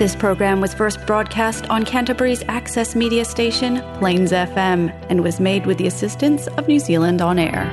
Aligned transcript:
This 0.00 0.16
program 0.16 0.62
was 0.62 0.72
first 0.72 1.04
broadcast 1.06 1.68
on 1.68 1.84
Canterbury's 1.84 2.42
access 2.48 2.96
media 2.96 3.22
station, 3.22 3.82
Plains 3.98 4.32
FM, 4.32 4.90
and 5.10 5.22
was 5.22 5.38
made 5.40 5.66
with 5.66 5.76
the 5.76 5.86
assistance 5.86 6.46
of 6.46 6.66
New 6.66 6.78
Zealand 6.78 7.20
On 7.20 7.38
Air. 7.38 7.66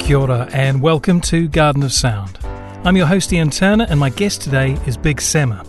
Kia 0.00 0.18
ora 0.18 0.50
and 0.52 0.82
welcome 0.82 1.22
to 1.22 1.48
Garden 1.48 1.82
of 1.82 1.92
Sound. 1.94 2.38
I'm 2.84 2.98
your 2.98 3.06
host 3.06 3.32
Ian 3.32 3.48
Turner 3.48 3.86
and 3.88 3.98
my 3.98 4.10
guest 4.10 4.42
today 4.42 4.76
is 4.86 4.98
Big 4.98 5.16
Sima. 5.16 5.66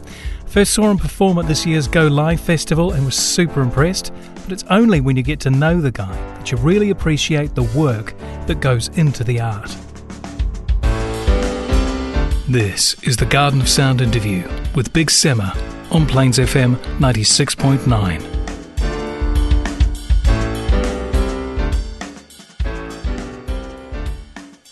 First 0.48 0.74
saw 0.74 0.90
him 0.90 0.98
perform 0.98 1.38
at 1.40 1.48
this 1.48 1.66
year's 1.66 1.88
Go 1.88 2.08
Live 2.08 2.40
festival 2.40 2.94
and 2.94 3.06
was 3.06 3.16
super 3.16 3.62
impressed, 3.62 4.14
but 4.44 4.54
it's 4.54 4.64
only 4.70 5.02
when 5.02 5.18
you 5.18 5.22
get 5.22 5.42
to 5.42 5.50
know 5.50 5.82
the 5.82 5.92
guy 5.92 6.16
that 6.38 6.52
you 6.52 6.58
really 6.58 6.90
appreciate 6.90 7.54
the 7.54 7.64
work 7.78 8.18
that 8.48 8.62
goes 8.62 8.88
into 8.98 9.24
the 9.26 9.42
art. 9.42 9.76
This 12.48 12.96
is 13.04 13.18
the 13.18 13.26
Garden 13.26 13.60
of 13.60 13.68
Sound 13.68 14.00
interview 14.00 14.48
with 14.74 14.94
Big 14.94 15.08
Sima 15.08 15.54
on 15.92 16.08
Plains 16.08 16.40
FM 16.40 16.78
96.9. 16.98 18.22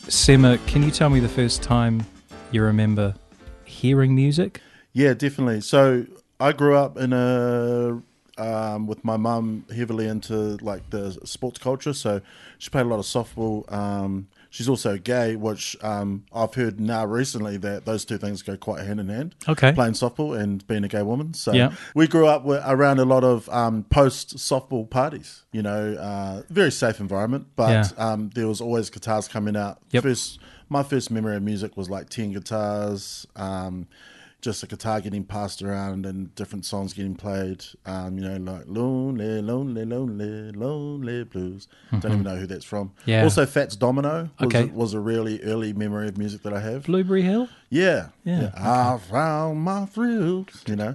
Sima, 0.07 0.65
can 0.67 0.83
you 0.83 0.89
tell 0.89 1.09
me 1.09 1.19
the 1.19 1.27
first 1.27 1.61
time 1.61 2.05
you 2.51 2.63
remember 2.63 3.13
hearing 3.65 4.15
music? 4.15 4.61
Yeah, 4.95 5.13
definitely. 5.13 5.59
So 5.59 6.05
I 6.39 6.53
grew 6.53 6.75
up 6.77 6.97
in 6.97 7.11
a 7.11 8.01
um, 8.37 8.87
with 8.87 9.03
my 9.03 9.17
mum 9.17 9.65
heavily 9.73 10.07
into 10.07 10.55
like 10.61 10.89
the 10.89 11.11
sports 11.25 11.59
culture. 11.59 11.93
So 11.93 12.21
she 12.57 12.69
played 12.69 12.85
a 12.85 12.89
lot 12.89 12.99
of 12.99 13.05
softball. 13.05 13.69
Um, 13.71 14.27
she's 14.49 14.67
also 14.69 14.97
gay, 14.97 15.35
which 15.35 15.75
um, 15.81 16.23
I've 16.33 16.53
heard 16.53 16.79
now 16.79 17.05
recently 17.05 17.57
that 17.57 17.83
those 17.85 18.05
two 18.05 18.17
things 18.17 18.41
go 18.41 18.55
quite 18.55 18.85
hand 18.85 19.01
in 19.01 19.09
hand. 19.09 19.35
Okay. 19.49 19.73
playing 19.73 19.93
softball 19.93 20.37
and 20.39 20.65
being 20.67 20.83
a 20.85 20.87
gay 20.87 21.01
woman. 21.03 21.33
So 21.33 21.51
Yeah. 21.51 21.73
we 21.93 22.07
grew 22.07 22.27
up 22.27 22.45
with, 22.45 22.61
around 22.65 22.99
a 22.99 23.05
lot 23.05 23.23
of 23.25 23.49
um, 23.49 23.83
post 23.83 24.37
softball 24.37 24.89
parties. 24.89 25.43
You 25.51 25.61
know, 25.61 25.93
uh, 25.95 26.43
very 26.49 26.71
safe 26.71 27.01
environment, 27.01 27.47
but 27.57 27.69
Yeah. 27.97 28.11
um, 28.11 28.29
there 28.33 28.47
was 28.47 28.61
always 28.61 28.89
guitars 28.89 29.27
coming 29.27 29.57
out. 29.57 29.79
Yep. 29.91 30.03
First, 30.03 30.39
my 30.69 30.83
first 30.83 31.11
memory 31.11 31.35
of 31.35 31.43
music 31.43 31.75
was 31.77 31.89
like 31.89 32.09
ten 32.09 32.31
guitars. 32.31 33.27
Just 34.45 34.61
a 34.61 34.67
guitar 34.67 35.01
getting 35.01 35.23
passed 35.23 35.63
around 35.63 36.05
and 36.05 36.33
different 36.35 36.65
songs 36.65 36.93
getting 36.93 37.15
played. 37.15 37.65
Um, 37.87 38.19
you 38.19 38.29
know, 38.29 38.51
like 38.51 38.65
lonely, 38.67 39.41
lonely, 39.41 39.85
lonely, 39.85 40.51
lonely 40.51 41.23
blues. 41.23 41.67
Don't 41.91 42.05
even 42.05 42.21
know 42.21 42.35
who 42.35 42.45
that's 42.45 42.63
from. 42.63 42.89
Mm-hmm. 42.89 43.09
Yeah. 43.09 43.23
Also, 43.23 43.47
Fats 43.47 43.75
Domino 43.75 44.29
was, 44.39 44.45
Okay. 44.45 44.65
was 44.65 44.93
a 44.93 44.99
really 44.99 45.41
early 45.41 45.73
memory 45.73 46.07
of 46.07 46.19
music 46.19 46.43
that 46.43 46.53
I 46.53 46.59
have. 46.59 46.83
Blueberry 46.85 47.23
Hill? 47.23 47.49
Yeah, 47.71 48.09
Yeah, 48.23 48.51
I 48.55 48.99
found 49.09 49.61
my 49.61 49.87
thrills. 49.87 50.45
You 50.67 50.75
know, 50.75 50.93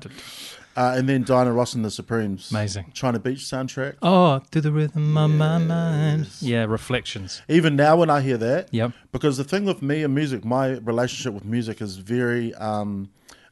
uh, 0.76 0.94
and 0.96 1.08
then 1.08 1.24
Diana 1.24 1.52
Ross 1.52 1.74
and 1.74 1.84
the 1.84 1.90
Supremes. 1.90 2.52
Amazing. 2.52 2.92
China 2.94 3.18
Beach 3.18 3.40
soundtrack. 3.40 3.96
Oh, 4.00 4.42
to 4.52 4.60
the 4.60 4.70
rhythm 4.70 5.16
of 5.18 5.28
my 5.32 5.58
mind. 5.58 6.28
Yeah, 6.40 6.66
reflections. 6.66 7.42
Even 7.48 7.74
now, 7.74 7.96
when 7.96 8.10
I 8.10 8.20
hear 8.20 8.36
that, 8.36 8.68
Yep. 8.70 8.92
because 9.10 9.38
the 9.38 9.44
thing 9.44 9.64
with 9.64 9.82
me 9.82 10.04
and 10.04 10.14
music, 10.14 10.44
my 10.44 10.68
relationship 10.78 11.34
with 11.34 11.44
music 11.44 11.82
is 11.82 11.96
very, 11.96 12.54
um, 12.54 13.10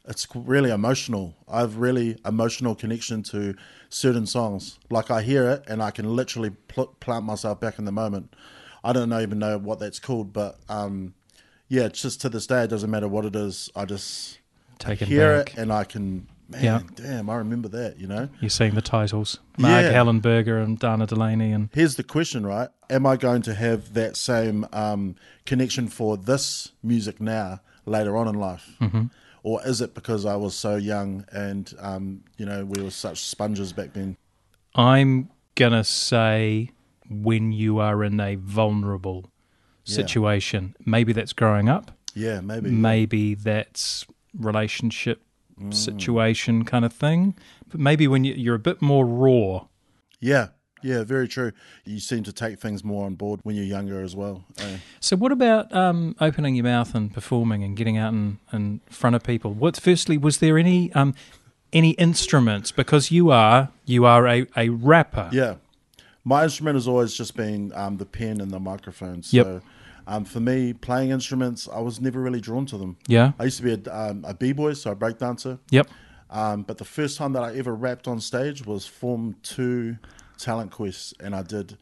it's 0.09 0.27
really 0.35 0.71
emotional. 0.71 1.37
I've 1.47 1.77
really 1.77 2.17
emotional 2.25 2.75
connection 2.75 3.23
to 3.25 3.55
certain 3.91 4.27
songs. 4.27 4.79
Like 4.91 5.11
I 5.11 5.23
hear 5.23 5.49
it 5.51 5.65
and 5.69 5.83
I 5.83 5.91
can 5.91 6.17
literally 6.17 6.51
pl- 6.51 6.97
plant 7.01 7.25
myself 7.25 7.61
back 7.61 7.79
in 7.79 7.85
the 7.85 7.93
moment. 7.93 8.35
I 8.83 8.93
don't 8.93 9.09
know, 9.09 9.21
even 9.21 9.39
know 9.39 9.59
what 9.59 9.79
that's 9.81 9.99
called, 10.01 10.33
but 10.33 10.59
um, 10.69 11.15
yeah, 11.69 11.83
it's 11.83 12.01
just 12.03 12.21
to 12.23 12.29
this 12.29 12.47
day, 12.47 12.63
it 12.65 12.69
doesn't 12.71 12.91
matter 12.91 13.09
what 13.09 13.25
it 13.25 13.37
is. 13.37 13.71
I 13.77 13.85
just 13.85 14.39
Take 14.79 15.03
it 15.03 15.09
hear 15.09 15.39
back. 15.39 15.53
it 15.55 15.59
and 15.59 15.73
I 15.73 15.85
can, 15.85 16.27
man, 16.49 16.65
Yeah. 16.65 16.81
damn, 16.95 17.29
I 17.29 17.35
remember 17.37 17.69
that. 17.69 17.99
You 17.99 18.07
know. 18.07 18.29
You're 18.41 18.49
seeing 18.51 18.75
the 18.75 18.81
titles. 18.81 19.41
Mark 19.59 19.83
Yeah. 19.83 20.03
And 20.09 20.79
Dana 20.79 21.07
Delany 21.07 21.53
and 21.53 21.69
Here's 21.75 21.97
the 21.97 22.05
question, 22.05 22.47
right? 22.47 22.69
Am 22.89 23.05
I 23.05 23.17
going 23.17 23.43
to 23.43 23.55
have 23.55 23.93
that 23.95 24.17
same 24.17 24.67
um, 24.73 25.17
connection 25.45 25.89
for 25.89 26.17
this 26.17 26.73
music 26.83 27.21
now 27.21 27.61
later 27.85 28.17
on 28.17 28.29
in 28.29 28.37
life? 28.37 28.77
Mm-hmm. 28.81 29.07
Or 29.43 29.61
is 29.65 29.81
it 29.81 29.95
because 29.95 30.25
I 30.27 30.37
was 30.37 30.55
so 30.55 30.77
young 30.77 31.25
and, 31.33 31.73
um, 31.79 32.25
you 32.37 32.47
know, 32.47 32.65
we 32.65 32.83
were 32.83 32.91
such 32.91 33.21
sponges 33.25 33.73
back 33.73 33.93
then? 33.95 34.17
I'm 34.75 35.31
gonna 35.55 35.85
say 35.85 36.71
when 37.09 37.53
you 37.53 37.79
are 37.79 38.05
in 38.05 38.21
a 38.21 38.35
vulnerable 38.37 39.31
Yeah. 39.85 39.97
situation. 39.97 40.75
Maybe 40.85 41.13
that's 41.13 41.33
growing 41.33 41.69
up. 41.69 41.97
Yeah, 42.15 42.41
maybe. 42.41 42.71
Maybe 42.71 43.35
that's 43.35 44.07
relationship 44.39 45.23
Mm. 45.61 45.75
situation 45.75 46.65
kind 46.65 46.85
of 46.85 46.93
thing. 46.93 47.35
But 47.69 47.81
maybe 47.81 48.07
when 48.07 48.25
you're 48.25 48.55
a 48.55 48.59
bit 48.61 48.81
more 48.81 49.05
raw. 49.07 49.67
Yeah, 50.21 50.49
yeah, 50.83 51.05
very 51.05 51.29
true. 51.29 51.53
You 51.85 52.01
seem 52.01 52.23
to 52.25 52.33
take 52.33 52.59
things 52.59 52.83
more 52.85 53.07
on 53.07 53.15
board 53.15 53.41
when 53.43 53.57
you're 53.57 53.65
younger 53.65 54.01
as 54.03 54.15
well. 54.17 54.45
eh? 54.59 54.79
So, 55.01 55.17
what 55.17 55.33
about 55.33 55.75
um, 55.75 56.17
opening 56.21 56.55
your 56.55 56.65
mouth 56.65 56.95
and 56.95 57.13
performing 57.13 57.63
and 57.65 57.77
getting 57.77 57.97
out 57.97 58.13
in, 58.13 58.39
in 58.53 58.81
front 58.91 59.17
of 59.17 59.23
people? 59.23 59.53
What, 59.53 59.77
firstly, 59.81 60.17
was 60.19 60.39
there 60.39 60.59
any 60.59 60.93
um, 60.95 61.15
any 61.73 61.91
instruments? 61.93 62.73
Because 62.73 63.11
you 63.11 63.31
are 63.31 63.69
you 63.85 64.05
are 64.05 64.27
a, 64.29 64.47
a 64.57 64.69
rapper. 64.71 65.29
Yeah. 65.33 65.55
My 66.25 66.45
instrument 66.45 66.75
has 66.77 66.87
always 66.87 67.15
just 67.15 67.37
been 67.37 67.73
um, 67.75 67.97
the 67.97 68.05
pen 68.05 68.41
and 68.41 68.51
the 68.51 68.61
microphone. 68.61 69.23
So 69.23 69.37
Yep. 69.37 69.63
um, 70.07 70.25
for 70.27 70.41
me, 70.41 70.75
playing 70.75 71.09
instruments, 71.11 71.67
I 71.73 71.81
was 71.81 72.01
never 72.03 72.21
really 72.21 72.41
drawn 72.41 72.67
to 72.67 72.77
them. 72.77 72.99
Yeah. 73.07 73.33
I 73.39 73.45
used 73.45 73.57
to 73.59 73.63
be 73.63 73.73
a, 73.91 73.95
um, 73.97 74.25
a 74.29 74.35
b-boy, 74.35 74.75
so 74.75 74.91
a 74.91 74.97
breakdancer. 74.97 75.59
Yep. 75.71 75.89
Um, 76.29 76.63
but 76.65 76.77
the 76.77 76.85
first 76.85 77.17
time 77.17 77.33
that 77.33 77.43
I 77.43 77.55
ever 77.57 77.75
rapped 77.75 78.07
on 78.07 78.21
stage 78.21 78.67
was 78.67 78.87
Form 78.87 79.37
2 79.43 79.97
Talent 80.39 80.71
Quest, 80.71 81.15
and 81.21 81.35
I 81.35 81.43
did 81.43 81.77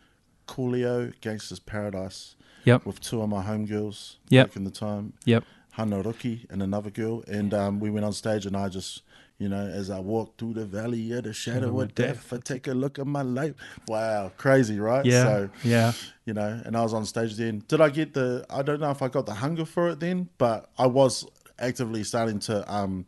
Coolio 0.48 1.12
Gangster's 1.20 1.58
Paradise 1.60 2.34
Yep. 2.64 2.84
with 2.84 3.00
two 3.00 3.22
of 3.22 3.28
my 3.28 3.44
homegirls 3.44 4.16
Yep. 4.28 4.48
back 4.48 4.56
in 4.56 4.64
the 4.64 4.70
time, 4.70 5.12
Yep. 5.24 5.44
Hanaruki 5.76 6.50
and 6.50 6.62
another 6.62 6.90
girl. 6.90 7.22
And 7.28 7.52
um, 7.54 7.80
we 7.80 7.90
went 7.90 8.04
on 8.06 8.12
stage, 8.12 8.46
and 8.46 8.56
I 8.56 8.68
just, 8.68 9.02
you 9.38 9.48
know, 9.48 9.66
as 9.66 9.90
I 9.90 10.00
walk 10.00 10.36
through 10.38 10.54
the 10.54 10.64
valley 10.64 11.12
of 11.12 11.24
the 11.24 11.32
shadow 11.34 11.78
of 11.80 11.94
death, 11.94 12.32
I 12.32 12.38
take 12.38 12.66
a 12.66 12.72
look 12.72 12.98
at 12.98 13.06
my 13.06 13.22
life. 13.22 13.54
Wow, 13.86 14.32
crazy, 14.38 14.80
right? 14.80 15.04
Yeah. 15.04 15.22
So, 15.24 15.50
yeah. 15.62 15.92
you 16.24 16.32
know, 16.32 16.60
and 16.64 16.76
I 16.76 16.82
was 16.82 16.94
on 16.94 17.04
stage 17.04 17.36
then. 17.36 17.62
Did 17.68 17.80
I 17.80 17.90
get 17.90 18.14
the? 18.14 18.46
I 18.48 18.62
don't 18.62 18.80
know 18.80 18.90
if 18.90 19.02
I 19.02 19.08
got 19.08 19.26
the 19.26 19.34
hunger 19.34 19.66
for 19.66 19.90
it 19.90 20.00
then, 20.00 20.28
but 20.38 20.70
I 20.78 20.86
was 20.86 21.26
actively 21.58 22.02
starting 22.04 22.38
to 22.40 22.72
um, 22.72 23.04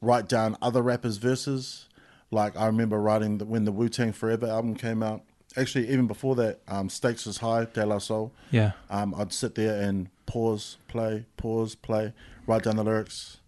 write 0.00 0.28
down 0.28 0.56
other 0.60 0.82
rappers' 0.82 1.16
verses. 1.16 1.86
Like 2.30 2.56
I 2.56 2.66
remember 2.66 3.00
writing 3.00 3.38
the, 3.38 3.44
when 3.44 3.64
the 3.64 3.72
Wu 3.72 3.88
Tang 3.88 4.12
Forever 4.12 4.46
album 4.46 4.74
came 4.74 5.02
out. 5.02 5.22
Actually, 5.56 5.88
even 5.88 6.06
before 6.06 6.34
that, 6.36 6.60
um, 6.68 6.90
Stakes 6.90 7.26
is 7.26 7.38
High, 7.38 7.64
De 7.64 7.86
La 7.86 7.98
Soul. 7.98 8.32
Yeah. 8.50 8.72
Um, 8.90 9.14
I'd 9.16 9.32
sit 9.32 9.54
there 9.54 9.80
and 9.80 10.08
pause, 10.26 10.76
play, 10.86 11.24
pause, 11.36 11.74
play, 11.74 12.12
write 12.46 12.64
down 12.64 12.76
the 12.76 12.84
lyrics. 12.84 13.38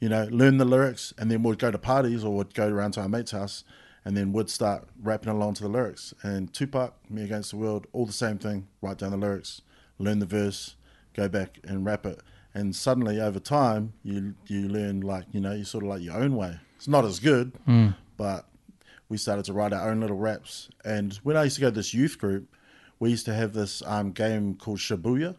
You 0.00 0.08
know, 0.08 0.28
learn 0.30 0.58
the 0.58 0.64
lyrics, 0.64 1.12
and 1.18 1.30
then 1.30 1.42
we'd 1.42 1.58
go 1.58 1.70
to 1.70 1.78
parties 1.78 2.24
or 2.24 2.34
we'd 2.34 2.54
go 2.54 2.68
around 2.68 2.92
to 2.92 3.00
our 3.00 3.08
mate's 3.08 3.32
house, 3.32 3.64
and 4.04 4.16
then 4.16 4.32
would 4.32 4.48
start 4.48 4.88
rapping 5.02 5.28
along 5.28 5.54
to 5.54 5.64
the 5.64 5.68
lyrics. 5.68 6.14
And 6.22 6.54
Tupac, 6.54 6.94
Me 7.10 7.24
Against 7.24 7.50
the 7.50 7.56
World, 7.56 7.86
all 7.92 8.06
the 8.06 8.12
same 8.12 8.38
thing. 8.38 8.68
Write 8.80 8.98
down 8.98 9.10
the 9.10 9.16
lyrics, 9.16 9.60
learn 9.98 10.20
the 10.20 10.26
verse, 10.26 10.76
go 11.14 11.28
back 11.28 11.58
and 11.64 11.84
rap 11.84 12.06
it. 12.06 12.20
And 12.54 12.74
suddenly, 12.74 13.20
over 13.20 13.40
time, 13.40 13.92
you 14.02 14.34
you 14.46 14.68
learn 14.68 15.00
like 15.00 15.26
you 15.32 15.40
know 15.40 15.52
you 15.52 15.64
sort 15.64 15.84
of 15.84 15.90
like 15.90 16.00
your 16.02 16.16
own 16.16 16.34
way. 16.36 16.60
It's 16.76 16.88
not 16.88 17.04
as 17.04 17.18
good, 17.18 17.52
but 18.18 18.44
we 19.08 19.16
started 19.16 19.46
to 19.46 19.54
write 19.54 19.72
our 19.72 19.88
own 19.90 20.00
little 20.00 20.18
raps. 20.18 20.68
And 20.84 21.14
when 21.22 21.38
I 21.38 21.44
used 21.44 21.54
to 21.56 21.62
go 21.62 21.68
to 21.70 21.74
this 21.74 21.94
youth 21.94 22.18
group, 22.18 22.54
we 22.98 23.08
used 23.08 23.24
to 23.24 23.32
have 23.32 23.54
this 23.54 23.82
um, 23.86 24.12
game 24.12 24.54
called 24.54 24.80
Shabuya. 24.80 25.36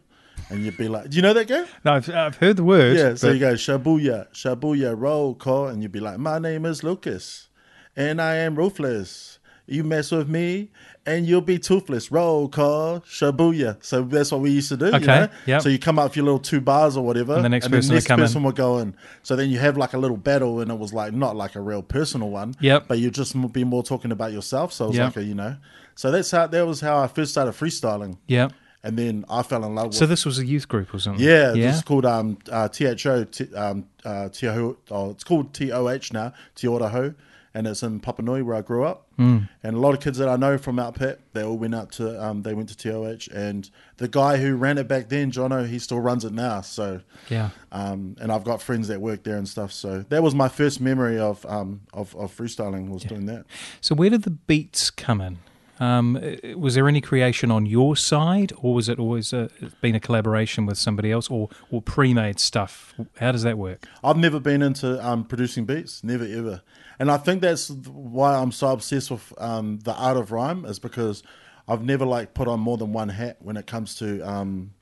And 0.48 0.64
you'd 0.64 0.76
be 0.78 0.88
like, 0.88 1.10
do 1.10 1.16
you 1.16 1.22
know 1.22 1.34
that 1.34 1.46
game? 1.46 1.66
No, 1.84 1.92
I've, 1.92 2.08
I've 2.10 2.36
heard 2.36 2.56
the 2.56 2.64
word. 2.64 2.96
Yeah, 2.96 3.14
so 3.14 3.28
but- 3.28 3.34
you 3.34 3.40
go 3.40 3.52
Shabuya, 3.54 4.32
Shabuya, 4.32 4.94
roll 4.98 5.34
call, 5.34 5.68
and 5.68 5.82
you'd 5.82 5.92
be 5.92 6.00
like, 6.00 6.18
my 6.18 6.38
name 6.40 6.64
is 6.64 6.82
Lucas, 6.82 7.48
and 7.94 8.20
I 8.20 8.36
am 8.36 8.56
ruthless. 8.56 9.38
You 9.66 9.84
mess 9.84 10.10
with 10.10 10.28
me, 10.28 10.72
and 11.06 11.26
you'll 11.26 11.40
be 11.40 11.58
toothless. 11.58 12.10
Roll 12.12 12.48
call, 12.48 13.00
Shabuya. 13.00 13.76
So 13.82 14.02
that's 14.02 14.30
what 14.32 14.40
we 14.42 14.50
used 14.50 14.68
to 14.68 14.76
do. 14.76 14.86
Okay, 14.86 14.98
You 15.00 15.06
know? 15.06 15.28
yep. 15.46 15.62
So 15.62 15.68
you 15.68 15.78
come 15.78 15.98
up 15.98 16.10
with 16.10 16.16
your 16.16 16.24
little 16.26 16.38
two 16.38 16.60
bars 16.60 16.96
or 16.96 17.04
whatever, 17.04 17.34
And 17.34 17.44
the 17.44 17.48
next 17.48 17.68
person 17.68 17.94
would 17.94 18.04
come 18.04 18.20
in. 18.20 18.26
person 18.26 18.42
will 18.42 18.52
go 18.52 18.78
in. 18.78 18.94
So 19.22 19.34
then 19.36 19.50
you 19.50 19.58
have 19.58 19.76
like 19.76 19.94
a 19.94 19.98
little 19.98 20.16
battle, 20.16 20.60
and 20.60 20.70
it 20.70 20.78
was 20.78 20.92
like 20.92 21.12
not 21.12 21.36
like 21.36 21.54
a 21.56 21.60
real 21.60 21.82
personal 21.82 22.30
one. 22.30 22.54
Yep. 22.60 22.84
But 22.88 22.98
you 22.98 23.10
just 23.10 23.34
be 23.52 23.64
more 23.64 23.82
talking 23.82 24.12
about 24.12 24.32
yourself. 24.32 24.72
So 24.72 24.86
it 24.86 24.88
was 24.88 24.96
Yep. 24.98 25.06
like 25.06 25.16
a, 25.16 25.24
you 25.24 25.34
know. 25.34 25.56
So 25.94 26.10
that's 26.10 26.30
how 26.30 26.46
that 26.46 26.66
was 26.66 26.80
how 26.80 26.98
I 27.02 27.06
first 27.08 27.32
started 27.32 27.52
freestyling, 27.52 28.16
yeah. 28.26 28.48
and 28.82 28.96
then 28.96 29.24
I 29.28 29.42
fell 29.42 29.64
in 29.64 29.74
love 29.74 29.88
with. 29.88 29.96
So 29.96 30.06
this 30.06 30.24
was 30.24 30.38
a 30.38 30.46
youth 30.46 30.66
group 30.68 30.94
or 30.94 30.98
something. 30.98 31.22
Yeah, 31.22 31.52
Yeah. 31.52 31.66
this 31.66 31.76
is 31.76 31.82
called 31.82 32.06
um, 32.06 32.38
uh, 32.50 32.68
THO. 32.68 33.24
T, 33.24 33.54
um, 33.54 33.84
uh, 34.04 34.28
THO 34.30 34.76
oh, 34.90 35.10
it's 35.10 35.24
called 35.24 35.52
TOH 35.52 36.12
now, 36.12 36.32
Te 36.54 36.66
Ora 36.68 36.88
Hou. 36.88 37.14
and 37.52 37.66
it's 37.66 37.82
in 37.82 38.00
Papanui 38.00 38.42
where 38.42 38.56
I 38.56 38.62
grew 38.62 38.84
up. 38.84 39.08
Mm. 39.20 39.50
And 39.62 39.76
a 39.76 39.78
lot 39.78 39.92
of 39.92 40.00
kids 40.00 40.16
that 40.16 40.30
I 40.30 40.36
know 40.36 40.56
from 40.56 40.76
Mount 40.76 40.98
Pitt, 40.98 41.20
they 41.34 41.44
all 41.44 41.58
went 41.58 41.74
up 41.74 41.90
to 41.92 42.24
um, 42.24 42.40
they 42.40 42.54
went 42.54 42.70
to 42.70 42.76
TOH, 42.76 43.30
and 43.30 43.68
the 43.98 44.08
guy 44.08 44.38
who 44.38 44.56
ran 44.56 44.78
it 44.78 44.88
back 44.88 45.10
then, 45.10 45.30
Jono, 45.30 45.68
he 45.68 45.78
still 45.78 46.00
runs 46.00 46.24
it 46.24 46.32
now. 46.32 46.62
So 46.62 47.02
yeah, 47.28 47.50
um, 47.70 48.16
and 48.18 48.32
I've 48.32 48.44
got 48.44 48.62
friends 48.62 48.88
that 48.88 49.02
work 49.02 49.24
there 49.24 49.36
and 49.36 49.46
stuff. 49.46 49.72
So 49.72 50.06
that 50.08 50.22
was 50.22 50.34
my 50.34 50.48
first 50.48 50.80
memory 50.80 51.18
of 51.18 51.44
um, 51.44 51.82
of, 51.92 52.16
of 52.16 52.34
freestyling 52.34 52.88
was 52.88 53.02
yeah. 53.02 53.08
doing 53.10 53.26
that. 53.26 53.44
So 53.82 53.94
where 53.94 54.08
did 54.08 54.22
the 54.22 54.30
beats 54.30 54.88
come 54.88 55.20
in? 55.20 55.38
Um, 55.80 56.20
was 56.56 56.74
there 56.74 56.86
any 56.86 57.00
creation 57.00 57.50
on 57.50 57.66
your 57.66 57.96
side, 57.96 58.52
or 58.60 58.74
was 58.74 58.88
it 58.88 58.98
always 58.98 59.32
a, 59.32 59.48
been 59.80 59.94
a 59.94 60.00
collaboration 60.00 60.66
with 60.66 60.78
somebody 60.78 61.10
else, 61.10 61.28
or 61.28 61.48
or 61.70 61.80
pre-made 61.80 62.38
stuff? 62.38 62.94
How 63.16 63.32
does 63.32 63.42
that 63.42 63.56
work? 63.56 63.86
I've 64.04 64.18
never 64.18 64.38
been 64.38 64.62
into 64.62 65.04
um, 65.04 65.24
producing 65.24 65.64
beats, 65.64 66.04
never 66.04 66.24
ever, 66.24 66.62
and 66.98 67.10
I 67.10 67.16
think 67.16 67.40
that's 67.40 67.70
why 67.70 68.36
I'm 68.36 68.52
so 68.52 68.68
obsessed 68.68 69.10
with 69.10 69.32
um, 69.38 69.78
the 69.80 69.94
art 69.94 70.18
of 70.18 70.30
rhyme, 70.30 70.66
is 70.66 70.78
because 70.78 71.22
I've 71.66 71.82
never 71.82 72.04
like 72.04 72.34
put 72.34 72.46
on 72.46 72.60
more 72.60 72.76
than 72.76 72.92
one 72.92 73.08
hat 73.08 73.38
when 73.40 73.56
it 73.56 73.66
comes 73.66 73.94
to 73.96 74.20
um, 74.20 74.72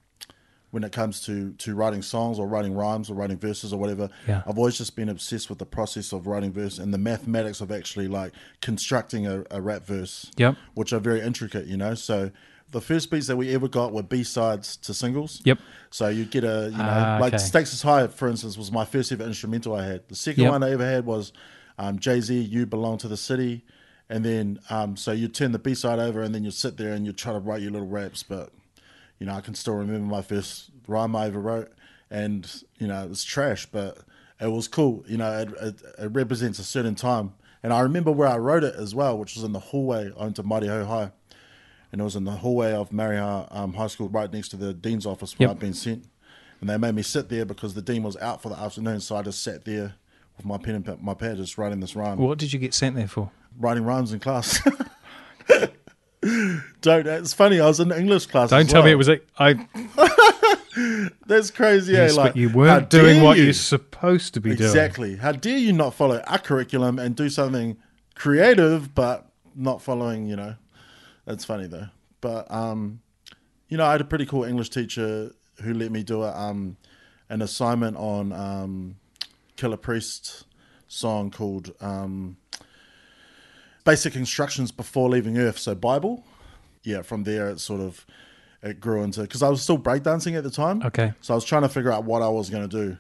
when 0.71 0.85
it 0.85 0.93
comes 0.93 1.25
to 1.27 1.53
to 1.53 1.75
writing 1.75 2.03
songs 2.03 2.39
or 2.39 2.47
writing 2.47 2.75
rhymes 2.75 3.11
or 3.11 3.15
writing 3.15 3.39
verses 3.39 3.73
or 3.73 3.79
whatever. 3.79 4.09
Yeah. 4.27 4.43
I've 4.47 4.59
always 4.59 4.77
just 4.77 4.97
been 4.97 5.09
obsessed 5.09 5.49
with 5.49 5.59
the 5.59 5.67
process 5.67 6.13
of 6.13 6.27
writing 6.27 6.53
verse 6.53 6.79
and 6.79 6.93
the 6.93 6.99
mathematics 6.99 7.61
of 7.61 7.73
actually 7.73 8.09
like 8.09 8.33
constructing 8.61 9.27
a, 9.27 9.45
a 9.51 9.61
rap 9.61 9.87
verse. 9.87 10.31
Yep. 10.37 10.57
Which 10.75 10.93
are 10.93 11.01
very 11.01 11.21
intricate, 11.21 11.67
you 11.67 11.77
know. 11.77 11.95
So 11.95 12.31
the 12.71 12.81
first 12.81 13.11
beats 13.11 13.27
that 13.29 13.37
we 13.37 13.55
ever 13.55 13.69
got 13.69 13.93
were 13.93 14.03
B 14.03 14.23
sides 14.23 14.77
to 14.79 14.93
singles. 14.93 15.41
Yep. 15.45 15.59
So 15.91 16.09
you 16.09 16.25
get 16.25 16.45
a 16.45 16.69
you 16.71 16.79
know 16.79 16.85
uh, 16.85 17.19
like 17.21 17.39
Stakes 17.41 17.73
is 17.73 17.83
High, 17.83 18.07
for 18.09 18.29
instance, 18.29 18.59
was 18.59 18.71
my 18.71 18.85
first 18.85 19.11
ever 19.11 19.25
instrumental 19.25 19.75
I 19.75 19.85
had. 19.85 20.09
The 20.09 20.17
second 20.17 20.45
yep. 20.45 20.53
one 20.53 20.63
I 20.63 20.73
ever 20.73 20.85
had 20.85 21.07
was 21.07 21.33
um, 21.79 21.99
Jay 21.99 22.21
Z, 22.21 22.39
You 22.39 22.67
Belong 22.67 22.99
to 22.99 23.09
the 23.09 23.17
City. 23.17 23.65
And 24.11 24.25
then, 24.25 24.59
um, 24.71 24.97
so 24.97 25.13
you 25.13 25.29
turn 25.29 25.53
the 25.53 25.59
B 25.59 25.75
side 25.75 25.99
over, 25.99 26.23
and 26.23 26.35
then 26.35 26.43
you 26.43 26.51
sit 26.51 26.79
there 26.79 26.95
and 26.95 27.05
you 27.05 27.13
try 27.13 27.33
to 27.33 27.39
write 27.39 27.61
your 27.61 27.71
little 27.71 27.87
raps. 27.87 28.23
But 28.23 28.51
you 29.19 29.27
know, 29.27 29.35
I 29.35 29.41
can 29.41 29.55
still 29.55 29.75
remember 29.75 30.07
my 30.07 30.23
first 30.23 30.71
rhyme 30.87 31.15
I 31.17 31.27
ever 31.27 31.41
wrote, 31.41 31.73
and 32.11 32.51
you 32.79 32.87
know, 32.87 33.03
it 33.03 33.09
was 33.09 33.25
trash, 33.25 33.67
but 33.67 33.99
it 34.41 34.49
was 34.49 34.69
cool. 34.69 35.05
You 35.09 35.19
know, 35.19 35.39
it, 35.39 35.49
it, 35.61 35.83
it 35.99 36.09
represents 36.09 36.59
a 36.59 36.65
certain 36.65 36.95
time, 36.95 37.35
and 37.63 37.73
I 37.73 37.81
remember 37.81 38.13
where 38.13 38.29
I 38.29 38.39
wrote 38.39 38.65
it 38.65 38.75
as 38.77 38.95
well, 38.95 39.19
which 39.19 39.35
was 39.35 39.45
in 39.45 39.53
the 39.53 39.59
hallway 39.59 40.11
onto 40.17 40.43
Mairehau 40.43 40.87
High, 40.87 41.13
and 41.93 42.01
it 42.01 42.05
was 42.05 42.17
in 42.17 42.25
the 42.25 42.33
hallway 42.33 42.73
of 42.73 42.91
Mairehau 42.91 43.55
um, 43.55 43.75
High 43.75 43.89
School, 43.89 44.09
right 44.09 44.33
next 44.33 44.49
to 44.51 44.57
the 44.57 44.73
dean's 44.73 45.07
office 45.07 45.39
where 45.39 45.49
yep. 45.49 45.57
I'd 45.57 45.61
been 45.61 45.75
sent, 45.75 46.05
and 46.61 46.71
they 46.71 46.77
made 46.77 46.95
me 46.95 47.03
sit 47.03 47.29
there 47.29 47.45
because 47.45 47.75
the 47.75 47.83
dean 47.83 48.03
was 48.03 48.17
out 48.19 48.43
for 48.43 48.49
the 48.49 48.59
afternoon, 48.59 49.01
so 49.01 49.17
I 49.17 49.23
just 49.23 49.43
sat 49.43 49.65
there 49.65 49.95
with 50.37 50.47
my 50.47 50.57
pen 50.59 50.77
and 50.77 51.03
my 51.03 51.15
pad, 51.15 51.37
just 51.37 51.59
writing 51.59 51.81
this 51.81 51.97
rhyme. 51.97 52.19
What 52.19 52.39
did 52.39 52.53
you 52.53 52.59
get 52.59 52.73
sent 52.73 52.95
there 52.95 53.09
for? 53.09 53.31
Writing 53.59 53.85
rhymes 53.85 54.13
in 54.13 54.21
class. 54.21 54.61
Don't. 56.21 57.07
It's 57.07 57.33
funny. 57.33 57.61
I 57.61 57.67
was 57.67 57.81
in 57.81 57.93
English 57.93 58.27
class. 58.27 58.51
Don't 58.51 58.69
tell 58.69 58.81
well. 58.81 58.87
me 58.87 58.93
it 58.93 58.95
was. 58.97 59.09
A, 59.09 59.21
I. 59.39 59.69
That's 61.27 61.51
crazy. 61.51 61.93
Yes, 61.93 62.15
yeah, 62.15 62.23
like 62.23 62.37
you 62.37 62.49
weren't 62.51 62.91
doing 62.91 63.23
what 63.23 63.37
you? 63.37 63.45
you're 63.45 63.53
supposed 63.53 64.35
to 64.35 64.41
be 64.41 64.53
exactly. 64.53 64.67
doing. 64.67 65.15
Exactly. 65.15 65.17
How 65.17 65.33
dare 65.33 65.59
you 65.59 65.73
not 65.73 65.95
follow 65.95 66.23
our 66.27 66.39
curriculum 66.39 66.99
and 66.99 67.15
do 67.15 67.29
something 67.29 67.77
creative, 68.15 68.95
but 68.95 69.31
not 69.55 69.83
following? 69.83 70.27
You 70.27 70.37
know, 70.37 70.55
that's 71.25 71.45
funny 71.45 71.67
though. 71.67 71.89
But 72.21 72.51
um, 72.51 73.01
you 73.69 73.77
know, 73.77 73.87
I 73.87 73.93
had 73.93 74.01
a 74.01 74.05
pretty 74.05 74.27
cool 74.27 74.45
English 74.45 74.71
teacher 74.71 75.33
who 75.63 75.75
let 75.75 75.93
me 75.93 76.03
do 76.03 76.23
a, 76.23 76.37
um, 76.37 76.77
an 77.29 77.43
assignment 77.43 77.97
on 77.97 78.33
um, 78.33 78.97
Killah 79.57 79.81
Priest 79.81 80.47
song 80.89 81.31
called 81.31 81.75
um, 81.81 82.38
basic 83.89 84.15
instructions 84.17 84.71
before 84.71 85.09
leaving 85.09 85.39
Earth. 85.39 85.59
So 85.59 85.75
Bible, 85.75 86.23
yeah. 86.83 87.01
From 87.01 87.25
there, 87.25 87.49
it 87.49 87.59
sort 87.59 87.81
of 87.81 88.05
it 88.63 88.81
grew 88.81 89.03
into 89.03 89.23
because 89.23 89.43
I 89.43 89.49
was 89.49 89.63
still 89.63 89.79
breakdancing 89.79 90.37
at 90.37 90.45
the 90.45 90.51
time. 90.51 90.83
Okay. 90.83 91.15
So 91.23 91.33
I 91.33 91.37
was 91.37 91.45
trying 91.45 91.63
to 91.63 91.71
figure 91.71 91.91
out 91.91 92.05
what 92.05 92.21
I 92.21 92.29
was 92.29 92.51
going 92.51 92.69
to 92.69 92.87
do, 92.87 92.99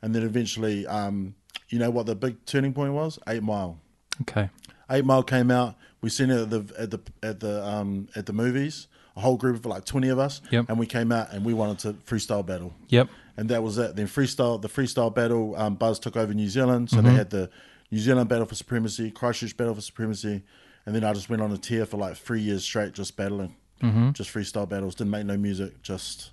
and 0.00 0.14
then 0.14 0.22
eventually, 0.22 0.86
um, 0.86 1.34
you 1.68 1.78
know, 1.78 1.90
what 1.90 2.06
the 2.06 2.14
big 2.14 2.42
turning 2.46 2.72
point 2.72 2.94
was? 2.94 3.18
Eight 3.28 3.42
Mile. 3.42 3.78
Okay. 4.22 4.48
Eight 4.90 5.04
Mile 5.04 5.22
came 5.22 5.50
out. 5.50 5.76
We 6.00 6.08
seen 6.08 6.30
it 6.30 6.40
at 6.40 6.50
the 6.50 6.74
at 6.78 6.90
the 6.90 7.00
at 7.22 7.40
the 7.40 7.66
um, 7.66 8.08
at 8.16 8.24
the 8.24 8.32
movies. 8.32 8.86
A 9.16 9.20
whole 9.20 9.36
group 9.36 9.56
of 9.56 9.66
like 9.66 9.84
twenty 9.84 10.08
of 10.08 10.18
us. 10.18 10.40
Yep. 10.50 10.66
And 10.70 10.78
we 10.78 10.86
came 10.86 11.12
out 11.12 11.32
and 11.32 11.44
we 11.44 11.52
wanted 11.52 11.78
to 11.80 11.92
freestyle 12.08 12.46
battle. 12.46 12.72
Yep. 12.88 13.08
And 13.36 13.50
that 13.50 13.62
was 13.62 13.76
it. 13.76 13.94
Then 13.96 14.06
freestyle 14.06 14.60
the 14.60 14.68
freestyle 14.68 15.14
battle. 15.14 15.54
Um, 15.56 15.74
Buzz 15.74 15.98
took 15.98 16.16
over 16.16 16.32
New 16.32 16.48
Zealand, 16.48 16.88
so 16.88 16.96
mm-hmm. 16.96 17.06
they 17.06 17.14
had 17.14 17.28
the 17.28 17.50
New 17.90 17.98
Zealand 17.98 18.28
battle 18.28 18.46
for 18.46 18.54
supremacy, 18.54 19.10
Christchurch 19.10 19.56
battle 19.56 19.74
for 19.74 19.80
supremacy, 19.80 20.42
and 20.86 20.94
then 20.94 21.04
I 21.04 21.12
just 21.12 21.28
went 21.28 21.42
on 21.42 21.52
a 21.52 21.58
tear 21.58 21.86
for 21.86 21.96
like 21.96 22.16
three 22.16 22.40
years 22.40 22.64
straight, 22.64 22.92
just 22.92 23.16
battling, 23.16 23.56
mm-hmm. 23.82 24.12
just 24.12 24.32
freestyle 24.32 24.68
battles. 24.68 24.94
Didn't 24.94 25.10
make 25.10 25.26
no 25.26 25.36
music, 25.36 25.82
just 25.82 26.30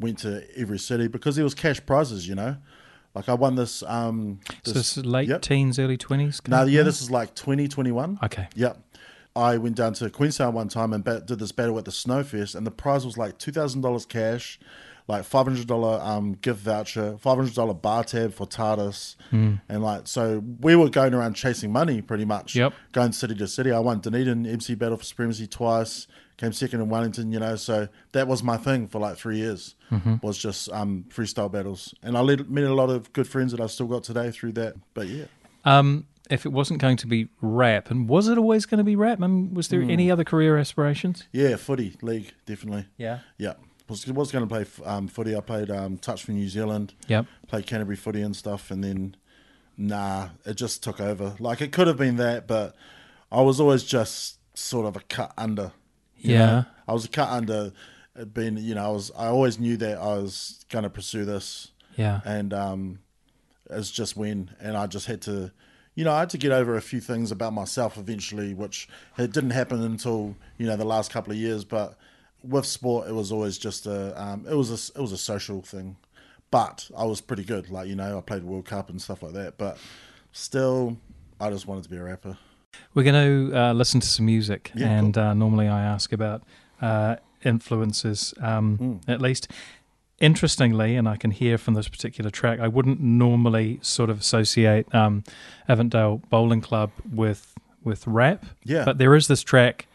went 0.00 0.18
to 0.20 0.44
every 0.56 0.78
city 0.78 1.08
because 1.08 1.36
there 1.36 1.44
was 1.44 1.54
cash 1.54 1.84
prizes, 1.84 2.28
you 2.28 2.34
know. 2.34 2.56
Like 3.14 3.28
I 3.28 3.34
won 3.34 3.54
this. 3.54 3.82
Um, 3.82 4.40
this, 4.48 4.56
so 4.64 4.72
this 4.72 4.96
is 4.96 5.06
late 5.06 5.28
yep. 5.28 5.42
teens, 5.42 5.78
early 5.78 5.96
twenties. 5.96 6.40
No, 6.46 6.64
yeah, 6.64 6.82
this 6.82 7.00
is 7.00 7.10
like 7.10 7.34
twenty 7.34 7.66
twenty 7.66 7.90
one. 7.90 8.18
Okay. 8.22 8.48
Yep. 8.54 8.80
I 9.34 9.56
went 9.56 9.76
down 9.76 9.94
to 9.94 10.10
Queenstown 10.10 10.54
one 10.54 10.68
time 10.68 10.92
and 10.92 11.04
did 11.04 11.38
this 11.38 11.52
battle 11.52 11.78
at 11.78 11.84
the 11.84 11.92
Snowfest, 11.92 12.54
and 12.54 12.66
the 12.66 12.70
prize 12.70 13.06
was 13.06 13.16
like 13.16 13.38
two 13.38 13.52
thousand 13.52 13.82
dollars 13.82 14.04
cash, 14.04 14.58
like 15.08 15.24
five 15.24 15.46
hundred 15.46 15.66
dollar 15.66 15.98
um, 16.02 16.34
gift 16.34 16.60
voucher, 16.60 17.16
five 17.18 17.36
hundred 17.38 17.54
dollar 17.54 17.74
bar 17.74 18.04
tab 18.04 18.34
for 18.34 18.46
TARDIS, 18.46 19.16
mm. 19.32 19.60
and 19.68 19.82
like 19.82 20.06
so 20.06 20.44
we 20.60 20.76
were 20.76 20.90
going 20.90 21.14
around 21.14 21.34
chasing 21.34 21.72
money 21.72 22.02
pretty 22.02 22.26
much. 22.26 22.54
Yep, 22.54 22.74
going 22.92 23.12
city 23.12 23.34
to 23.34 23.48
city. 23.48 23.72
I 23.72 23.80
won 23.80 24.00
Dunedin 24.00 24.46
MC 24.46 24.74
Battle 24.74 24.98
for 24.98 25.04
Supremacy 25.04 25.46
twice. 25.46 26.06
Came 26.36 26.52
second 26.52 26.80
in 26.80 26.88
Wellington, 26.88 27.32
you 27.32 27.40
know. 27.40 27.56
So 27.56 27.88
that 28.12 28.28
was 28.28 28.42
my 28.42 28.58
thing 28.58 28.86
for 28.86 29.00
like 29.00 29.16
three 29.16 29.38
years. 29.38 29.74
Mm-hmm. 29.90 30.16
Was 30.22 30.38
just 30.38 30.70
um, 30.70 31.06
freestyle 31.08 31.50
battles, 31.50 31.94
and 32.02 32.16
I 32.16 32.22
met 32.22 32.64
a 32.64 32.74
lot 32.74 32.90
of 32.90 33.12
good 33.12 33.26
friends 33.26 33.52
that 33.52 33.60
I 33.60 33.66
still 33.66 33.86
got 33.86 34.04
today 34.04 34.30
through 34.30 34.52
that. 34.52 34.74
But 34.94 35.08
yeah. 35.08 35.24
Um, 35.64 36.06
if 36.30 36.44
it 36.44 36.50
wasn't 36.50 36.80
going 36.80 36.98
to 36.98 37.06
be 37.06 37.28
rap, 37.40 37.90
and 37.90 38.08
was 38.08 38.28
it 38.28 38.36
always 38.36 38.66
going 38.66 38.78
to 38.78 38.84
be 38.84 38.94
rap? 38.94 39.18
I 39.22 39.26
mean, 39.26 39.54
was 39.54 39.68
there 39.68 39.80
mm. 39.80 39.90
any 39.90 40.10
other 40.10 40.24
career 40.24 40.58
aspirations? 40.58 41.26
Yeah, 41.32 41.56
footy 41.56 41.96
league, 42.02 42.34
definitely. 42.44 42.86
Yeah, 42.98 43.20
yeah 43.38 43.54
was 43.88 44.06
was 44.06 44.30
going 44.30 44.46
to 44.46 44.54
play 44.54 44.66
um, 44.84 45.08
footy. 45.08 45.36
I 45.36 45.40
played 45.40 45.70
um, 45.70 45.98
touch 45.98 46.24
for 46.24 46.32
New 46.32 46.48
Zealand. 46.48 46.94
Yep. 47.08 47.26
Played 47.46 47.66
Canterbury 47.66 47.96
footy 47.96 48.22
and 48.22 48.36
stuff, 48.36 48.70
and 48.70 48.84
then 48.84 49.16
nah, 49.76 50.28
it 50.44 50.54
just 50.54 50.82
took 50.82 51.00
over. 51.00 51.36
Like 51.38 51.60
it 51.60 51.72
could 51.72 51.86
have 51.86 51.96
been 51.96 52.16
that, 52.16 52.46
but 52.46 52.74
I 53.30 53.40
was 53.42 53.60
always 53.60 53.84
just 53.84 54.38
sort 54.58 54.86
of 54.86 54.96
a 54.96 55.00
cut 55.00 55.32
under. 55.38 55.72
Yeah. 56.16 56.38
Know? 56.46 56.64
I 56.88 56.92
was 56.92 57.04
a 57.04 57.08
cut 57.08 57.28
under. 57.28 57.72
Being, 58.32 58.56
you 58.56 58.74
know, 58.74 58.84
I 58.84 58.88
was. 58.88 59.12
I 59.16 59.26
always 59.26 59.60
knew 59.60 59.76
that 59.76 59.98
I 59.98 60.16
was 60.16 60.64
going 60.70 60.82
to 60.82 60.90
pursue 60.90 61.24
this. 61.24 61.70
Yeah. 61.96 62.20
And 62.24 62.52
um, 62.52 62.98
it's 63.70 63.92
just 63.92 64.16
when, 64.16 64.50
and 64.60 64.76
I 64.76 64.88
just 64.88 65.06
had 65.06 65.22
to. 65.22 65.52
You 65.94 66.04
know, 66.04 66.12
I 66.12 66.20
had 66.20 66.30
to 66.30 66.38
get 66.38 66.50
over 66.50 66.76
a 66.76 66.82
few 66.82 67.00
things 67.00 67.30
about 67.30 67.52
myself 67.52 67.96
eventually, 67.96 68.54
which 68.54 68.88
it 69.18 69.32
didn't 69.32 69.50
happen 69.50 69.82
until 69.82 70.34
you 70.56 70.66
know 70.66 70.76
the 70.76 70.84
last 70.84 71.12
couple 71.12 71.32
of 71.32 71.38
years. 71.38 71.64
But 71.64 71.96
with 72.48 72.66
sport, 72.66 73.08
it 73.08 73.12
was 73.12 73.30
always 73.30 73.58
just 73.58 73.86
a 73.86 74.20
um, 74.20 74.46
it 74.48 74.54
was 74.54 74.70
a 74.70 74.98
it 74.98 75.00
was 75.00 75.12
a 75.12 75.18
social 75.18 75.62
thing, 75.62 75.96
but 76.50 76.90
I 76.96 77.04
was 77.04 77.20
pretty 77.20 77.44
good. 77.44 77.70
Like 77.70 77.88
you 77.88 77.96
know, 77.96 78.18
I 78.18 78.20
played 78.20 78.44
World 78.44 78.64
Cup 78.64 78.90
and 78.90 79.00
stuff 79.00 79.22
like 79.22 79.32
that. 79.34 79.58
But 79.58 79.78
still, 80.32 80.96
I 81.40 81.50
just 81.50 81.66
wanted 81.66 81.84
to 81.84 81.90
be 81.90 81.96
a 81.96 82.02
rapper. 82.02 82.38
We're 82.94 83.02
going 83.02 83.50
to 83.50 83.58
uh, 83.58 83.72
listen 83.72 84.00
to 84.00 84.06
some 84.06 84.26
music, 84.26 84.70
yeah, 84.74 84.88
and 84.88 85.14
cool. 85.14 85.22
uh, 85.22 85.34
normally 85.34 85.68
I 85.68 85.82
ask 85.82 86.12
about 86.12 86.42
uh, 86.80 87.16
influences, 87.44 88.34
um, 88.40 88.78
mm. 88.78 89.12
at 89.12 89.20
least. 89.20 89.48
Interestingly, 90.20 90.96
and 90.96 91.08
I 91.08 91.16
can 91.16 91.30
hear 91.30 91.58
from 91.58 91.74
this 91.74 91.86
particular 91.88 92.28
track, 92.30 92.58
I 92.58 92.66
wouldn't 92.66 93.00
normally 93.00 93.78
sort 93.82 94.10
of 94.10 94.18
associate 94.18 94.92
um, 94.92 95.22
Avantdale 95.68 96.28
Bowling 96.28 96.60
Club 96.60 96.90
with 97.08 97.54
with 97.84 98.06
rap. 98.06 98.44
Yeah. 98.64 98.84
But 98.84 98.98
there 98.98 99.14
is 99.14 99.28
this 99.28 99.42
track 99.42 99.86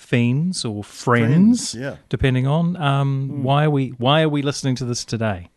fiends 0.00 0.64
or 0.64 0.82
friends, 0.82 1.72
friends 1.72 1.74
yeah. 1.74 1.96
depending 2.08 2.46
on. 2.46 2.76
Um, 2.76 3.28
mm. 3.30 3.42
Why 3.42 3.64
are 3.64 3.70
we 3.70 3.90
Why 3.90 4.22
are 4.22 4.28
we 4.28 4.42
listening 4.42 4.74
to 4.76 4.84
this 4.84 5.04
today? 5.04 5.48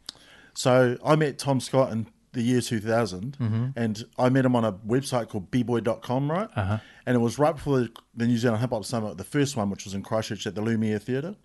So 0.53 0.97
I 1.03 1.15
met 1.15 1.39
Tom 1.39 1.59
Scott 1.59 1.91
in 1.91 2.07
the 2.33 2.41
year 2.41 2.61
2000, 2.61 3.37
mm-hmm. 3.37 3.67
and 3.75 4.03
I 4.19 4.29
met 4.29 4.45
him 4.45 4.55
on 4.55 4.65
a 4.65 4.73
website 4.73 5.29
called 5.29 5.49
bboy.com, 5.49 6.29
right? 6.29 6.49
Uh-huh. 6.55 6.77
And 7.05 7.15
it 7.15 7.19
was 7.19 7.39
right 7.39 7.55
before 7.55 7.79
the, 7.79 7.89
the 8.15 8.27
New 8.27 8.37
Zealand 8.37 8.61
Hip 8.61 8.71
Hop 8.71 8.85
Summit, 8.85 9.17
the 9.17 9.23
first 9.23 9.55
one, 9.55 9.69
which 9.69 9.85
was 9.85 9.93
in 9.93 10.03
Christchurch 10.03 10.45
at 10.45 10.55
the 10.55 10.61
Lumiere 10.61 10.99
Theatre 10.99 11.35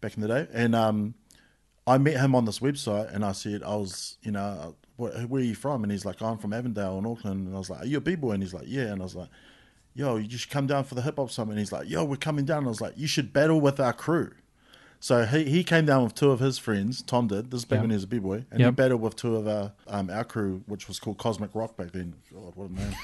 back 0.00 0.14
in 0.16 0.22
the 0.22 0.28
day. 0.28 0.46
And 0.52 0.74
um, 0.74 1.14
I 1.86 1.98
met 1.98 2.14
him 2.14 2.34
on 2.34 2.44
this 2.44 2.60
website, 2.60 3.14
and 3.14 3.24
I 3.24 3.32
said, 3.32 3.62
I 3.62 3.74
was, 3.76 4.16
you 4.22 4.32
know, 4.32 4.76
where, 4.96 5.12
where 5.22 5.42
are 5.42 5.44
you 5.44 5.54
from? 5.54 5.82
And 5.82 5.90
he's 5.90 6.04
like, 6.04 6.22
I'm 6.22 6.38
from 6.38 6.52
Avondale 6.52 6.98
in 6.98 7.06
Auckland. 7.06 7.48
And 7.48 7.54
I 7.54 7.58
was 7.58 7.68
like, 7.68 7.82
Are 7.82 7.86
you 7.86 7.98
a 7.98 8.00
b 8.00 8.14
boy? 8.14 8.32
And 8.32 8.42
he's 8.42 8.54
like, 8.54 8.66
Yeah. 8.66 8.92
And 8.92 9.00
I 9.00 9.04
was 9.04 9.16
like, 9.16 9.28
yo, 9.94 10.16
you 10.16 10.36
should 10.36 10.50
come 10.50 10.66
down 10.66 10.84
for 10.84 10.94
the 10.94 11.02
hip 11.02 11.16
hop 11.16 11.30
summit. 11.30 11.52
And 11.52 11.58
he's 11.60 11.72
like, 11.72 11.88
yo, 11.88 12.04
we're 12.04 12.16
coming 12.16 12.44
down. 12.44 12.58
And 12.58 12.66
I 12.66 12.70
was 12.70 12.80
like, 12.80 12.94
you 12.96 13.06
should 13.06 13.32
battle 13.32 13.60
with 13.60 13.80
our 13.80 13.92
crew. 13.92 14.32
So 15.00 15.24
he, 15.26 15.44
he 15.44 15.64
came 15.64 15.84
down 15.84 16.02
with 16.04 16.14
two 16.14 16.30
of 16.30 16.40
his 16.40 16.58
friends. 16.58 17.02
Tom 17.02 17.26
did. 17.28 17.50
This 17.50 17.58
is 17.58 17.64
back 17.66 17.76
yep. 17.76 17.82
when 17.82 17.90
he 17.90 17.94
was 17.94 18.04
a 18.04 18.08
b-boy. 18.08 18.46
And 18.50 18.60
yep. 18.60 18.68
he 18.68 18.70
battled 18.70 19.02
with 19.02 19.16
two 19.16 19.36
of 19.36 19.46
our, 19.46 19.72
um, 19.86 20.08
our 20.08 20.24
crew, 20.24 20.62
which 20.66 20.88
was 20.88 20.98
called 20.98 21.18
Cosmic 21.18 21.50
Rock 21.54 21.76
back 21.76 21.92
then. 21.92 22.14
God, 22.32 22.52
what 22.56 22.70
a 22.70 22.72
name. 22.72 22.96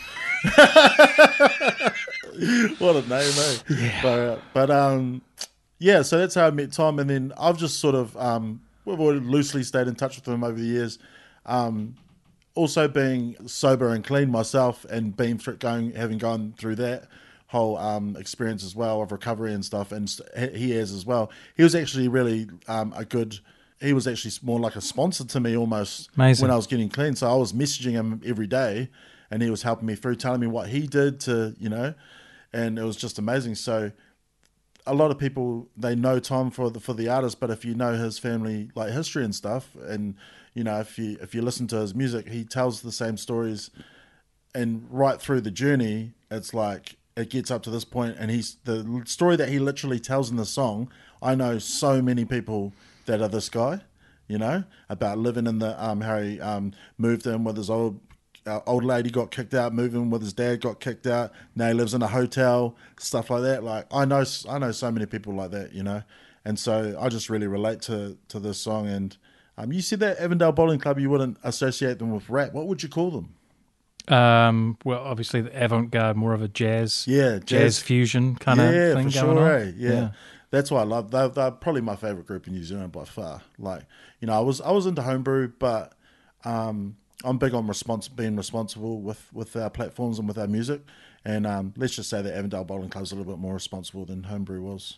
what 2.78 2.96
a 2.96 3.02
name, 3.06 3.32
eh? 3.36 3.56
Yeah. 3.68 4.00
But, 4.02 4.42
but 4.54 4.70
um, 4.70 5.20
yeah, 5.78 6.02
so 6.02 6.18
that's 6.18 6.34
how 6.34 6.46
I 6.46 6.50
met 6.50 6.72
Tom, 6.72 6.98
and 6.98 7.10
then 7.10 7.32
I've 7.38 7.58
just 7.58 7.80
sort 7.80 7.94
of 7.94 8.16
um, 8.16 8.60
we've 8.84 9.00
all 9.00 9.12
loosely 9.12 9.62
stayed 9.62 9.88
in 9.88 9.94
touch 9.94 10.16
with 10.16 10.28
him 10.28 10.44
over 10.44 10.58
the 10.58 10.66
years. 10.66 10.98
Um, 11.46 11.96
also 12.54 12.88
being 12.88 13.36
sober 13.46 13.90
and 13.90 14.04
clean 14.04 14.30
myself, 14.30 14.84
and 14.86 15.16
being 15.16 15.38
through, 15.38 15.56
going 15.56 15.92
having 15.92 16.18
gone 16.18 16.54
through 16.58 16.76
that 16.76 17.08
whole 17.46 17.76
um, 17.78 18.16
experience 18.16 18.62
as 18.62 18.76
well 18.76 19.02
of 19.02 19.10
recovery 19.10 19.52
and 19.52 19.64
stuff, 19.64 19.92
and 19.92 20.08
he 20.54 20.70
has 20.72 20.92
as 20.92 21.04
well. 21.04 21.30
He 21.56 21.62
was 21.62 21.74
actually 21.74 22.08
really 22.08 22.48
um, 22.68 22.92
a 22.96 23.04
good. 23.04 23.38
He 23.80 23.92
was 23.92 24.06
actually 24.06 24.32
more 24.42 24.60
like 24.60 24.76
a 24.76 24.80
sponsor 24.80 25.24
to 25.24 25.40
me 25.40 25.56
almost 25.56 26.10
Amazing. 26.14 26.44
when 26.44 26.52
I 26.52 26.56
was 26.56 26.66
getting 26.66 26.90
clean. 26.90 27.16
So 27.16 27.30
I 27.30 27.34
was 27.34 27.54
messaging 27.54 27.92
him 27.92 28.20
every 28.26 28.46
day, 28.46 28.90
and 29.30 29.42
he 29.42 29.50
was 29.50 29.62
helping 29.62 29.86
me 29.86 29.94
through, 29.94 30.16
telling 30.16 30.40
me 30.40 30.46
what 30.46 30.68
he 30.68 30.86
did 30.86 31.20
to 31.20 31.54
you 31.58 31.68
know, 31.68 31.94
and 32.52 32.78
it 32.78 32.84
was 32.84 32.96
just 32.96 33.18
amazing. 33.18 33.54
So 33.54 33.92
a 34.86 34.94
lot 34.94 35.10
of 35.10 35.18
people 35.18 35.68
they 35.76 35.94
know 35.94 36.18
Tom 36.18 36.50
for 36.50 36.70
the 36.70 36.80
for 36.80 36.94
the 36.94 37.08
artist, 37.08 37.40
but 37.40 37.50
if 37.50 37.64
you 37.64 37.74
know 37.74 37.94
his 37.94 38.18
family 38.18 38.70
like 38.74 38.92
history 38.92 39.24
and 39.24 39.34
stuff, 39.34 39.76
and 39.86 40.14
you 40.54 40.64
know 40.64 40.80
if 40.80 40.98
you 40.98 41.18
if 41.20 41.34
you 41.34 41.42
listen 41.42 41.66
to 41.68 41.76
his 41.76 41.94
music, 41.94 42.28
he 42.28 42.44
tells 42.44 42.82
the 42.82 42.92
same 42.92 43.16
stories, 43.16 43.70
and 44.54 44.86
right 44.90 45.20
through 45.20 45.42
the 45.42 45.50
journey, 45.50 46.12
it's 46.30 46.54
like 46.54 46.96
it 47.16 47.30
gets 47.30 47.50
up 47.50 47.62
to 47.64 47.70
this 47.70 47.84
point, 47.84 48.16
and 48.18 48.30
he's 48.30 48.56
the 48.64 49.02
story 49.06 49.36
that 49.36 49.48
he 49.48 49.58
literally 49.58 50.00
tells 50.00 50.30
in 50.30 50.36
the 50.36 50.46
song. 50.46 50.90
I 51.22 51.34
know 51.34 51.58
so 51.58 52.00
many 52.00 52.24
people 52.24 52.72
that 53.06 53.20
are 53.20 53.28
this 53.28 53.48
guy, 53.48 53.80
you 54.28 54.38
know, 54.38 54.64
about 54.88 55.18
living 55.18 55.46
in 55.46 55.58
the 55.58 55.82
um 55.84 56.00
he 56.00 56.40
um 56.40 56.72
moved 56.98 57.26
in 57.26 57.44
with 57.44 57.56
his 57.56 57.70
old 57.70 58.00
uh, 58.46 58.60
old 58.66 58.84
lady 58.84 59.10
got 59.10 59.30
kicked 59.30 59.54
out, 59.54 59.74
moving 59.74 60.10
with 60.10 60.22
his 60.22 60.32
dad 60.32 60.60
got 60.60 60.80
kicked 60.80 61.06
out. 61.06 61.32
Now 61.54 61.68
he 61.68 61.74
lives 61.74 61.94
in 61.94 62.02
a 62.02 62.08
hotel, 62.08 62.76
stuff 62.98 63.30
like 63.30 63.42
that. 63.42 63.62
Like 63.62 63.86
I 63.92 64.04
know, 64.04 64.24
I 64.48 64.58
know 64.58 64.72
so 64.72 64.90
many 64.90 65.06
people 65.06 65.34
like 65.34 65.50
that, 65.50 65.72
you 65.72 65.82
know, 65.82 66.02
and 66.44 66.58
so 66.58 66.96
I 66.98 67.08
just 67.08 67.28
really 67.30 67.46
relate 67.46 67.80
to 67.82 68.16
to 68.28 68.38
this 68.38 68.58
song. 68.58 68.88
And 68.88 69.16
um, 69.62 69.72
you 69.72 69.80
said 69.82 70.00
that 70.00 70.18
Avantdale 70.18 70.52
Bowling 70.54 70.78
Club, 70.78 70.98
you 70.98 71.10
wouldn't 71.10 71.38
associate 71.42 71.98
them 71.98 72.10
with 72.12 72.28
rap. 72.30 72.52
What 72.52 72.66
would 72.66 72.82
you 72.82 72.88
call 72.88 73.10
them? 73.10 73.34
Um, 74.14 74.76
well, 74.84 75.00
obviously 75.00 75.40
the 75.42 75.62
avant-garde, 75.64 76.16
more 76.16 76.32
of 76.34 76.42
a 76.42 76.48
jazz, 76.48 77.04
Yeah, 77.06 77.38
jazz, 77.38 77.44
jazz. 77.76 77.78
fusion 77.80 78.34
kind 78.36 78.58
yeah, 78.58 78.64
of 78.70 78.96
thing 78.96 79.10
for 79.10 79.20
going 79.22 79.36
sure. 79.36 79.54
on. 79.54 79.60
eh? 79.62 79.72
Yeah. 79.76 80.10
That's 80.50 80.70
why 80.70 80.80
I 80.80 80.84
love. 80.84 81.12
They're, 81.12 81.28
they're 81.28 81.52
probably 81.52 81.80
my 81.82 81.94
favorite 81.94 82.26
group 82.26 82.48
in 82.48 82.54
New 82.54 82.64
Zealand 82.64 82.90
by 82.90 83.04
far. 83.04 83.42
Like 83.56 83.82
you 84.18 84.26
know, 84.26 84.32
I 84.32 84.40
was 84.40 84.60
I 84.60 84.72
was 84.72 84.84
into 84.86 85.00
homebrew, 85.02 85.52
but 85.60 85.92
um, 86.44 86.96
I'm 87.22 87.38
big 87.38 87.54
on 87.54 87.68
response 87.68 88.08
being 88.08 88.34
responsible 88.34 89.00
with 89.00 89.32
with 89.32 89.54
our 89.54 89.70
platforms 89.70 90.18
and 90.18 90.26
with 90.26 90.38
our 90.38 90.48
music. 90.48 90.80
And 91.24 91.46
um, 91.46 91.72
let's 91.76 91.94
just 91.94 92.10
say 92.10 92.20
that 92.20 92.34
Avantdale 92.34 92.66
Bowling 92.66 92.88
Club's 92.88 93.12
a 93.12 93.14
little 93.14 93.32
bit 93.32 93.38
more 93.40 93.54
responsible 93.54 94.04
than 94.06 94.24
homebrew 94.24 94.60
was. 94.62 94.96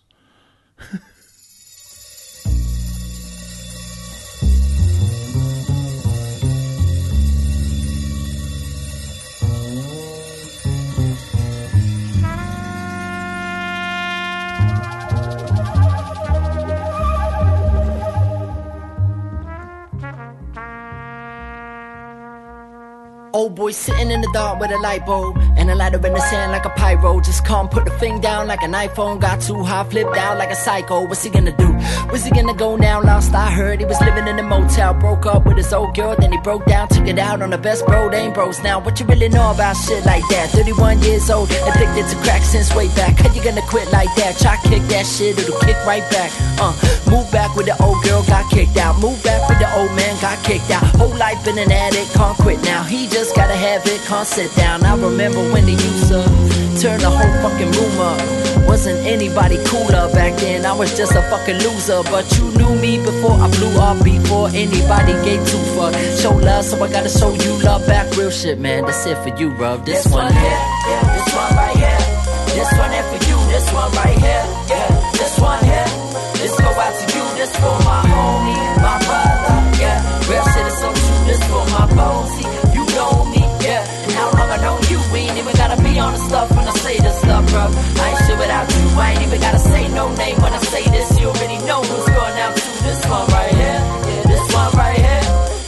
Old 23.35 23.55
boy 23.55 23.71
sitting 23.71 24.11
in 24.11 24.21
the 24.21 24.29
dark 24.35 24.61
with 24.61 24.71
a 24.73 24.79
light 24.79 25.07
bulb 25.07 25.39
and 25.57 25.71
a 25.71 25.75
lighter 25.75 25.97
in 26.07 26.13
the 26.13 26.21
sand 26.21 26.53
like 26.53 26.67
a 26.67 26.71
pyro. 26.71 27.19
Just 27.21 27.47
can't 27.47 27.71
put 27.71 27.87
the 27.87 27.91
thing 27.93 28.21
down 28.21 28.47
like 28.47 28.63
an 28.63 28.73
iPhone. 28.73 29.21
Got 29.21 29.41
too 29.41 29.63
high, 29.63 29.85
flipped 29.85 30.19
out 30.19 30.37
like 30.37 30.51
a 30.51 30.55
psycho. 30.55 31.07
What's 31.07 31.25
he 31.25 31.31
gonna 31.31 31.57
do? 31.57 31.73
Where's 32.11 32.25
he 32.25 32.31
gonna 32.31 32.53
go 32.53 32.77
now? 32.77 33.03
Lost, 33.03 33.33
I 33.35 33.51
heard 33.51 33.81
he 33.81 33.87
was 33.87 33.99
living 34.03 34.29
in 34.29 34.39
a 34.39 34.43
motel. 34.43 34.93
Broke 34.93 35.25
up 35.25 35.47
with 35.47 35.57
his 35.57 35.73
old 35.73 35.95
girl, 35.97 36.15
then 36.15 36.31
he 36.31 36.39
broke 36.39 36.67
down, 36.67 36.89
took 36.89 37.07
it 37.07 37.19
out 37.19 37.41
on 37.41 37.49
the 37.49 37.57
best 37.57 37.87
bro. 37.87 38.11
They 38.11 38.19
ain't 38.19 38.35
bros 38.35 38.63
now. 38.63 38.79
What 38.81 39.01
you 39.01 39.07
really 39.07 39.31
know 39.31 39.51
about 39.51 39.77
shit 39.79 40.05
like 40.05 40.29
that? 40.29 40.51
31 40.51 41.01
years 41.01 41.31
old, 41.31 41.51
addicted 41.51 42.09
to 42.09 42.17
crack 42.17 42.43
since 42.43 42.75
way 42.75 42.89
back. 42.89 43.17
How 43.17 43.33
you 43.33 43.43
gonna 43.43 43.63
quit 43.63 43.91
like 43.93 44.15
that? 44.17 44.37
Try 44.37 44.59
kick 44.69 44.83
that 44.93 45.07
shit, 45.07 45.39
it'll 45.39 45.59
kick 45.61 45.77
right 45.87 46.05
back. 46.11 46.31
Uh, 46.61 46.77
move 47.11 47.31
back 47.33 47.57
with 47.57 47.65
the 47.65 47.83
old 47.83 48.05
girl, 48.05 48.23
got 48.25 48.51
kicked 48.51 48.77
out. 48.77 49.01
Move 49.01 49.23
back 49.25 49.49
with 49.49 49.59
the 49.59 49.73
old 49.79 49.91
man, 49.97 50.21
got 50.21 50.37
kicked 50.45 50.71
out. 50.71 50.85
Whole 51.01 51.17
life 51.17 51.47
in 51.49 51.57
an 51.57 51.73
addict, 51.73 52.13
can't 52.13 52.37
quit 52.37 52.61
now. 52.63 52.83
He 52.83 53.09
just 53.09 53.22
gotta 53.31 53.55
have 53.55 53.87
it, 53.87 54.01
can't 54.09 54.27
sit 54.27 54.51
down. 54.57 54.83
I 54.85 54.97
remember 54.97 55.39
when 55.53 55.65
they 55.65 55.79
used 55.79 56.09
to 56.09 56.25
turn 56.83 56.99
the 56.99 57.11
whole 57.11 57.35
fucking 57.45 57.71
room 57.71 57.99
up. 58.01 58.19
Wasn't 58.67 58.99
anybody 59.07 59.63
cooler 59.67 60.11
back 60.13 60.35
then. 60.41 60.67
I 60.67 60.73
was 60.73 60.97
just 60.97 61.15
a 61.15 61.23
fucking 61.31 61.59
loser. 61.63 62.03
But 62.11 62.27
you 62.37 62.51
knew 62.59 62.75
me 62.81 62.99
before 62.99 63.39
I 63.39 63.49
blew 63.51 63.79
up, 63.79 64.03
before 64.03 64.49
anybody 64.49 65.13
gave 65.23 65.47
two 65.47 65.63
fuck. 65.77 65.95
Show 66.19 66.35
love, 66.35 66.65
so 66.65 66.83
I 66.83 66.91
gotta 66.91 67.09
show 67.09 67.33
you 67.35 67.63
love 67.63 67.87
back. 67.87 68.11
Real 68.17 68.31
shit, 68.31 68.59
man. 68.59 68.87
That's 68.87 69.07
it 69.07 69.19
for 69.19 69.31
you, 69.39 69.51
bro. 69.55 69.77
This, 69.79 70.07
one 70.07 70.33
here, 70.33 70.43
yeah, 70.43 71.03
this 71.15 71.29
one 71.35 71.55
right 71.55 71.77
here. 71.77 72.23
This 72.57 72.71
one 72.77 72.91
here 72.91 73.03
for 73.05 73.21
you, 73.29 73.39
this 73.53 73.73
one 73.73 73.91
right 73.93 74.19
here, 74.19 74.45
yeah. 74.69 75.11
This 75.13 75.39
one 75.39 75.65
here, 75.65 75.89
this 76.37 76.55
go 76.61 76.69
out 76.69 76.93
to 76.99 77.05
you, 77.17 77.25
this 77.39 77.55
for 77.57 77.77
my 77.87 78.03
homie, 78.13 78.61
my 78.77 78.99
brother, 79.07 79.81
yeah. 79.81 80.29
Real 80.29 80.45
shit 80.53 80.67
is 80.67 80.79
so 80.79 80.93
true, 80.93 81.25
this 81.25 81.41
for 81.49 81.65
my 81.73 81.95
bossy. 81.97 82.42
I 87.55 88.09
ain't 88.09 88.19
shit 88.27 88.39
without 88.39 88.67
you, 88.73 88.85
I 88.99 89.13
ain't 89.13 89.23
even 89.23 89.41
gotta 89.41 89.59
say 89.59 89.89
no 89.89 90.15
name 90.15 90.41
when 90.41 90.53
I 90.53 90.59
say 90.59 90.85
this. 90.89 91.21
You 91.21 91.29
already 91.29 91.59
know 91.67 91.83
who's 91.83 92.07
going 92.07 92.39
out 92.41 92.57
to 92.57 92.63
this 92.83 93.05
one 93.07 93.27
right 93.29 93.51
here, 93.51 93.81
yeah. 94.09 94.23
This 94.25 94.55
one 94.55 94.73
right 94.73 94.97
here, 94.97 95.25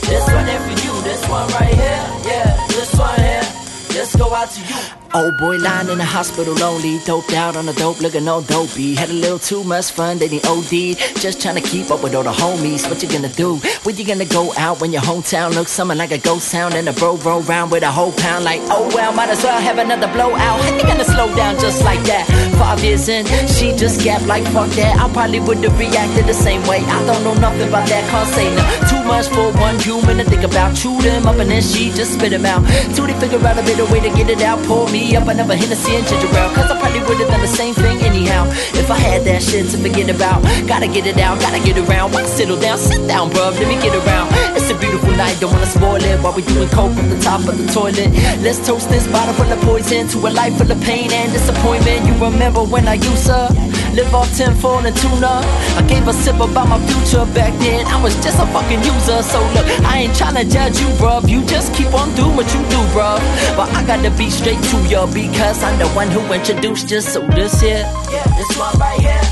this 0.09 0.25
one 0.33 0.45
here 0.47 0.61
for 0.61 0.75
you, 0.83 0.93
this 1.03 1.29
one 1.29 1.47
right 1.49 1.73
here, 1.73 2.03
yeah. 2.25 2.67
This 2.67 2.91
one 2.95 3.19
here, 3.19 3.45
this 3.93 4.15
go 4.15 4.33
out 4.33 4.49
to 4.49 4.61
you. 4.61 5.04
Old 5.15 5.37
boy 5.37 5.55
lying 5.55 5.87
in 5.87 5.97
the 5.97 6.03
hospital 6.03 6.53
lonely, 6.55 6.99
doped 7.05 7.31
out 7.31 7.55
on 7.55 7.67
the 7.67 7.73
dope, 7.73 8.01
looking 8.01 8.27
all 8.27 8.41
dopey. 8.41 8.95
Had 8.95 9.09
a 9.09 9.13
little 9.13 9.39
too 9.39 9.63
much 9.63 9.91
fun, 9.91 10.17
then 10.17 10.27
he 10.27 10.41
OD. 10.43 10.97
Just 11.21 11.41
trying 11.41 11.55
to 11.55 11.61
keep 11.61 11.89
up 11.89 12.03
with 12.03 12.13
all 12.13 12.23
the 12.23 12.33
homies. 12.33 12.89
What 12.89 13.01
you 13.01 13.07
gonna 13.07 13.29
do? 13.29 13.55
Where 13.83 13.95
you 13.95 14.03
gonna 14.03 14.25
go 14.25 14.51
out 14.57 14.81
when 14.81 14.91
your 14.91 15.01
hometown 15.01 15.55
looks 15.55 15.71
something 15.71 15.97
like 15.97 16.11
a 16.11 16.17
ghost 16.17 16.51
town? 16.51 16.73
And 16.73 16.89
a 16.89 16.91
bro 16.91 17.15
roll 17.15 17.39
round 17.43 17.71
with 17.71 17.83
a 17.83 17.91
whole 17.91 18.11
pound, 18.11 18.43
like, 18.43 18.59
oh 18.63 18.91
well, 18.93 19.13
might 19.13 19.29
as 19.29 19.41
well 19.41 19.57
have 19.57 19.77
another 19.77 20.11
blowout. 20.11 20.59
You 20.75 20.83
gonna 20.83 21.05
slow 21.05 21.33
down 21.33 21.57
just 21.61 21.81
like 21.85 22.03
that? 22.11 22.27
Five 22.59 22.83
years 22.83 23.07
in, 23.07 23.25
she 23.47 23.71
just 23.71 24.03
gapped 24.03 24.25
like 24.27 24.43
fuck 24.51 24.69
that. 24.71 24.99
I 24.99 25.07
probably 25.13 25.39
would've 25.39 25.79
reacted 25.79 26.25
the 26.25 26.33
same 26.33 26.61
way. 26.67 26.79
I 26.79 27.05
don't 27.05 27.23
know 27.23 27.35
nothing 27.35 27.69
about 27.69 27.87
that, 27.87 28.03
can't 28.09 28.27
say 28.35 28.53
nothing. 28.53 28.89
Too 28.89 29.03
much 29.07 29.27
for 29.29 29.53
one 29.61 29.79
human 29.79 30.17
to 30.17 30.25
think 30.25 30.43
about. 30.43 30.75
Chew 30.75 31.01
them 31.01 31.25
up 31.25 31.37
and 31.37 31.49
then 31.49 31.61
she 31.61 31.91
just 31.91 32.15
spit 32.15 32.31
them 32.31 32.45
out. 32.45 32.65
They 33.05 33.13
figure 33.13 33.47
out 33.47 33.57
a 33.57 33.61
better 33.61 33.85
way 33.85 34.01
to 34.01 34.09
get 34.09 34.29
it 34.29 34.41
out. 34.41 34.57
Pour 34.65 34.89
me 34.89 35.04
up 35.13 35.27
I 35.27 35.33
another 35.33 35.55
Hennessy 35.55 35.95
and 35.95 36.07
ginger 36.07 36.27
ale. 36.33 36.49
Cause 36.55 36.71
I 36.71 36.79
probably 36.79 37.01
would've 37.05 37.27
done 37.27 37.41
the 37.41 37.47
same 37.47 37.75
thing 37.75 38.01
anyhow. 38.01 38.45
If 38.81 38.89
I 38.89 38.97
had 38.97 39.23
that 39.25 39.43
shit 39.43 39.69
to 39.71 39.77
forget 39.77 40.09
about. 40.09 40.41
Gotta 40.65 40.87
get 40.87 41.05
it 41.05 41.19
out, 41.19 41.39
gotta 41.39 41.61
get 41.61 41.77
around. 41.77 42.13
Why 42.13 42.23
settle 42.25 42.59
down? 42.59 42.77
Sit 42.77 43.07
down, 43.07 43.29
bruv, 43.29 43.53
let 43.59 43.67
me 43.67 43.77
get 43.81 43.93
around. 43.93 44.54
It's 44.65 44.73
a 44.73 44.79
beautiful 44.81 45.11
night, 45.11 45.37
don't 45.39 45.53
wanna 45.53 45.67
spoil 45.67 46.01
it. 46.01 46.19
While 46.23 46.33
we 46.33 46.41
doing 46.41 46.67
coke 46.69 46.97
at 46.97 47.05
the 47.05 47.21
top 47.21 47.45
of 47.45 47.53
the 47.53 47.69
toilet. 47.71 48.09
Let's 48.41 48.57
toast 48.65 48.89
this 48.89 49.05
bottle 49.13 49.35
full 49.35 49.45
of 49.45 49.61
poison 49.61 50.07
to 50.07 50.17
a 50.25 50.33
life 50.33 50.57
full 50.57 50.71
of 50.71 50.81
pain 50.81 51.13
and 51.13 51.31
disappointment. 51.31 52.01
You 52.07 52.13
remember 52.17 52.63
when 52.63 52.87
I 52.87 52.95
used 52.95 53.27
to 53.29 53.53
live 53.93 54.09
off 54.15 54.25
tenfold 54.35 54.87
and 54.87 54.97
tuna? 54.97 55.45
I 55.77 55.85
gave 55.85 56.07
a 56.07 56.13
sip 56.13 56.41
about 56.41 56.65
my 56.67 56.81
future 56.89 57.29
back 57.37 57.53
then. 57.61 57.85
I 57.85 58.01
was 58.01 58.15
just 58.25 58.41
a 58.41 58.47
fucking 58.49 58.81
user. 58.81 59.21
So 59.21 59.37
look, 59.53 59.69
I 59.85 60.09
ain't 60.09 60.17
tryna 60.17 60.49
judge 60.49 60.81
you, 60.81 60.89
bruv. 60.97 61.29
You 61.29 61.45
just 61.45 61.71
keep 61.75 61.93
on 61.93 62.09
doing 62.15 62.35
what 62.35 62.49
you 62.49 62.61
do, 62.73 62.81
bruv. 62.89 63.21
But 63.53 63.69
I 63.69 63.85
gotta 63.85 64.09
be 64.17 64.31
straight 64.31 64.57
to 64.73 64.77
ya 64.89 65.05
because 65.05 65.61
I'm 65.61 65.77
the 65.77 65.89
one 65.89 66.09
who 66.09 66.25
introduced 66.33 66.89
you. 66.89 67.01
So 67.01 67.21
this 67.37 67.61
here, 67.61 67.85
yeah, 68.09 68.25
this 68.33 68.49
one 68.57 68.73
right 68.81 68.97
here, 68.97 69.25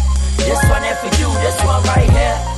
this 0.45 0.61
one 0.69 0.83
here 0.83 0.93
for 1.01 1.09
you, 1.17 1.29
this 1.41 1.57
one 1.65 1.81
right 1.89 2.05
here, 2.05 2.52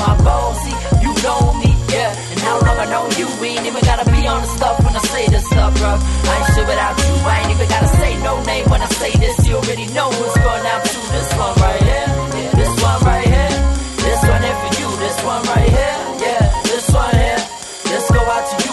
my 0.00 0.16
bossy, 0.24 0.72
you 1.04 1.12
know 1.22 1.52
me, 1.60 1.70
yeah. 1.92 2.10
And 2.32 2.40
how 2.40 2.56
long 2.64 2.78
I 2.80 2.86
know 2.88 3.04
you, 3.20 3.28
we 3.40 3.48
ain't 3.54 3.66
even 3.68 3.84
gotta 3.84 4.08
be 4.10 4.26
on 4.26 4.40
the 4.40 4.50
stuff 4.56 4.76
when 4.84 4.96
I 4.96 5.02
say 5.12 5.28
this 5.28 5.44
stuff, 5.46 5.72
bro. 5.76 5.92
I 5.92 6.32
ain't 6.40 6.48
shit 6.56 6.66
without 6.66 6.96
you, 7.04 7.12
I 7.28 7.34
ain't 7.44 7.52
even 7.54 7.68
gotta 7.68 7.90
say 8.00 8.10
no 8.24 8.32
name 8.44 8.66
when 8.72 8.80
I 8.80 8.88
say 9.00 9.12
this. 9.20 9.36
You 9.46 9.56
already 9.60 9.86
know 9.92 10.08
who's 10.08 10.36
going 10.40 10.66
out 10.72 10.82
to 10.84 10.98
this 11.12 11.28
one 11.36 11.54
right 11.60 11.82
here, 11.84 12.08
this 12.56 12.72
one 12.82 13.00
right 13.04 13.26
here, 13.28 13.52
this 14.00 14.20
one 14.24 14.42
here 14.42 14.58
for 14.62 14.72
you, 14.80 14.88
this 15.04 15.18
one 15.22 15.42
right 15.52 15.68
here, 15.68 15.96
yeah. 16.24 16.44
This 16.64 16.86
one 16.90 17.14
here, 17.14 17.40
this 17.92 18.04
go 18.10 18.20
out 18.24 18.44
to 18.50 18.56
you. 18.64 18.72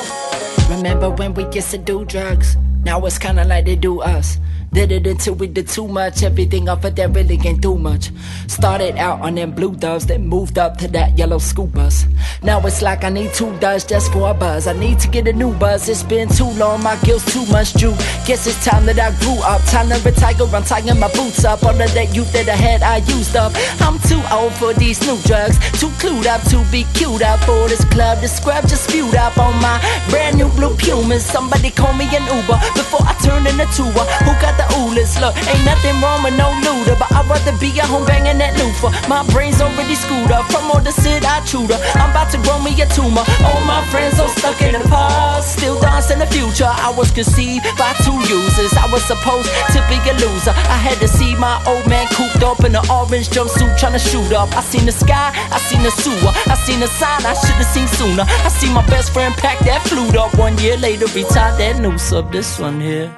Remember 0.75 1.09
when 1.09 1.33
we 1.33 1.43
used 1.51 1.71
to 1.71 1.77
do 1.77 2.05
drugs? 2.05 2.55
Now 2.83 3.05
it's 3.05 3.19
kinda 3.19 3.43
like 3.43 3.65
they 3.65 3.75
do 3.75 3.99
us. 4.01 4.39
Did 4.77 4.91
it 4.91 5.07
until 5.07 5.33
we 5.33 5.47
did 5.47 5.67
too 5.67 5.87
much. 5.87 6.21
Everything 6.21 6.69
off 6.69 6.85
of 6.85 6.93
that 6.97 7.09
really 7.09 7.39
ain't 7.43 7.63
too 7.63 7.75
much. 7.79 8.11
Started 8.45 8.95
out 8.97 9.21
on 9.21 9.33
them 9.33 9.49
blue 9.49 9.75
doves, 9.75 10.05
then 10.05 10.27
moved 10.27 10.59
up 10.59 10.77
to 10.77 10.87
that 10.89 11.17
yellow 11.17 11.39
school 11.39 11.65
bus. 11.65 12.05
Now 12.43 12.59
it's 12.63 12.83
like 12.83 13.03
I 13.03 13.09
need 13.09 13.33
two 13.33 13.57
does 13.57 13.83
just 13.83 14.13
for 14.13 14.29
a 14.29 14.35
buzz. 14.35 14.67
I 14.67 14.73
need 14.73 14.99
to 14.99 15.07
get 15.07 15.27
a 15.27 15.33
new 15.33 15.51
buzz. 15.55 15.89
It's 15.89 16.03
been 16.03 16.29
too 16.29 16.51
long, 16.61 16.83
my 16.83 16.95
guilt's 16.97 17.25
too 17.33 17.43
much 17.47 17.73
due. 17.73 17.95
Guess 18.27 18.45
it's 18.45 18.63
time 18.63 18.85
that 18.85 18.99
I 18.99 19.09
grew 19.17 19.41
up. 19.41 19.63
Time 19.65 19.89
to 19.89 19.97
retire, 20.07 20.35
I'm 20.53 20.63
tying 20.63 20.99
my 20.99 21.11
boots 21.11 21.43
up. 21.43 21.63
All 21.63 21.71
of 21.71 21.93
that 21.95 22.15
youth 22.15 22.31
that 22.33 22.47
I 22.47 22.55
had, 22.55 22.83
I 22.83 22.97
used 22.97 23.35
up. 23.35 23.53
I'm 23.81 23.97
too 24.05 24.21
old 24.31 24.53
for 24.53 24.75
these 24.75 25.01
new 25.01 25.17
drugs. 25.25 25.57
Too 25.81 25.89
clued 25.97 26.27
up 26.27 26.43
to 26.53 26.61
be 26.71 26.85
cute 26.93 27.23
up 27.23 27.39
for 27.49 27.67
this 27.67 27.83
club. 27.85 28.21
The 28.21 28.27
scrub 28.27 28.67
just 28.67 28.87
spewed 28.87 29.15
up 29.15 29.39
on 29.39 29.59
my 29.59 29.81
brand 30.11 30.37
new 30.37 30.49
blue 30.49 30.77
Pumas. 30.77 31.25
Somebody 31.25 31.71
call 31.71 31.93
me 31.93 32.05
an 32.13 32.29
Uber 32.29 32.61
before 32.77 33.01
I 33.01 33.17
turn 33.25 33.47
into 33.47 33.65
Tua. 33.73 34.05
Who 34.21 34.33
got 34.37 34.53
the 34.53 34.66
oolers? 34.75 35.15
Look, 35.19 35.35
ain't 35.47 35.65
nothing 35.65 35.99
wrong 36.01 36.23
with 36.23 36.35
no 36.35 36.49
looter, 36.65 36.95
but 36.99 37.11
I'd 37.11 37.27
rather 37.29 37.55
be 37.57 37.71
at 37.79 37.87
home 37.87 38.05
banging 38.05 38.37
that 38.39 38.57
loofah. 38.59 38.91
My 39.07 39.23
brain's 39.31 39.61
already 39.61 39.95
screwed 39.95 40.31
up 40.31 40.49
from 40.51 40.69
all 40.71 40.81
the 40.81 40.91
shit 40.91 41.23
I 41.25 41.43
chewed 41.45 41.71
up. 41.71 41.81
I'm 41.95 42.11
about 42.11 42.31
to 42.31 42.39
grow 42.43 42.59
me 42.61 42.73
a 42.81 42.87
tumor. 42.89 43.23
All 43.47 43.61
my 43.65 43.85
friends 43.91 44.19
are 44.19 44.29
stuck 44.39 44.61
in 44.61 44.73
the 44.73 44.83
past, 44.87 45.57
still 45.57 45.79
dancing 45.79 46.19
the 46.19 46.27
future. 46.27 46.69
I 46.69 46.91
was 46.91 47.11
conceived 47.11 47.65
by 47.77 47.93
two 48.03 48.17
users. 48.27 48.73
I 48.75 48.85
was 48.91 49.03
supposed 49.05 49.49
to 49.73 49.79
be 49.87 49.97
a 50.09 50.13
loser. 50.19 50.51
I 50.51 50.77
had 50.77 50.97
to 50.99 51.07
see 51.07 51.35
my 51.35 51.61
old 51.65 51.87
man 51.87 52.07
cooped 52.13 52.43
up 52.43 52.63
in 52.63 52.75
an 52.75 52.85
orange 52.89 53.29
jumpsuit 53.29 53.77
trying 53.77 53.93
to 53.93 53.99
shoot 53.99 54.31
up. 54.33 54.49
I 54.55 54.61
seen 54.61 54.85
the 54.85 54.91
sky, 54.91 55.31
I 55.33 55.57
seen 55.59 55.83
the 55.83 55.91
sewer, 55.91 56.31
I 56.47 56.55
seen 56.55 56.79
the 56.79 56.87
sign 56.87 57.25
I 57.25 57.33
should 57.33 57.57
have 57.57 57.65
seen 57.65 57.87
sooner. 57.87 58.23
I 58.27 58.49
see 58.49 58.71
my 58.73 58.85
best 58.87 59.11
friend 59.13 59.33
pack 59.35 59.59
that 59.59 59.81
flute 59.87 60.15
up 60.15 60.37
one 60.37 60.57
year 60.59 60.77
later, 60.77 61.05
retired 61.07 61.57
that 61.59 61.79
noose 61.79 62.11
up. 62.11 62.31
This 62.31 62.59
one 62.59 62.79
here. 62.79 63.16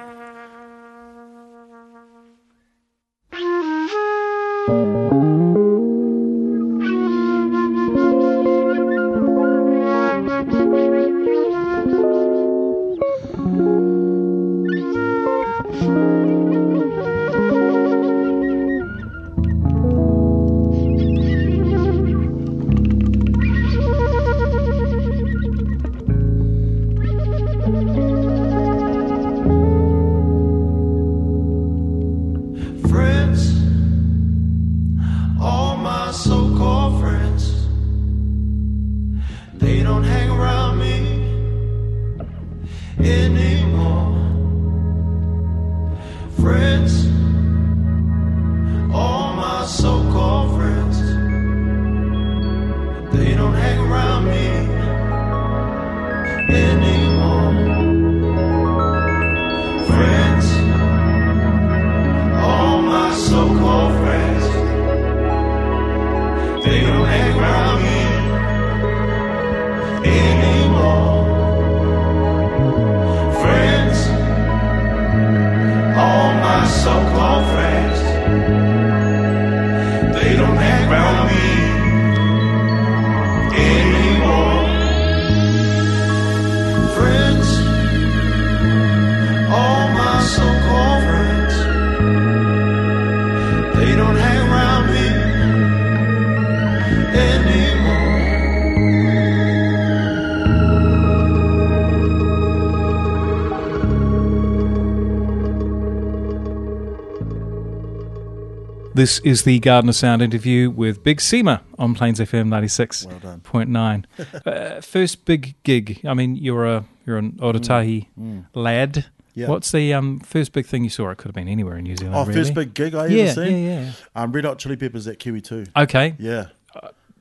This 109.00 109.18
is 109.20 109.44
the 109.44 109.58
Garden 109.60 109.88
of 109.88 109.94
Sound 109.96 110.20
interview 110.20 110.68
with 110.68 111.02
Big 111.02 111.20
Sima 111.20 111.62
on 111.78 111.94
Plains 111.94 112.20
FM 112.20 112.48
96.9. 112.50 114.04
Well 114.14 114.42
uh, 114.76 114.82
first 114.82 115.24
big 115.24 115.54
gig. 115.62 116.02
I 116.04 116.12
mean, 116.12 116.36
you're 116.36 116.66
a 116.66 116.84
you're 117.06 117.16
an 117.16 117.32
Otautahi 117.40 118.08
lad. 118.52 118.92
Mm, 118.92 119.04
Yeah. 119.32 119.48
What's 119.48 119.72
the 119.72 119.94
um, 119.94 120.20
first 120.20 120.52
big 120.52 120.66
thing 120.66 120.84
you 120.84 120.90
saw? 120.90 121.08
It 121.08 121.16
could 121.16 121.28
have 121.28 121.34
been 121.34 121.48
anywhere 121.48 121.78
in 121.78 121.84
New 121.84 121.96
Zealand. 121.96 122.14
Oh, 122.14 122.26
really. 122.26 122.34
first 122.40 122.52
big 122.52 122.74
gig 122.74 122.94
I 122.94 123.06
yeah, 123.06 123.22
ever 123.22 123.46
seen. 123.46 123.64
yeah, 123.64 123.80
yeah. 123.84 123.92
Um, 124.14 124.32
Red 124.32 124.44
Hot 124.44 124.58
Chili 124.58 124.76
Peppers 124.76 125.06
at 125.06 125.18
Kiwi 125.18 125.40
Two. 125.40 125.64
Okay, 125.74 126.14
Yeah. 126.18 126.48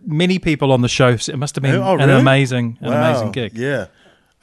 many 0.06 0.38
people 0.38 0.74
on 0.74 0.82
the 0.82 0.90
show. 0.90 1.16
so 1.16 1.32
It 1.32 1.38
must 1.38 1.56
have 1.56 1.62
been 1.64 1.76
Oh, 1.76 1.94
an 1.94 2.10
really? 2.10 2.20
amazing, 2.20 2.78
an 2.82 2.92
Wow. 2.92 3.10
amazing 3.10 3.32
gig. 3.32 3.58
Yeah. 3.58 3.86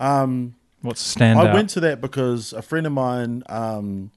Um, 0.00 0.54
What's 0.80 1.12
the 1.12 1.20
standout? 1.20 1.48
I 1.48 1.52
went 1.52 1.68
to 1.70 1.80
that 1.80 2.00
because 2.00 2.54
a 2.54 2.62
friend 2.62 2.86
of 2.86 2.94
mine 2.94 3.42
um, 3.50 4.10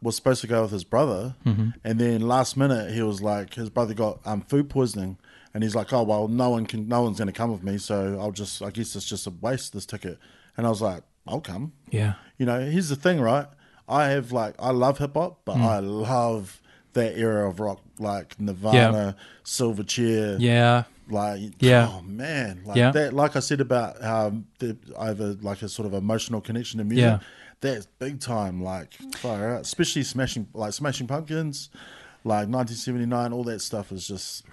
was 0.00 0.14
supposed 0.16 0.40
to 0.42 0.46
go 0.46 0.62
with 0.62 0.70
his 0.70 0.84
brother, 0.84 1.34
Mm-hmm. 1.44 1.70
and 1.84 1.98
then 1.98 2.20
last 2.20 2.56
minute 2.56 2.92
he 2.92 3.02
was 3.02 3.20
like, 3.20 3.54
his 3.54 3.70
brother 3.70 3.94
got 3.94 4.20
um, 4.24 4.40
food 4.42 4.68
poisoning, 4.70 5.18
and 5.54 5.62
he's 5.64 5.74
like, 5.74 5.92
oh 5.92 6.02
well, 6.04 6.28
no 6.28 6.50
one 6.50 6.66
can, 6.66 6.86
no 6.88 7.02
one's 7.02 7.18
going 7.18 7.26
to 7.26 7.32
come 7.32 7.50
with 7.50 7.62
me, 7.64 7.78
so 7.78 8.16
I'll 8.20 8.32
just, 8.32 8.62
I 8.62 8.70
guess 8.70 8.94
it's 8.94 9.06
just 9.08 9.26
a 9.26 9.30
waste 9.30 9.72
this 9.72 9.86
ticket, 9.86 10.18
and 10.56 10.66
I 10.66 10.70
was 10.70 10.80
like, 10.82 11.02
I'll 11.26 11.40
come. 11.40 11.72
yeah, 11.90 12.14
You 12.38 12.46
know, 12.46 12.60
here's 12.60 12.88
the 12.88 12.96
thing, 12.96 13.20
right? 13.20 13.46
I 13.88 14.06
have 14.10 14.32
like, 14.32 14.54
I 14.58 14.70
love 14.70 14.98
hip 14.98 15.14
hop, 15.14 15.40
but 15.44 15.56
Mm. 15.56 15.62
I 15.62 15.78
love 15.80 16.60
that 16.92 17.18
era 17.18 17.48
of 17.50 17.58
rock, 17.60 17.80
like 17.98 18.38
Nirvana, 18.40 19.16
Silverchair, 19.44 20.36
yeah, 20.38 20.84
like 21.10 21.40
Yeah. 21.58 21.88
oh 21.90 22.02
man 22.02 22.62
like 22.64 22.76
Yeah. 22.76 22.90
that 22.92 23.12
like 23.14 23.34
i 23.34 23.40
said 23.40 23.60
about 23.60 24.02
um 24.04 24.46
the, 24.58 24.76
i 24.98 25.06
have 25.06 25.20
a 25.20 25.36
like 25.40 25.62
a 25.62 25.68
sort 25.68 25.86
of 25.86 25.94
emotional 25.94 26.40
connection 26.42 26.78
to 26.78 26.84
music 26.84 27.02
Yeah. 27.02 27.18
That's 27.60 27.86
big 27.98 28.20
time 28.20 28.62
like 28.62 28.94
far 29.16 29.54
out 29.54 29.62
especially 29.62 30.02
smashing 30.04 30.46
like 30.54 30.72
smashing 30.72 31.06
pumpkins 31.08 31.70
like 32.24 32.48
1979 32.48 33.32
all 33.32 33.44
that 33.44 33.60
stuff 33.60 33.90
is 33.90 34.06
just 34.06 34.44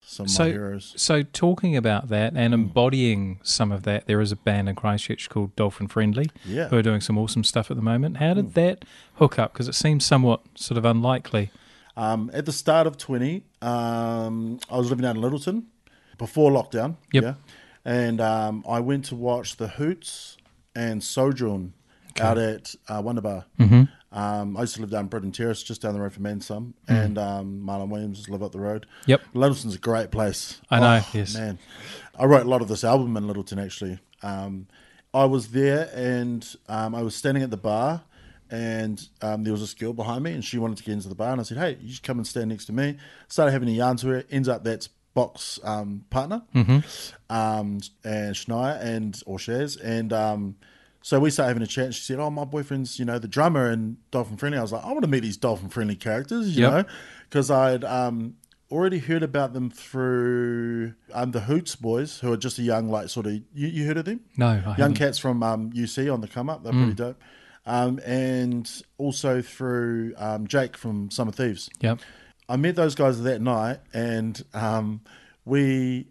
some 0.00 0.26
So, 0.26 0.44
heroes 0.46 0.94
so 0.96 1.22
talking 1.22 1.76
about 1.76 2.08
that 2.08 2.32
and 2.34 2.54
embodying 2.54 3.38
some 3.42 3.70
of 3.70 3.82
that, 3.82 4.06
there 4.06 4.20
is 4.22 4.32
a 4.32 4.36
band 4.36 4.68
in 4.68 4.74
Christchurch 4.74 5.28
called 5.28 5.54
Dolphin 5.54 5.86
Friendly, 5.86 6.30
Yeah. 6.46 6.68
who 6.68 6.78
are 6.78 6.82
doing 6.82 7.02
some 7.02 7.18
awesome 7.18 7.44
stuff 7.44 7.70
at 7.70 7.76
the 7.76 7.82
moment. 7.82 8.16
How 8.16 8.32
did 8.34 8.54
that 8.54 8.84
hook 9.16 9.38
up? 9.38 9.52
Because 9.52 9.68
it 9.68 9.74
seems 9.74 10.06
somewhat 10.06 10.40
sort 10.54 10.78
of 10.78 10.84
unlikely. 10.86 11.50
um 11.96 12.30
at 12.32 12.46
the 12.46 12.52
start 12.52 12.86
of 12.86 12.96
20 12.96 13.42
um 13.60 14.58
i 14.70 14.76
was 14.78 14.88
living 14.88 15.04
out 15.04 15.16
in 15.16 15.22
Lyttelton 15.22 15.64
before 16.16 16.50
lockdown 16.50 16.96
Yep. 17.12 17.22
yeah 17.24 17.34
and 17.84 18.20
um 18.20 18.64
i 18.68 18.78
went 18.80 19.04
to 19.06 19.14
watch 19.16 19.56
the 19.56 19.68
hoots 19.68 20.36
and 20.74 21.02
sojourn 21.02 21.72
out 22.20 22.38
at 22.38 22.74
uh, 22.88 23.00
Wonder 23.02 23.20
Bar. 23.22 23.44
Mm-hmm. 23.58 23.82
Um, 24.10 24.56
I 24.56 24.62
used 24.62 24.74
to 24.76 24.80
live 24.80 24.90
down 24.90 25.06
Brittan 25.06 25.32
Terrace, 25.32 25.62
just 25.62 25.82
down 25.82 25.92
the 25.94 26.00
road 26.00 26.12
from 26.12 26.24
Mansum, 26.24 26.72
and 26.88 27.18
um, 27.18 27.60
Marlon 27.64 27.88
Williams 27.90 28.28
live 28.28 28.42
up 28.42 28.52
the 28.52 28.60
road. 28.60 28.86
Mm. 29.02 29.08
Yep. 29.08 29.20
Lyttelton's 29.34 29.74
a 29.74 29.78
great 29.78 30.10
place. 30.10 30.60
I 30.70 30.80
know, 30.80 31.00
Oh, 31.04 31.08
yes. 31.12 31.34
man. 31.34 31.58
I 32.18 32.24
wrote 32.24 32.46
a 32.46 32.48
lot 32.48 32.62
of 32.62 32.68
this 32.68 32.84
album 32.84 33.16
in 33.16 33.24
Lyttelton 33.24 33.62
actually. 33.62 33.98
Um, 34.22 34.66
I 35.14 35.24
was 35.26 35.48
there 35.48 35.90
and 35.94 36.46
um, 36.68 36.94
I 36.94 37.02
was 37.02 37.14
standing 37.14 37.42
at 37.42 37.50
the 37.50 37.56
bar, 37.58 38.02
and 38.50 39.06
um, 39.20 39.44
there 39.44 39.52
was 39.52 39.60
this 39.60 39.74
girl 39.74 39.92
behind 39.92 40.24
me, 40.24 40.32
and 40.32 40.44
she 40.44 40.58
wanted 40.58 40.78
to 40.78 40.84
get 40.84 40.92
into 40.92 41.08
the 41.08 41.14
bar, 41.14 41.32
and 41.32 41.40
I 41.40 41.44
said, 41.44 41.58
"Hey, 41.58 41.76
you 41.82 41.92
should 41.92 42.02
come 42.02 42.18
and 42.18 42.26
stand 42.26 42.48
next 42.48 42.64
to 42.66 42.72
me." 42.72 42.96
Started 43.28 43.52
having 43.52 43.68
a 43.68 43.72
yarn 43.72 43.96
to 43.98 44.08
her. 44.08 44.24
Ends 44.30 44.48
up 44.48 44.64
that's 44.64 44.88
Box 45.14 45.58
um, 45.64 46.04
partner, 46.10 46.42
Mm-hmm. 46.54 46.78
um, 47.34 47.78
and 48.04 48.34
Shania 48.34 48.80
and 48.80 49.20
or 49.26 49.38
Shaz, 49.38 49.78
and 49.82 50.12
um, 50.12 50.56
so 51.08 51.18
we 51.18 51.30
started 51.30 51.48
having 51.48 51.62
a 51.62 51.66
chat. 51.66 51.84
And 51.86 51.94
she 51.94 52.02
said, 52.02 52.18
"Oh, 52.18 52.28
my 52.30 52.44
boyfriend's 52.44 52.98
you 52.98 53.04
know 53.06 53.18
the 53.18 53.28
drummer 53.36 53.66
and 53.70 53.96
Dolphin 54.10 54.36
Friendly." 54.36 54.58
I 54.58 54.62
was 54.62 54.72
like, 54.72 54.84
"I 54.84 54.88
want 54.88 55.02
to 55.02 55.08
meet 55.14 55.20
these 55.28 55.38
Dolphin 55.38 55.70
Friendly 55.70 55.96
characters," 55.96 56.54
you 56.54 56.62
Yep. 56.64 56.72
know, 56.72 56.84
because 57.28 57.50
I'd 57.50 57.82
um, 57.84 58.34
already 58.70 58.98
heard 58.98 59.22
about 59.22 59.54
them 59.54 59.70
through 59.70 60.92
um, 61.14 61.30
the 61.30 61.40
Hoots 61.40 61.76
boys, 61.76 62.18
who 62.20 62.30
are 62.32 62.36
just 62.36 62.58
a 62.58 62.62
young 62.62 62.90
like 62.90 63.08
sort 63.08 63.24
of 63.26 63.32
you, 63.32 63.68
you 63.68 63.86
heard 63.86 63.96
of 63.96 64.04
them, 64.04 64.20
No, 64.36 64.48
I 64.48 64.52
young 64.52 64.64
haven't. 64.76 64.94
cats 64.94 65.18
from 65.18 65.42
um, 65.42 65.72
UC 65.72 66.12
on 66.12 66.20
the 66.20 66.28
come 66.28 66.50
up. 66.50 66.62
They're 66.62 66.72
pretty 66.72 66.92
dope. 66.94 67.18
um, 67.66 68.00
and 68.04 68.70
also 68.98 69.40
through 69.42 70.12
um, 70.18 70.46
Jake 70.46 70.76
from 70.76 71.10
Summer 71.10 71.32
Thieves. 71.32 71.68
Yep. 71.80 72.00
I 72.50 72.56
met 72.56 72.76
those 72.76 72.94
guys 72.94 73.22
that 73.22 73.40
night, 73.42 73.80
and 73.94 74.42
um, 74.54 75.00
we 75.44 76.08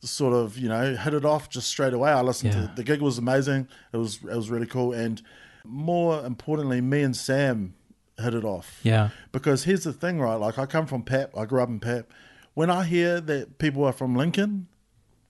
sort 0.00 0.32
of 0.34 0.56
you 0.58 0.68
know 0.68 0.94
hit 0.94 1.14
it 1.14 1.24
off 1.24 1.48
just 1.50 1.68
straight 1.68 1.92
away. 1.92 2.10
I 2.10 2.20
listened 2.22 2.54
Yeah. 2.54 2.66
to 2.66 2.72
the 2.76 2.84
gig 2.84 3.00
was 3.00 3.18
amazing. 3.18 3.68
It 3.92 3.96
was 3.96 4.16
it 4.22 4.36
was 4.36 4.50
really 4.50 4.66
cool, 4.66 4.92
and 4.92 5.20
more 5.64 6.24
importantly, 6.24 6.80
me 6.80 7.02
and 7.02 7.16
Sam 7.16 7.74
hit 8.18 8.34
it 8.34 8.44
off. 8.44 8.80
Yeah. 8.82 9.10
Because 9.32 9.64
here's 9.64 9.84
the 9.84 9.92
thing, 9.92 10.20
right? 10.20 10.34
Like 10.36 10.58
I 10.58 10.66
come 10.66 10.86
from 10.86 11.02
Pep. 11.02 11.36
I 11.36 11.44
grew 11.44 11.62
up 11.62 11.68
in 11.68 11.80
Pep. 11.80 12.10
When 12.54 12.70
I 12.70 12.84
hear 12.84 13.20
that 13.20 13.58
people 13.58 13.84
are 13.84 13.92
from 13.92 14.16
Lincoln, 14.16 14.66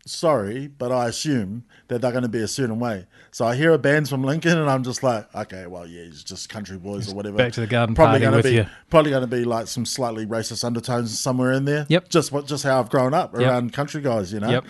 sorry, 0.09 0.67
but 0.69 0.91
I 0.91 1.07
assume 1.09 1.65
that 1.89 2.01
they're 2.01 2.11
going 2.13 2.23
to 2.23 2.29
be 2.29 2.41
a 2.41 2.49
certain 2.49 2.79
way. 2.79 3.07
So 3.31 3.47
I 3.47 3.55
hear 3.55 3.73
a 3.73 3.79
band's 3.79 4.11
from 4.11 4.23
Lincoln, 4.25 4.59
and 4.59 4.69
I'm 4.69 4.83
just 4.83 5.03
like, 5.03 5.33
okay, 5.35 5.67
well, 5.67 5.87
yeah, 5.87 6.05
he's 6.05 6.25
just 6.25 6.49
country 6.49 6.79
boys 6.79 7.13
or 7.13 7.15
whatever. 7.15 7.37
back 7.37 7.53
to 7.53 7.61
the 7.61 7.67
garden 7.67 7.95
probably 7.95 8.21
gonna 8.21 8.43
be 8.43 8.55
you. 8.55 8.67
probably 8.91 9.11
going 9.11 9.21
to 9.23 9.27
be 9.27 9.45
like 9.45 9.67
some 9.69 9.85
slightly 9.87 10.27
racist 10.27 10.65
undertones 10.65 11.19
somewhere 11.19 11.53
in 11.53 11.65
there. 11.65 11.87
Yep. 11.89 12.09
Just 12.09 12.33
what 12.33 12.47
just 12.47 12.65
how 12.65 12.81
I've 12.81 12.91
grown 12.91 13.15
up 13.15 13.33
Yep. 13.35 13.43
around 13.43 13.73
country 13.73 14.01
guys, 14.01 14.33
you 14.33 14.41
know. 14.41 14.51
Yep. 14.51 14.65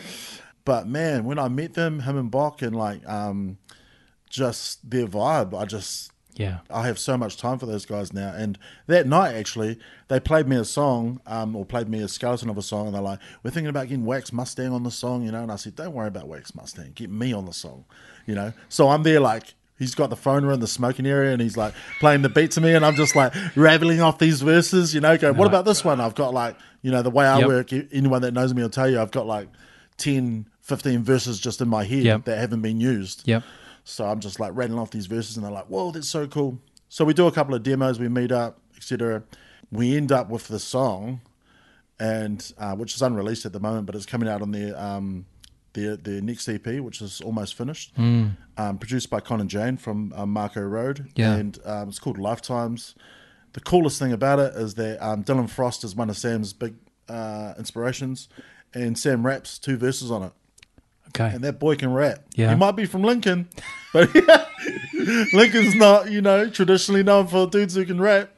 But 0.65 0.87
man, 0.87 1.25
when 1.25 1.39
I 1.39 1.49
met 1.49 1.75
them, 1.75 2.01
him 2.01 2.19
and 2.19 2.31
Bach, 2.31 2.61
and 2.63 2.77
like 2.77 3.07
um, 3.09 3.59
just 4.29 4.91
their 4.91 5.07
vibe, 5.07 5.59
I 5.59 5.65
just 5.65 6.13
Yeah. 6.39 6.59
I 6.71 6.87
have 6.87 6.99
so 6.99 7.19
much 7.19 7.37
time 7.37 7.59
for 7.59 7.67
those 7.67 7.85
guys 7.85 8.13
now. 8.15 8.33
And 8.35 8.59
that 8.87 9.07
night, 9.07 9.35
actually, 9.35 9.79
they 10.09 10.21
played 10.21 10.49
me 10.49 10.57
a 10.57 10.65
song, 10.65 11.21
um, 11.27 11.55
or 11.55 11.67
played 11.67 11.89
me 11.91 12.01
a 12.01 12.09
skeleton 12.09 12.49
of 12.49 12.57
a 12.57 12.63
song, 12.63 12.87
and 12.87 12.95
they're 12.95 13.03
like, 13.03 13.19
"We're 13.43 13.51
thinking 13.51 13.69
about 13.69 13.89
getting 13.89 14.07
Wax 14.07 14.33
Mustang 14.33 14.73
on 14.73 14.85
the 14.85 14.91
song," 14.91 15.25
you 15.25 15.33
know. 15.33 15.43
And 15.43 15.53
I 15.53 15.57
said, 15.57 15.75
"Don't 15.77 15.93
worry 15.93 16.09
about 16.09 16.29
Wax 16.29 16.55
Mustang. 16.55 16.93
Get 16.95 17.11
me 17.11 17.33
on 17.35 17.45
the 17.45 17.53
song," 17.53 17.85
you 18.25 18.35
know. 18.35 18.53
So 18.71 18.89
I'm 18.89 19.03
there, 19.03 19.21
like. 19.21 19.55
He's 19.81 19.95
got 19.95 20.11
the 20.11 20.17
phone 20.17 20.43
in 20.51 20.59
the 20.59 20.67
smoking 20.67 21.07
area 21.07 21.31
and 21.31 21.41
he's 21.41 21.57
like 21.57 21.73
playing 22.01 22.23
the 22.23 22.29
beat 22.29 22.51
to 22.51 22.61
me, 22.61 22.75
and 22.75 22.85
I'm 22.85 22.97
just 22.97 23.15
like 23.15 23.33
rattling 23.55 24.01
off 24.01 24.19
these 24.19 24.43
verses, 24.43 24.93
you 24.93 25.01
know. 25.01 25.17
Go, 25.17 25.33
what 25.33 25.47
about 25.47 25.65
this 25.67 25.85
one? 25.85 26.01
I've 26.01 26.17
got 26.17 26.35
like, 26.35 26.57
you 26.83 26.91
know, 26.91 27.01
the 27.01 27.11
way 27.11 27.25
I 27.29 27.39
Yep. 27.39 27.47
work, 27.47 27.73
anyone 27.93 28.23
that 28.23 28.35
knows 28.35 28.53
me 28.53 28.63
will 28.63 28.71
tell 28.71 28.91
you, 28.91 29.01
I've 29.01 29.13
got 29.13 29.29
like 29.29 29.47
10, 29.99 30.49
15 30.63 31.05
verses 31.05 31.39
just 31.39 31.61
in 31.61 31.69
my 31.69 31.85
head 31.85 32.03
Yep. 32.03 32.25
that 32.25 32.39
haven't 32.39 32.61
been 32.61 32.81
used. 32.81 33.23
Yep. 33.27 33.45
So 33.89 34.05
I'm 34.07 34.21
just 34.21 34.39
like 34.39 34.53
rattling 34.55 34.79
off 34.79 34.91
these 34.91 35.07
verses, 35.07 35.37
and 35.37 35.45
they're 35.45 35.53
like, 35.53 35.67
"Whoa, 35.67 35.91
that's 35.91 36.09
so 36.09 36.27
cool." 36.27 36.59
So 36.89 37.05
we 37.05 37.15
do 37.15 37.27
a 37.27 37.33
couple 37.33 37.55
of 37.55 37.63
demos, 37.63 37.99
we 37.99 38.09
meet 38.09 38.33
up, 38.33 38.61
etc. 38.77 39.23
We 39.71 39.97
end 39.97 40.13
up 40.13 40.29
with 40.31 40.49
the 40.49 40.59
song, 40.59 41.21
and 41.99 42.53
uh, 42.59 42.75
which 42.75 42.95
is 42.95 43.03
unreleased 43.03 43.47
at 43.47 43.53
the 43.53 43.61
moment, 43.61 43.87
but 43.87 43.95
it's 43.95 44.07
coming 44.07 44.29
out 44.29 44.43
on 44.43 44.51
their 44.53 44.79
um, 44.79 45.27
their 45.73 45.97
their 45.97 46.21
next 46.21 46.49
EP, 46.49 46.67
which 46.81 47.01
is 47.01 47.21
almost 47.21 47.55
finished. 47.55 47.93
Um, 47.99 48.79
produced 48.79 49.09
by 49.11 49.21
Con 49.21 49.41
and 49.41 49.49
Jane 49.49 49.77
from 49.77 50.13
um, 50.17 50.31
Marco 50.33 50.61
Road, 50.61 51.11
Yeah. 51.15 51.35
and 51.35 51.59
um, 51.65 51.89
it's 51.89 51.99
called 52.01 52.19
Lifetimes. 52.19 52.95
The 53.53 53.61
coolest 53.61 53.99
thing 53.99 54.13
about 54.13 54.39
it 54.41 54.55
is 54.55 54.75
that 54.75 55.01
um, 55.05 55.23
Dylan 55.25 55.49
Frost 55.49 55.85
is 55.85 55.95
one 55.97 56.11
of 56.11 56.17
Sam's 56.19 56.53
big 56.53 56.75
uh, 57.09 57.55
inspirations, 57.59 58.29
and 58.75 58.99
Sam 58.99 59.25
raps 59.25 59.59
two 59.59 59.77
verses 59.77 60.11
on 60.11 60.23
it 60.25 60.33
Okay. 61.09 61.31
and 61.35 61.43
that 61.45 61.59
boy 61.59 61.77
can 61.77 61.93
rap. 61.93 62.25
Yeah. 62.35 62.51
He 62.51 62.57
might 62.57 62.73
be 62.77 62.87
from 62.87 63.03
Lincoln, 63.03 63.49
but 63.93 64.09
Lincoln's 65.33 65.75
not, 65.75 66.11
you 66.11 66.21
know, 66.21 66.49
traditionally 66.51 67.03
known 67.03 67.27
for 67.27 67.47
dudes 67.47 67.75
who 67.75 67.85
can 67.85 68.01
rap. 68.01 68.31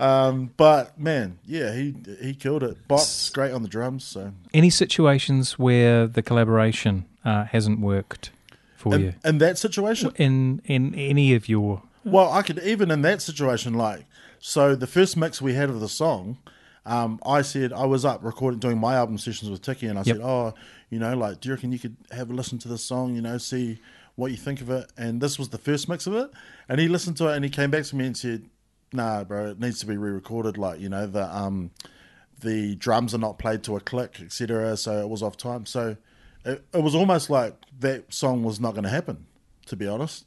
Um, 0.00 0.50
but 0.56 0.98
man, 0.98 1.38
yeah, 1.46 1.72
he 1.74 1.94
he 2.20 2.34
killed 2.34 2.62
it. 2.62 2.86
Bot's 2.88 3.30
great 3.30 3.52
on 3.52 3.62
the 3.62 3.68
drums. 3.68 4.04
So 4.04 4.32
Any 4.52 4.70
situations 4.70 5.58
where 5.58 6.06
the 6.06 6.22
collaboration 6.22 7.04
uh, 7.24 7.44
hasn't 7.44 7.80
worked 7.80 8.30
for 8.76 8.96
you 8.98 9.08
in, 9.24 9.30
in 9.30 9.38
that 9.38 9.58
situation, 9.58 10.12
in 10.16 10.60
in 10.64 10.94
any 10.94 11.34
of 11.34 11.48
your 11.48 11.82
well, 12.04 12.30
I 12.32 12.42
could 12.42 12.58
even 12.64 12.90
in 12.90 13.02
that 13.02 13.22
situation, 13.22 13.74
like 13.74 14.04
so, 14.40 14.74
the 14.74 14.86
first 14.86 15.16
mix 15.16 15.40
we 15.40 15.54
had 15.54 15.70
of 15.70 15.80
the 15.80 15.88
song. 15.88 16.38
Um, 16.86 17.18
I 17.24 17.40
said 17.40 17.72
I 17.72 17.86
was 17.86 18.04
up 18.04 18.22
recording 18.22 18.60
doing 18.60 18.76
my 18.78 18.94
album 18.96 19.16
sessions 19.16 19.50
with 19.50 19.62
Tiki, 19.62 19.86
and 19.86 19.98
I 19.98 20.02
Yep. 20.04 20.16
said, 20.16 20.20
"Oh, 20.22 20.52
you 20.94 21.00
know, 21.00 21.16
like, 21.16 21.40
do 21.40 21.48
you 21.48 21.54
reckon 21.54 21.72
you 21.72 21.78
could 21.78 21.96
have 22.12 22.30
a 22.30 22.32
listen 22.32 22.58
to 22.58 22.68
this 22.68 22.84
song? 22.84 23.14
You 23.14 23.20
know, 23.20 23.36
see 23.36 23.80
what 24.14 24.30
you 24.30 24.36
think 24.36 24.60
of 24.60 24.70
it." 24.70 24.90
And 24.96 25.20
this 25.20 25.38
was 25.38 25.48
the 25.48 25.58
first 25.58 25.88
mix 25.88 26.06
of 26.06 26.14
it, 26.14 26.30
and 26.68 26.80
he 26.80 26.88
listened 26.88 27.16
to 27.18 27.28
it, 27.28 27.34
and 27.34 27.44
he 27.44 27.50
came 27.50 27.70
back 27.70 27.84
to 27.84 27.96
me 27.96 28.06
and 28.06 28.16
said, 28.16 28.48
"Nah, 28.92 29.24
bro, 29.24 29.48
it 29.50 29.60
needs 29.60 29.80
to 29.80 29.86
be 29.86 29.96
re-recorded. 29.96 30.56
Like, 30.56 30.80
you 30.80 30.88
know, 30.88 31.06
the 31.06 31.24
um, 31.36 31.72
the 32.40 32.76
drums 32.76 33.14
are 33.14 33.18
not 33.18 33.38
played 33.38 33.64
to 33.64 33.76
a 33.76 33.80
click, 33.80 34.20
etc. 34.20 34.76
So 34.76 35.00
it 35.00 35.08
was 35.08 35.22
off 35.22 35.36
time. 35.36 35.66
So 35.66 35.96
it, 36.44 36.64
it 36.72 36.82
was 36.82 36.94
almost 36.94 37.30
like 37.30 37.56
that 37.80 38.12
song 38.12 38.44
was 38.44 38.60
not 38.60 38.72
going 38.72 38.84
to 38.84 38.90
happen. 38.90 39.26
To 39.66 39.76
be 39.76 39.88
honest, 39.88 40.26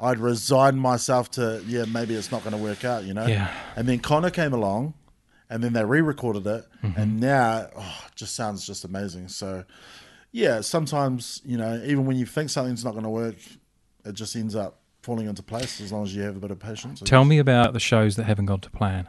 I'd 0.00 0.18
resigned 0.18 0.80
myself 0.80 1.30
to 1.32 1.62
yeah, 1.66 1.84
maybe 1.84 2.14
it's 2.14 2.32
not 2.32 2.42
going 2.42 2.56
to 2.56 2.62
work 2.62 2.84
out, 2.84 3.04
you 3.04 3.14
know. 3.14 3.26
Yeah. 3.26 3.52
And 3.76 3.88
then 3.88 4.00
Connor 4.00 4.30
came 4.30 4.52
along, 4.52 4.94
and 5.50 5.62
then 5.62 5.72
they 5.74 5.84
re-recorded 5.84 6.46
it, 6.46 6.64
Mm-hmm. 6.82 6.98
and 7.00 7.20
now 7.20 7.68
oh, 7.76 8.04
it 8.06 8.14
just 8.16 8.34
sounds 8.34 8.66
just 8.66 8.84
amazing. 8.84 9.28
So 9.28 9.64
yeah, 10.32 10.60
sometimes 10.62 11.42
you 11.44 11.58
know, 11.58 11.82
even 11.84 12.06
when 12.06 12.16
you 12.16 12.24
think 12.26 12.48
something's 12.50 12.84
not 12.84 12.92
going 12.92 13.04
to 13.04 13.10
work, 13.10 13.36
it 14.04 14.12
just 14.14 14.34
ends 14.36 14.54
up 14.56 14.78
falling 15.02 15.26
into 15.26 15.42
place 15.42 15.80
as 15.80 15.92
long 15.92 16.04
as 16.04 16.14
you 16.14 16.22
have 16.22 16.36
a 16.36 16.40
bit 16.40 16.50
of 16.50 16.58
patience. 16.58 17.00
Tell 17.04 17.24
me 17.24 17.38
about 17.38 17.72
the 17.72 17.80
shows 17.80 18.16
that 18.16 18.24
haven't 18.24 18.46
gone 18.46 18.60
to 18.60 18.70
plan. 18.70 19.08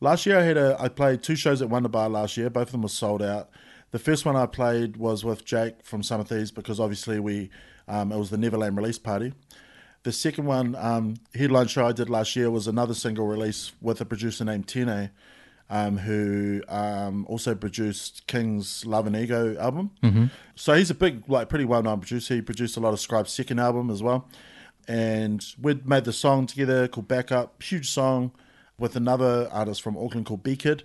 Last 0.00 0.26
year 0.26 0.38
I 0.38 0.42
had 0.42 0.56
a 0.56 0.76
I 0.80 0.88
played 0.88 1.22
two 1.22 1.36
shows 1.36 1.62
at 1.62 1.68
Wonder 1.70 1.88
Bar 1.88 2.08
last 2.08 2.36
year. 2.36 2.50
Both 2.50 2.68
of 2.68 2.72
them 2.72 2.82
were 2.82 2.88
sold 2.88 3.22
out. 3.22 3.48
The 3.90 3.98
first 3.98 4.26
one 4.26 4.36
I 4.36 4.46
played 4.46 4.96
was 4.98 5.24
with 5.24 5.44
Jake 5.46 5.82
from 5.82 6.02
Summer 6.02 6.24
Thieves 6.24 6.50
because 6.50 6.78
obviously 6.78 7.18
we 7.20 7.50
um, 7.88 8.12
it 8.12 8.18
was 8.18 8.28
the 8.30 8.36
Neverland 8.36 8.76
release 8.76 8.98
party. 8.98 9.32
The 10.04 10.12
second 10.12 10.44
one, 10.44 10.76
um, 10.76 11.14
headline 11.34 11.66
show 11.68 11.86
I 11.86 11.92
did 11.92 12.08
last 12.08 12.36
year 12.36 12.50
was 12.50 12.68
another 12.68 12.94
single 12.94 13.26
release 13.26 13.72
with 13.80 14.00
a 14.00 14.04
producer 14.04 14.44
named 14.44 14.68
Tene, 14.68 15.10
um, 15.70 15.98
who 15.98 16.62
um, 16.68 17.26
also 17.28 17.54
produced 17.54 18.26
King's 18.26 18.86
Love 18.86 19.06
and 19.06 19.16
Ego 19.16 19.56
album. 19.58 19.90
Mm-hmm. 20.02 20.26
So 20.54 20.74
he's 20.74 20.90
a 20.90 20.94
big, 20.94 21.28
like, 21.28 21.48
pretty 21.48 21.64
well 21.64 21.82
known 21.82 22.00
producer. 22.00 22.34
He 22.34 22.42
produced 22.42 22.76
a 22.76 22.80
lot 22.80 22.92
of 22.92 23.00
Scribe's 23.00 23.32
second 23.32 23.58
album 23.58 23.90
as 23.90 24.02
well. 24.02 24.28
And 24.86 25.44
we'd 25.60 25.86
made 25.86 26.04
the 26.04 26.12
song 26.12 26.46
together 26.46 26.88
called 26.88 27.08
Backup, 27.08 27.62
huge 27.62 27.90
song 27.90 28.32
with 28.78 28.96
another 28.96 29.48
artist 29.52 29.82
from 29.82 29.98
Auckland 29.98 30.24
called 30.26 30.42
B 30.42 30.56
Kid, 30.56 30.84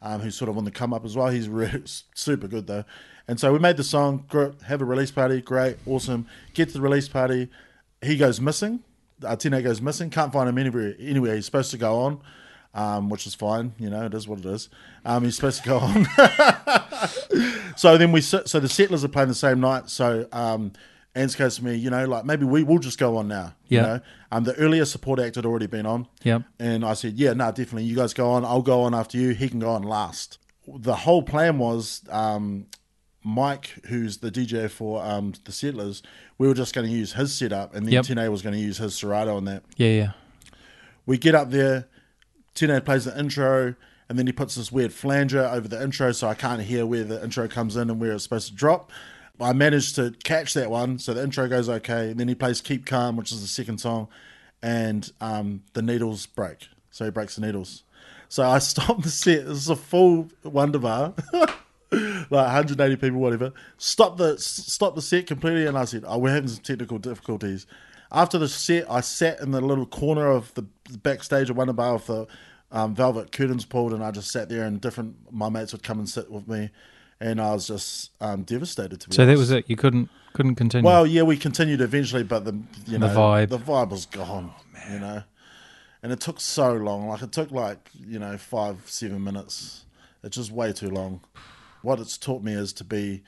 um, 0.00 0.20
who's 0.20 0.34
sort 0.34 0.48
of 0.48 0.56
on 0.56 0.64
the 0.64 0.70
come 0.70 0.94
up 0.94 1.04
as 1.04 1.16
well. 1.16 1.28
He's 1.28 1.48
really 1.50 1.82
super 2.14 2.48
good 2.48 2.66
though. 2.66 2.84
And 3.28 3.38
so 3.38 3.52
we 3.52 3.58
made 3.58 3.76
the 3.76 3.84
song, 3.84 4.26
have 4.66 4.80
a 4.80 4.84
release 4.84 5.10
party, 5.10 5.40
great, 5.40 5.76
awesome. 5.86 6.26
Get 6.54 6.68
to 6.68 6.74
the 6.74 6.80
release 6.80 7.08
party, 7.08 7.50
he 8.00 8.16
goes 8.16 8.40
missing. 8.40 8.80
Uh, 9.24 9.36
Tino 9.36 9.62
goes 9.62 9.80
missing. 9.80 10.10
Can't 10.10 10.32
find 10.32 10.48
him 10.48 10.58
anywhere. 10.58 10.94
Anywhere 10.98 11.36
he's 11.36 11.46
supposed 11.46 11.70
to 11.70 11.78
go 11.78 12.00
on, 12.00 12.20
um, 12.74 13.08
which 13.08 13.26
is 13.26 13.34
fine. 13.34 13.72
You 13.78 13.90
know, 13.90 14.06
it 14.06 14.14
is 14.14 14.26
what 14.26 14.40
it 14.40 14.46
is. 14.46 14.68
Um, 15.04 15.24
he's 15.24 15.36
supposed 15.36 15.62
to 15.62 15.68
go 15.68 15.78
on. 15.78 16.06
so 17.76 17.98
then 17.98 18.12
we 18.12 18.20
so 18.20 18.38
the 18.42 18.68
settlers 18.68 19.04
are 19.04 19.08
playing 19.08 19.28
the 19.28 19.34
same 19.34 19.60
night. 19.60 19.88
So 19.90 20.26
um, 20.32 20.72
Ans 21.14 21.34
goes 21.34 21.56
to 21.56 21.64
me, 21.64 21.74
you 21.74 21.90
know, 21.90 22.06
like 22.06 22.24
maybe 22.24 22.44
we 22.44 22.62
will 22.62 22.78
just 22.78 22.98
go 22.98 23.16
on 23.18 23.28
now. 23.28 23.54
Yeah. 23.68 23.80
You 23.80 23.86
know, 23.86 24.00
um, 24.32 24.44
the 24.44 24.54
earlier 24.54 24.84
support 24.84 25.20
act 25.20 25.36
had 25.36 25.44
already 25.44 25.66
been 25.66 25.84
on. 25.84 26.08
Yeah. 26.22 26.40
And 26.58 26.84
I 26.84 26.94
said, 26.94 27.14
yeah, 27.14 27.34
no, 27.34 27.48
definitely. 27.48 27.84
You 27.84 27.96
guys 27.96 28.14
go 28.14 28.30
on. 28.30 28.44
I'll 28.44 28.62
go 28.62 28.82
on 28.82 28.94
after 28.94 29.18
you. 29.18 29.30
He 29.30 29.48
can 29.48 29.58
go 29.58 29.70
on 29.70 29.82
last. 29.82 30.38
The 30.66 30.94
whole 30.94 31.22
plan 31.22 31.58
was 31.58 32.02
um, 32.08 32.66
Mike, 33.24 33.78
who's 33.88 34.18
the 34.18 34.30
DJ 34.30 34.70
for 34.70 35.04
um, 35.04 35.34
the 35.44 35.52
Settlers, 35.52 36.02
we 36.38 36.48
were 36.48 36.54
just 36.54 36.74
going 36.74 36.86
to 36.88 36.92
use 36.92 37.12
his 37.12 37.34
setup, 37.34 37.74
and 37.74 37.86
then 37.86 37.92
Yep. 37.92 38.30
Was 38.30 38.42
going 38.42 38.54
to 38.54 38.60
use 38.60 38.78
his 38.78 38.94
Serato 38.94 39.36
on 39.36 39.44
that. 39.44 39.64
Yeah, 39.76 39.88
yeah. 39.88 40.12
We 41.04 41.18
get 41.18 41.34
up 41.34 41.50
there, 41.50 41.88
Tene 42.54 42.80
plays 42.80 43.04
the 43.04 43.18
intro, 43.18 43.74
and 44.08 44.18
then 44.18 44.26
he 44.26 44.32
puts 44.32 44.54
this 44.54 44.70
weird 44.70 44.92
flanger 44.92 45.44
over 45.44 45.68
the 45.68 45.82
intro, 45.82 46.12
so 46.12 46.28
I 46.28 46.34
can't 46.34 46.62
hear 46.62 46.84
where 46.84 47.04
the 47.04 47.22
intro 47.22 47.48
comes 47.48 47.76
in 47.76 47.90
and 47.90 48.00
where 48.00 48.12
it's 48.12 48.24
supposed 48.24 48.48
to 48.48 48.54
drop. 48.54 48.90
I 49.40 49.52
managed 49.52 49.96
to 49.96 50.14
catch 50.22 50.54
that 50.54 50.70
one, 50.70 50.98
so 50.98 51.14
the 51.14 51.22
intro 51.22 51.48
goes 51.48 51.68
okay, 51.68 52.10
and 52.10 52.20
then 52.20 52.28
he 52.28 52.34
plays 52.34 52.60
Keep 52.60 52.86
Calm, 52.86 53.16
which 53.16 53.32
is 53.32 53.40
the 53.40 53.48
second 53.48 53.78
song, 53.78 54.08
and 54.62 55.10
um, 55.20 55.62
the 55.72 55.82
needles 55.82 56.26
break. 56.26 56.68
So 56.90 57.04
he 57.06 57.10
breaks 57.10 57.36
the 57.36 57.40
needles. 57.40 57.84
So 58.28 58.48
I 58.48 58.58
stopped 58.60 59.02
the 59.02 59.10
set. 59.10 59.46
This 59.46 59.56
is 59.56 59.68
a 59.68 59.76
full 59.76 60.28
Wonder 60.44 60.78
Bar. 60.78 61.14
like 61.92 62.30
180 62.30 62.96
people, 62.96 63.20
whatever. 63.20 63.52
Stop 63.78 64.16
the 64.16 64.38
stop 64.38 64.94
the 64.94 65.02
set 65.02 65.26
completely, 65.26 65.66
and 65.66 65.76
I 65.76 65.84
said, 65.84 66.04
"Oh, 66.06 66.18
we're 66.18 66.30
having 66.34 66.48
some 66.48 66.62
technical 66.62 66.98
difficulties." 66.98 67.66
After 68.10 68.38
the 68.38 68.48
set, 68.48 68.90
I 68.90 69.00
sat 69.00 69.40
in 69.40 69.52
the 69.52 69.60
little 69.60 69.86
corner 69.86 70.26
of 70.30 70.52
the 70.54 70.66
backstage 71.02 71.48
of 71.50 71.56
Wonder 71.56 71.72
Bar 71.72 71.94
with 71.94 72.06
the 72.06 72.26
um, 72.70 72.94
velvet 72.94 73.32
curtains 73.32 73.64
pulled, 73.64 73.92
and 73.92 74.02
I 74.04 74.10
just 74.10 74.30
sat 74.30 74.48
there, 74.48 74.64
and 74.64 74.80
different 74.80 75.16
my 75.30 75.48
mates 75.48 75.72
would 75.72 75.82
come 75.82 75.98
and 75.98 76.08
sit 76.08 76.30
with 76.30 76.46
me, 76.48 76.70
and 77.20 77.40
I 77.40 77.52
was 77.52 77.66
just 77.66 78.10
um, 78.20 78.42
devastated. 78.42 79.00
To 79.00 79.08
be 79.08 79.14
So 79.14 79.24
that 79.26 79.36
was 79.38 79.50
it. 79.50 79.64
You 79.68 79.76
couldn't 79.76 80.08
couldn't 80.34 80.54
continue. 80.56 80.86
Well, 80.86 81.06
yeah, 81.06 81.22
we 81.22 81.36
continued 81.36 81.80
eventually, 81.80 82.22
but 82.22 82.44
the 82.44 82.58
you 82.86 82.98
know 82.98 83.08
The 83.08 83.14
vibe. 83.14 83.48
the 83.50 83.58
vibe 83.58 83.90
was 83.90 84.06
gone. 84.06 84.52
you 84.90 84.98
know, 84.98 85.22
and 86.02 86.12
it 86.12 86.20
took 86.20 86.40
so 86.40 86.72
long. 86.74 87.08
Like 87.08 87.22
it 87.22 87.32
took 87.32 87.50
like 87.50 87.90
you 87.94 88.18
know 88.18 88.36
five 88.36 88.76
seven 88.86 89.22
minutes. 89.24 89.84
It's 90.22 90.36
just 90.36 90.52
way 90.52 90.72
too 90.72 90.90
long. 90.90 91.20
What 91.82 92.00
it's 92.00 92.16
taught 92.16 92.42
me 92.42 92.52
is 92.52 92.72
to 92.74 92.84
be 92.84 93.22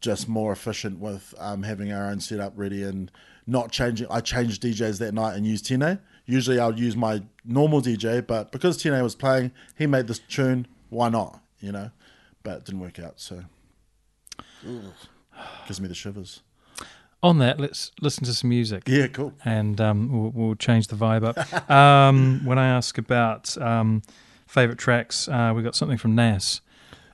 just 0.00 0.28
more 0.28 0.52
efficient 0.52 0.98
with 0.98 1.34
um, 1.38 1.62
having 1.62 1.92
our 1.92 2.10
own 2.10 2.20
setup 2.20 2.52
ready 2.56 2.82
and 2.82 3.10
not 3.46 3.70
changing. 3.70 4.06
I 4.10 4.20
changed 4.20 4.62
DJs 4.62 4.98
that 4.98 5.14
night 5.14 5.34
and 5.34 5.46
used 5.46 5.66
Tine. 5.66 5.98
Usually 6.26 6.58
I 6.58 6.66
would 6.66 6.78
use 6.78 6.96
my 6.96 7.22
normal 7.44 7.80
DJ, 7.80 8.24
but 8.26 8.52
because 8.52 8.76
Tine 8.76 9.02
was 9.02 9.14
playing, 9.14 9.52
he 9.76 9.86
made 9.86 10.06
this 10.06 10.18
tune. 10.18 10.66
Why 10.90 11.08
not? 11.08 11.40
You 11.60 11.72
know, 11.72 11.90
but 12.42 12.58
it 12.58 12.64
didn't 12.66 12.80
work 12.80 12.98
out. 12.98 13.18
So 13.18 13.44
gives 15.66 15.80
me 15.80 15.88
the 15.88 15.94
shivers. 15.94 16.42
On 17.22 17.38
that, 17.38 17.58
let's 17.58 17.90
listen 18.02 18.24
to 18.24 18.34
some 18.34 18.50
music. 18.50 18.82
Yeah, 18.86 19.06
cool. 19.06 19.32
and 19.46 19.80
um, 19.80 20.12
we'll, 20.12 20.30
we'll 20.34 20.54
change 20.54 20.88
the 20.88 20.96
vibe 20.96 21.24
up. 21.24 21.70
um, 21.70 22.42
when 22.44 22.58
I 22.58 22.68
ask 22.68 22.98
about 22.98 23.56
um, 23.56 24.02
favorite 24.46 24.78
tracks, 24.78 25.26
uh, 25.28 25.54
we 25.56 25.62
got 25.62 25.74
something 25.74 25.96
from 25.96 26.14
Nas. 26.14 26.60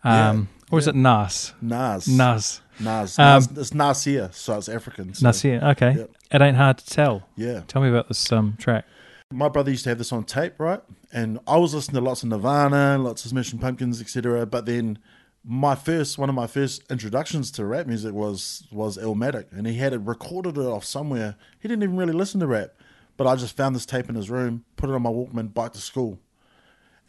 Um, 0.04 0.48
or 0.70 0.78
is 0.78 0.86
it 0.86 0.94
Nas? 0.94 1.52
Nas. 1.60 2.08
Nas. 2.08 2.60
Nas. 2.78 3.18
Um, 3.18 3.26
Nas. 3.34 3.58
It's 3.58 3.74
Nasir, 3.74 4.30
so 4.32 4.56
it's 4.58 4.68
African. 4.68 5.14
So, 5.14 5.26
Nasir. 5.26 5.60
Okay. 5.62 5.94
Yep. 5.96 6.10
It 6.32 6.40
ain't 6.40 6.56
hard 6.56 6.78
to 6.78 6.86
tell. 6.86 7.26
Yeah. 7.36 7.62
Tell 7.66 7.82
me 7.82 7.88
about 7.88 8.08
this 8.08 8.30
um, 8.32 8.56
track. 8.58 8.86
my 9.32 9.48
brother 9.48 9.70
used 9.70 9.84
to 9.84 9.90
have 9.90 9.98
this 9.98 10.12
on 10.12 10.24
tape, 10.24 10.54
right? 10.58 10.80
And 11.12 11.40
I 11.46 11.56
was 11.56 11.74
listening 11.74 12.00
to 12.00 12.08
lots 12.08 12.22
of 12.22 12.28
Nirvana, 12.28 12.98
lots 12.98 13.24
of 13.24 13.30
Smashing 13.30 13.58
Pumpkins, 13.58 14.00
etc. 14.00 14.46
But 14.46 14.66
then 14.66 14.98
my 15.44 15.74
first, 15.74 16.18
one 16.18 16.28
of 16.28 16.34
my 16.34 16.46
first 16.46 16.82
introductions 16.90 17.50
to 17.52 17.64
rap 17.64 17.86
music 17.86 18.12
was 18.12 18.66
was 18.70 18.96
Illmatic, 18.96 19.46
and 19.52 19.66
he 19.66 19.74
had 19.74 19.92
it 19.92 20.00
recorded 20.00 20.56
it 20.56 20.64
off 20.64 20.84
somewhere. 20.84 21.36
He 21.58 21.68
didn't 21.68 21.82
even 21.82 21.96
really 21.96 22.12
listen 22.12 22.40
to 22.40 22.46
rap, 22.46 22.74
but 23.16 23.26
I 23.26 23.36
just 23.36 23.56
found 23.56 23.74
this 23.74 23.86
tape 23.86 24.08
in 24.08 24.14
his 24.14 24.30
room, 24.30 24.64
put 24.76 24.88
it 24.88 24.92
on 24.94 25.02
my 25.02 25.10
Walkman, 25.10 25.52
bike 25.52 25.72
to 25.72 25.78
school, 25.80 26.18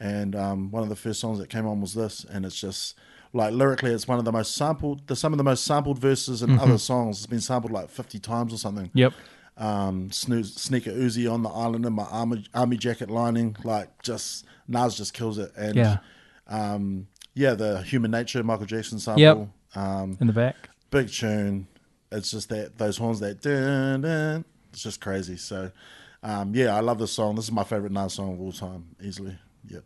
and 0.01 0.35
um, 0.35 0.71
one 0.71 0.81
of 0.83 0.89
the 0.89 0.95
first 0.95 1.19
songs 1.21 1.37
that 1.39 1.49
came 1.49 1.65
on 1.67 1.79
was 1.79 1.93
this, 1.93 2.25
and 2.25 2.45
it's 2.45 2.59
just 2.59 2.95
like 3.33 3.53
lyrically, 3.53 3.91
it's 3.91 4.07
one 4.07 4.19
of 4.19 4.25
the 4.25 4.31
most 4.31 4.55
sampled, 4.55 5.05
the, 5.07 5.15
some 5.15 5.31
of 5.31 5.37
the 5.37 5.43
most 5.43 5.63
sampled 5.63 5.99
verses 5.99 6.41
in 6.41 6.57
other 6.59 6.77
songs. 6.77 7.17
It's 7.19 7.27
been 7.27 7.39
sampled 7.39 7.71
like 7.71 7.89
fifty 7.89 8.19
times 8.19 8.51
or 8.53 8.57
something 8.57 8.89
Yep. 8.93 9.13
um, 9.57 10.09
snoo- 10.09 10.43
sneaker 10.45 10.91
Uzi 10.91 11.31
on 11.31 11.43
the 11.43 11.49
island 11.49 11.85
in 11.85 11.93
my 11.93 12.03
army, 12.05 12.43
army 12.53 12.77
jacket 12.77 13.09
lining. 13.11 13.55
Like, 13.63 14.01
just 14.03 14.45
Nas 14.67 14.95
just 14.95 15.13
kills 15.13 15.37
it. 15.37 15.51
And 15.55 15.75
Yeah. 15.75 15.97
um, 16.47 17.07
yeah, 17.33 17.53
the 17.53 17.81
Human 17.83 18.11
Nature 18.11 18.43
Michael 18.43 18.65
Jackson 18.65 18.99
sample, 18.99 19.21
Yep. 19.21 19.47
um, 19.75 20.17
In 20.19 20.27
the 20.27 20.33
back. 20.33 20.69
big 20.89 21.09
tune. 21.09 21.67
It's 22.11 22.31
just 22.31 22.49
that 22.49 22.77
those 22.77 22.97
horns 22.97 23.19
that 23.21 23.41
dun, 23.41 24.01
dun, 24.01 24.43
it's 24.73 24.83
just 24.83 24.99
crazy. 24.99 25.37
So 25.37 25.71
um, 26.23 26.53
yeah, 26.53 26.75
I 26.75 26.81
love 26.81 26.99
this 26.99 27.11
song. 27.13 27.35
This 27.35 27.45
is 27.45 27.51
my 27.51 27.63
favorite 27.63 27.91
Nas 27.93 28.13
song 28.13 28.33
of 28.33 28.41
all 28.41 28.51
time, 28.51 28.83
easily. 29.01 29.37
Yep. 29.69 29.83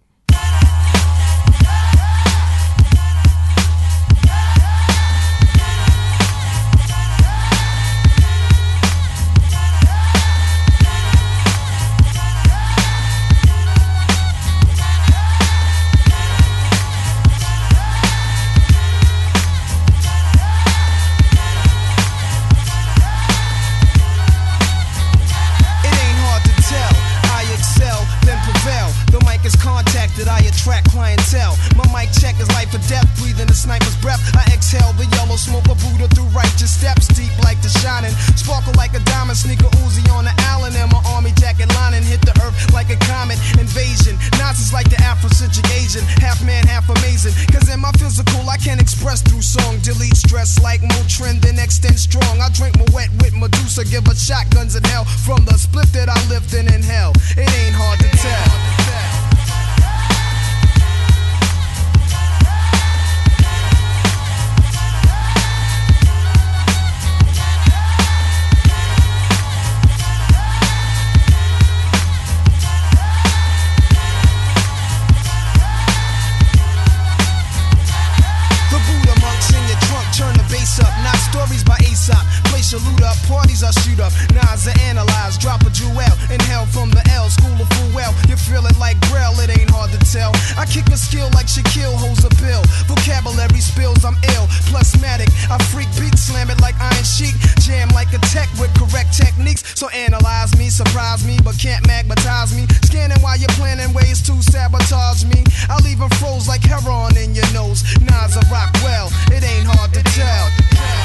A 98.15 98.19
tech 98.31 98.47
with 98.59 98.71
correct 98.79 99.11
techniques. 99.13 99.63
So 99.75 99.89
analyze 99.89 100.57
me, 100.57 100.69
surprise 100.69 101.25
me, 101.27 101.37
but 101.43 101.59
can't 101.59 101.85
magnetize 101.85 102.55
me. 102.55 102.65
Scanning 102.87 103.19
while 103.21 103.37
you're 103.37 103.55
planning 103.59 103.93
ways 103.93 104.21
to 104.23 104.41
sabotage 104.41 105.25
me. 105.25 105.43
I 105.69 105.75
leave 105.83 105.95
leave 105.95 106.01
'em 106.01 106.09
froze 106.17 106.47
like 106.47 106.63
heroin 106.63 107.17
in 107.17 107.35
your 107.35 107.49
nose. 107.51 107.83
Nas, 108.01 108.37
I 108.37 108.41
rock 108.51 108.73
well, 108.83 109.11
it 109.31 109.43
ain't 109.43 109.67
hard 109.67 109.93
to 109.93 110.03
tell. 110.03 111.04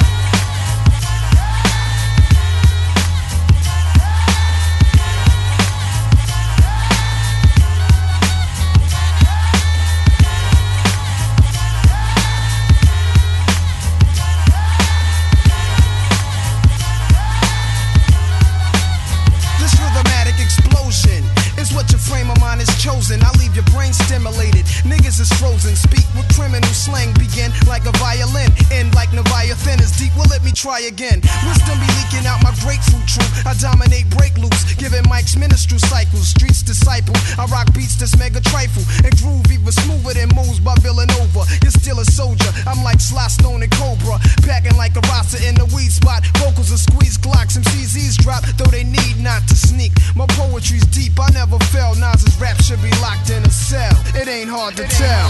Criminal 26.41 26.70
slang. 26.81 27.13
Begin 27.13 27.53
like 27.69 27.85
a 27.85 27.93
violin. 28.01 28.49
End 28.73 28.89
like 28.97 29.13
Leviathan 29.13 29.77
is 29.79 29.93
deep. 29.93 30.09
Well, 30.17 30.25
let 30.33 30.43
me 30.43 30.51
try 30.51 30.89
again. 30.89 31.21
Wisdom 31.45 31.77
be 31.77 31.89
leaking 32.01 32.25
out 32.25 32.41
my 32.41 32.53
grapefruit 32.65 33.05
truth. 33.05 33.29
I 33.45 33.53
dominate 33.61 34.09
break 34.17 34.33
loops, 34.41 34.73
Giving 34.81 35.05
mics 35.05 35.37
ministry 35.37 35.77
cycles. 35.77 36.33
Streets 36.33 36.63
disciple. 36.63 37.13
I 37.37 37.45
rock 37.53 37.69
beats 37.73 37.95
that's 38.01 38.17
mega 38.17 38.41
trifle. 38.41 38.81
And 39.05 39.13
groove 39.21 39.45
even 39.53 39.71
smoother 39.71 40.17
than 40.17 40.33
moves 40.33 40.59
by 40.59 40.73
Villanova. 40.81 41.45
You're 41.61 41.77
still 41.77 41.99
a 41.99 42.05
soldier. 42.05 42.49
I'm 42.65 42.81
like 42.83 42.99
Sly 42.99 43.27
Stone 43.27 43.61
and 43.61 43.71
Cobra. 43.77 44.17
Packing 44.41 44.75
like 44.75 44.97
a 44.97 45.03
Rasta 45.05 45.37
in 45.45 45.53
the 45.55 45.69
weed 45.77 45.93
spot. 45.93 46.25
Vocals 46.41 46.73
are 46.73 46.81
squeeze 46.81 47.17
clocks. 47.17 47.53
Some 47.53 47.63
CZs 47.63 48.17
drop, 48.17 48.41
though 48.57 48.71
they 48.73 48.83
need 48.83 49.21
not 49.21 49.45
to 49.49 49.55
sneak. 49.55 49.91
My 50.15 50.25
poetry's 50.39 50.85
deep, 50.89 51.13
I 51.19 51.29
never 51.29 51.59
fell. 51.69 51.93
Nas's 51.95 52.33
rap 52.41 52.57
should 52.61 52.81
be 52.81 52.91
locked 53.05 53.29
in 53.29 53.43
a 53.43 53.49
cell. 53.49 53.93
It 54.15 54.27
ain't 54.27 54.49
hard 54.49 54.75
to 54.77 54.87
tell. 54.87 55.29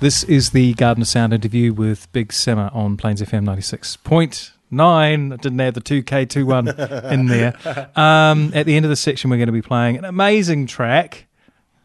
This 0.00 0.24
is 0.24 0.50
the 0.50 0.72
Garden 0.74 1.02
of 1.02 1.08
Sound 1.08 1.34
interview 1.34 1.74
with 1.74 2.10
Big 2.12 2.30
Sima 2.30 2.74
on 2.74 2.96
Plains 2.96 3.20
FM 3.20 3.44
96.9. 3.44 4.80
I 5.32 5.36
didn't 5.36 5.60
add 5.60 5.74
the 5.74 5.82
2K21 5.82 7.12
in 7.12 7.26
there. 7.26 7.54
Um, 7.94 8.50
at 8.54 8.64
the 8.64 8.76
end 8.76 8.86
of 8.86 8.88
the 8.88 8.96
section, 8.96 9.28
we're 9.28 9.36
going 9.36 9.48
to 9.48 9.52
be 9.52 9.60
playing 9.60 9.98
an 9.98 10.06
amazing 10.06 10.66
track 10.66 11.26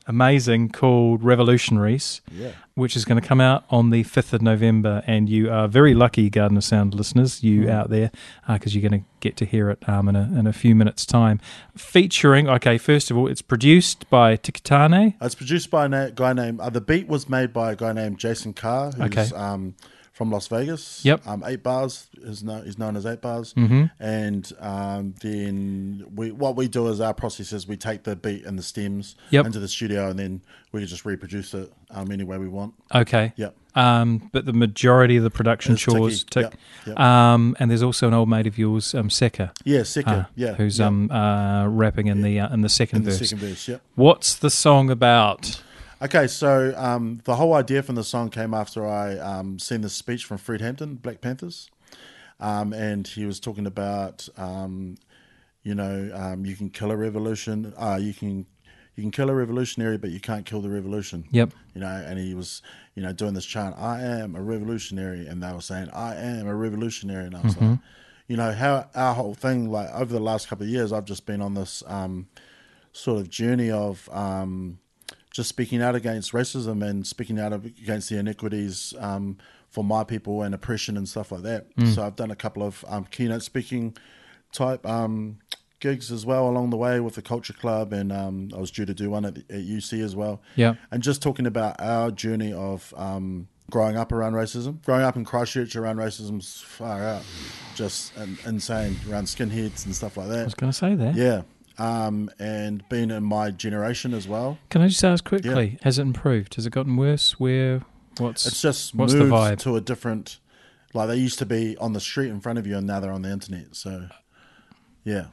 amazing 0.07 0.69
called 0.69 1.23
Revolutionaries, 1.23 2.21
Yeah. 2.31 2.51
which 2.75 2.95
is 2.95 3.05
going 3.05 3.19
to 3.21 3.27
come 3.27 3.41
out 3.41 3.63
on 3.69 3.89
the 3.89 4.03
5th 4.03 4.33
of 4.33 4.41
November. 4.41 5.03
And 5.07 5.27
you 5.29 5.51
are 5.51 5.67
very 5.67 5.93
lucky, 5.93 6.29
Garden 6.29 6.57
of 6.57 6.63
Sound 6.63 6.93
listeners, 6.93 7.43
you 7.43 7.69
out 7.69 7.89
there, 7.89 8.11
because 8.47 8.75
you're 8.75 8.87
going 8.87 9.01
to 9.01 9.07
get 9.19 9.35
to 9.37 9.45
hear 9.45 9.69
it 9.69 9.87
um, 9.89 10.07
in, 10.07 10.15
a, 10.15 10.23
in 10.37 10.47
a 10.47 10.53
few 10.53 10.75
minutes' 10.75 11.05
time. 11.05 11.39
Featuring, 11.75 12.47
okay, 12.47 12.77
first 12.77 13.09
of 13.11 13.17
all, 13.17 13.27
it's 13.27 13.41
produced 13.41 14.09
by 14.09 14.35
Tiki 14.35 14.61
Taane. 14.61 15.15
It's 15.21 15.35
produced 15.35 15.69
by 15.69 15.85
a 15.85 16.11
guy 16.11 16.33
named. 16.33 16.59
Uh, 16.59 16.69
the 16.69 16.81
beat 16.81 17.07
was 17.07 17.27
made 17.27 17.51
by 17.51 17.71
a 17.71 17.75
guy 17.75 17.91
named 17.93 18.17
Jason 18.19 18.53
Carr, 18.53 18.91
who's 18.91 19.05
Okay. 19.17 19.35
um, 19.35 19.75
from 20.15 20.31
Las 20.31 20.47
Vegas. 20.47 21.03
Yep. 21.03 21.27
Um, 21.27 21.43
Eight 21.45 21.61
Bars 21.61 22.07
is 22.23 22.41
known, 22.41 22.65
is 22.65 22.77
known 22.79 22.95
as 22.95 23.05
Eight 23.05 23.19
Bars. 23.19 23.53
Mhm. 23.53 23.91
And 23.99 24.49
um, 24.61 25.13
then 25.21 26.05
we 26.15 26.31
what 26.31 26.55
we 26.55 26.69
do 26.69 26.87
is 26.87 27.01
our 27.01 27.13
process 27.13 27.51
is 27.51 27.67
we 27.67 27.75
take 27.75 28.03
the 28.03 28.15
beat 28.15 28.45
and 28.45 28.57
the 28.57 28.63
stems 28.63 29.15
Yep. 29.31 29.45
into 29.47 29.59
the 29.59 29.67
studio, 29.67 30.09
and 30.09 30.17
then 30.17 30.41
we 30.71 30.79
can 30.79 30.87
just 30.87 31.03
reproduce 31.05 31.53
it 31.53 31.69
um, 31.91 32.11
any 32.11 32.23
way 32.23 32.37
we 32.37 32.47
want. 32.47 32.73
Okay. 32.93 33.33
Yep. 33.35 33.55
Um, 33.75 34.29
but 34.31 34.45
the 34.45 34.53
majority 34.53 35.17
of 35.17 35.23
the 35.23 35.29
production 35.29 35.73
It's 35.73 35.81
chores 35.81 36.23
tick. 36.23 36.43
yep, 36.43 36.55
yep. 36.87 36.97
Um, 36.97 37.57
and 37.59 37.69
there's 37.69 37.83
also 37.83 38.07
an 38.07 38.13
old 38.13 38.29
mate 38.29 38.47
of 38.47 38.57
yours, 38.57 38.95
um, 38.95 39.09
Seka. 39.09 39.51
Yeah, 39.65 39.81
Seka, 39.81 40.07
uh, 40.07 40.25
yeah, 40.35 40.53
who's 40.53 40.79
um 40.79 41.11
uh, 41.11 41.67
rapping 41.67 42.07
in 42.07 42.21
the 42.21 42.39
uh, 42.39 42.53
in 42.53 42.61
the 42.61 42.69
second 42.69 42.99
In 42.99 43.03
the 43.03 43.11
verse. 43.11 43.29
second 43.29 43.39
verse, 43.45 43.67
yep. 43.67 43.81
What's 43.95 44.33
the 44.35 44.49
song 44.49 44.89
about? 44.89 45.61
Okay, 46.01 46.27
so 46.27 46.73
um, 46.75 47.21
the 47.23 47.35
whole 47.35 47.53
idea 47.53 47.81
from 47.81 47.95
the 47.95 48.03
song 48.03 48.29
came 48.29 48.53
after 48.53 48.85
I 48.85 49.17
um, 49.17 49.59
seen 49.59 49.81
the 49.81 49.89
speech 49.89 50.25
from 50.25 50.37
Fred 50.37 50.59
Hampton, 50.59 50.95
Black 50.95 51.21
Panthers, 51.21 51.69
um, 52.39 52.73
and 52.73 53.07
he 53.07 53.25
was 53.25 53.39
talking 53.39 53.65
about, 53.65 54.27
um, 54.37 54.97
you 55.63 55.73
know, 55.73 56.11
um, 56.13 56.45
you 56.45 56.55
can 56.55 56.69
kill 56.69 56.91
a 56.91 56.97
revolution, 56.97 57.73
uh, 57.77 57.97
you 57.99 58.13
can 58.13 58.45
you 58.95 59.03
can 59.03 59.11
kill 59.11 59.29
a 59.29 59.35
revolutionary, 59.35 59.97
but 59.97 60.09
you 60.09 60.21
can't 60.21 60.45
kill 60.45 60.61
the 60.61 60.69
revolution. 60.69 61.25
Yep. 61.31 61.51
You 61.73 61.81
know, 61.81 61.87
and 61.87 62.17
he 62.17 62.33
was, 62.33 62.61
you 62.95 63.03
know, 63.03 63.11
doing 63.11 63.33
this 63.33 63.45
chant, 63.45 63.75
"I 63.77 64.01
am 64.01 64.35
a 64.35 64.41
revolutionary," 64.41 65.27
and 65.27 65.41
they 65.43 65.51
were 65.51 65.61
saying, 65.61 65.89
"I 65.91 66.15
am 66.15 66.47
a 66.47 66.55
revolutionary," 66.55 67.25
and 67.25 67.35
I 67.35 67.41
was 67.41 67.57
like, 67.57 67.79
you 68.27 68.37
know, 68.37 68.51
how 68.51 68.89
our 68.95 69.13
whole 69.13 69.33
thing, 69.33 69.69
like 69.69 69.89
over 69.93 70.13
the 70.13 70.19
last 70.19 70.47
couple 70.47 70.65
of 70.65 70.69
years, 70.69 70.91
I've 70.91 71.05
just 71.05 71.25
been 71.25 71.41
on 71.41 71.53
this 71.53 71.83
um, 71.87 72.27
sort 72.93 73.19
of 73.19 73.29
journey 73.29 73.69
of 73.69 74.09
um, 74.11 74.79
just 75.35 75.49
speaking 75.49 75.81
out 75.81 75.95
against 75.95 76.31
racism 76.31 76.81
and 76.81 77.05
speaking 77.05 77.37
out 77.37 77.51
against 77.51 78.09
the 78.09 78.17
inequities 78.17 78.93
um, 78.99 79.37
for 79.69 79.83
my 79.83 80.01
people 80.01 80.41
and 80.43 80.55
oppression 80.55 80.95
and 80.95 81.09
stuff 81.09 81.29
like 81.29 81.41
that. 81.41 81.67
So 81.93 82.03
I've 82.05 82.15
done 82.15 82.31
a 82.31 82.37
couple 82.37 82.63
of 82.63 82.85
um, 82.87 83.03
keynote 83.11 83.43
speaking 83.43 83.97
type 84.53 84.85
um, 84.85 85.39
gigs 85.81 86.09
as 86.09 86.25
well 86.25 86.47
along 86.47 86.69
the 86.69 86.77
way 86.77 87.01
with 87.01 87.15
the 87.15 87.21
Culture 87.21 87.51
Club, 87.51 87.91
and 87.91 88.13
um, 88.13 88.49
I 88.55 88.59
was 88.61 88.71
due 88.71 88.85
to 88.85 88.93
do 88.93 89.09
one 89.09 89.25
at, 89.25 89.37
at 89.37 89.43
UC 89.49 90.01
as 90.01 90.15
well. 90.15 90.41
Yeah. 90.55 90.75
and 90.89 91.03
just 91.03 91.21
talking 91.21 91.45
about 91.45 91.81
our 91.81 92.11
journey 92.11 92.53
of 92.53 92.93
um, 92.95 93.49
growing 93.69 93.97
up 93.97 94.13
around 94.13 94.33
racism, 94.35 94.81
growing 94.85 95.03
up 95.03 95.17
in 95.17 95.25
Christchurch 95.25 95.75
around 95.75 95.97
racism's 95.97 96.61
far 96.61 97.03
out, 97.03 97.23
just 97.75 98.15
insane 98.45 98.95
around 99.09 99.25
skinheads 99.25 99.85
and 99.85 99.93
stuff 99.93 100.15
like 100.15 100.29
that. 100.29 100.39
I 100.39 100.43
was 100.45 100.55
going 100.55 100.71
to 100.71 100.77
say 100.77 100.95
that. 100.95 101.15
Yeah, 101.15 101.41
um, 101.77 102.29
and 102.39 102.87
being 102.89 103.11
in 103.11 103.23
my 103.23 103.51
generation 103.51 104.13
as 104.13 104.27
well. 104.27 104.57
Can 104.69 104.81
I 104.81 104.87
just 104.87 105.03
ask 105.03 105.23
quickly? 105.23 105.77
Has 105.83 105.99
it 105.99 106.03
improved? 106.03 106.55
Has 106.55 106.65
it 106.65 106.71
gotten 106.71 106.95
worse? 106.97 107.39
Where? 107.39 107.81
What's? 108.17 108.45
It's 108.45 108.61
just 108.61 108.95
what's 108.95 109.13
moved 109.13 109.31
the 109.31 109.35
vibe? 109.35 109.59
to 109.59 109.75
a 109.75 109.81
different. 109.81 110.39
Like 110.93 111.09
they 111.09 111.17
used 111.17 111.39
to 111.39 111.45
be 111.45 111.75
on 111.77 111.93
the 111.93 111.99
street 111.99 112.29
in 112.29 112.39
front 112.39 112.57
of 112.57 112.65
you, 112.65 112.77
and 112.77 112.87
now 112.87 112.99
they're 112.99 113.11
on 113.11 113.21
the 113.21 113.31
internet. 113.31 113.75
So, 113.75 114.07
yeah, 115.03 115.27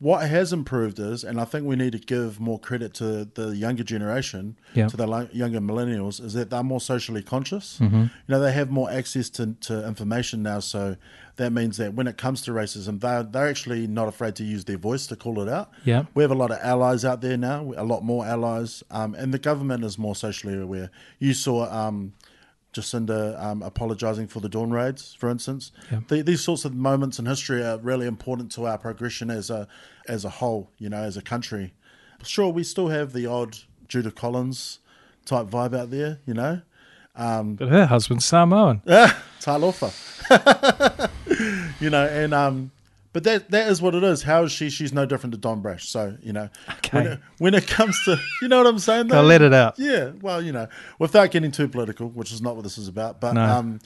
what 0.00 0.28
has 0.28 0.52
improved 0.52 0.98
is, 0.98 1.22
and 1.24 1.40
I 1.40 1.44
think 1.44 1.66
we 1.66 1.76
need 1.76 1.92
to 1.92 1.98
give 1.98 2.40
more 2.40 2.58
credit 2.58 2.94
to 2.94 3.24
the 3.24 3.54
younger 3.56 3.84
generation, 3.84 4.56
Yeah. 4.74 4.88
to 4.88 4.96
the 4.96 5.28
younger 5.32 5.60
millennials, 5.60 6.20
is 6.22 6.32
that 6.34 6.50
they're 6.50 6.62
more 6.64 6.80
socially 6.80 7.22
conscious. 7.22 7.78
Mm-hmm. 7.80 8.00
You 8.02 8.10
know, 8.28 8.40
they 8.40 8.52
have 8.52 8.70
more 8.70 8.90
access 8.90 9.30
to, 9.30 9.54
to 9.62 9.86
information 9.86 10.42
now, 10.42 10.58
so 10.60 10.96
that 11.36 11.52
means 11.52 11.76
that 11.76 11.94
when 11.94 12.06
it 12.06 12.16
comes 12.16 12.42
to 12.42 12.50
racism, 12.50 13.00
they're 13.00 13.22
they're 13.22 13.48
actually 13.48 13.86
not 13.86 14.08
afraid 14.08 14.34
to 14.36 14.44
use 14.44 14.64
their 14.64 14.78
voice 14.78 15.06
to 15.08 15.16
call 15.16 15.40
it 15.40 15.48
out. 15.48 15.70
Yeah. 15.84 16.04
We 16.14 16.22
have 16.22 16.30
a 16.32 16.36
lot 16.36 16.50
of 16.50 16.58
allies 16.60 17.04
out 17.04 17.20
there 17.20 17.36
now, 17.36 17.72
a 17.76 17.84
lot 17.84 18.02
more 18.02 18.26
allies, 18.26 18.82
um, 18.90 19.14
and 19.14 19.32
the 19.32 19.38
government 19.38 19.84
is 19.84 19.98
more 19.98 20.14
socially 20.16 20.60
aware. 20.60 20.90
You 21.18 21.34
saw 21.34 21.70
um, 21.72 22.12
Jacinda 22.74 23.42
um, 23.42 23.62
apologising 23.62 24.26
for 24.26 24.40
the 24.40 24.48
dawn 24.48 24.70
raids, 24.70 25.14
for 25.14 25.30
instance. 25.30 25.72
Yeah. 25.90 26.00
The, 26.08 26.22
these 26.22 26.42
sorts 26.42 26.64
of 26.64 26.74
moments 26.74 27.18
in 27.18 27.26
history 27.26 27.64
are 27.64 27.78
really 27.78 28.06
important 28.06 28.50
to 28.52 28.66
our 28.66 28.78
progression 28.78 29.30
as 29.30 29.48
a 29.50 29.66
as 30.08 30.24
a 30.24 30.30
whole, 30.30 30.70
you 30.78 30.88
know, 30.88 31.02
as 31.02 31.16
a 31.16 31.22
country. 31.22 31.72
Sure, 32.22 32.48
we 32.48 32.64
still 32.64 32.88
have 32.88 33.12
the 33.12 33.26
odd 33.26 33.58
Judith 33.88 34.14
Collins 34.14 34.80
type 35.24 35.46
vibe 35.46 35.76
out 35.76 35.90
there, 35.90 36.18
you 36.26 36.34
know. 36.34 36.62
Um, 37.16 37.54
but 37.54 37.68
her 37.68 37.86
husband's 37.86 38.24
Samoan. 38.24 38.82
Yeah, 38.86 39.14
Talofa. 39.40 39.92
you 41.80 41.90
know, 41.90 42.06
and 42.06 42.34
um 42.34 42.72
but 43.14 43.24
that 43.24 43.50
that 43.52 43.68
is 43.68 43.80
what 43.80 43.94
it 43.94 44.02
is. 44.02 44.22
How 44.24 44.42
is 44.42 44.52
she? 44.52 44.68
She's 44.68 44.92
no 44.92 45.06
different 45.06 45.32
to 45.32 45.38
Don 45.38 45.62
Brash. 45.62 45.88
So, 45.88 46.18
you 46.20 46.32
know, 46.34 46.50
when, 46.90 47.06
it, 47.06 47.20
when 47.38 47.54
it 47.54 47.66
comes 47.66 47.96
to, 48.04 48.20
you 48.42 48.48
know 48.48 48.58
what 48.58 48.66
I'm 48.66 48.78
saying? 48.78 49.06
Though? 49.08 49.22
let 49.22 49.40
it 49.40 49.54
out. 49.54 49.78
Yeah, 49.78 50.10
well, 50.20 50.42
you 50.42 50.52
know, 50.52 50.66
without 50.98 51.30
getting 51.30 51.52
too 51.52 51.68
political, 51.68 52.08
which 52.08 52.32
is 52.32 52.42
not 52.42 52.56
what 52.56 52.62
this 52.64 52.76
is 52.76 52.88
about. 52.88 53.20
But 53.20 53.32
No. 53.34 53.44
um, 53.44 53.80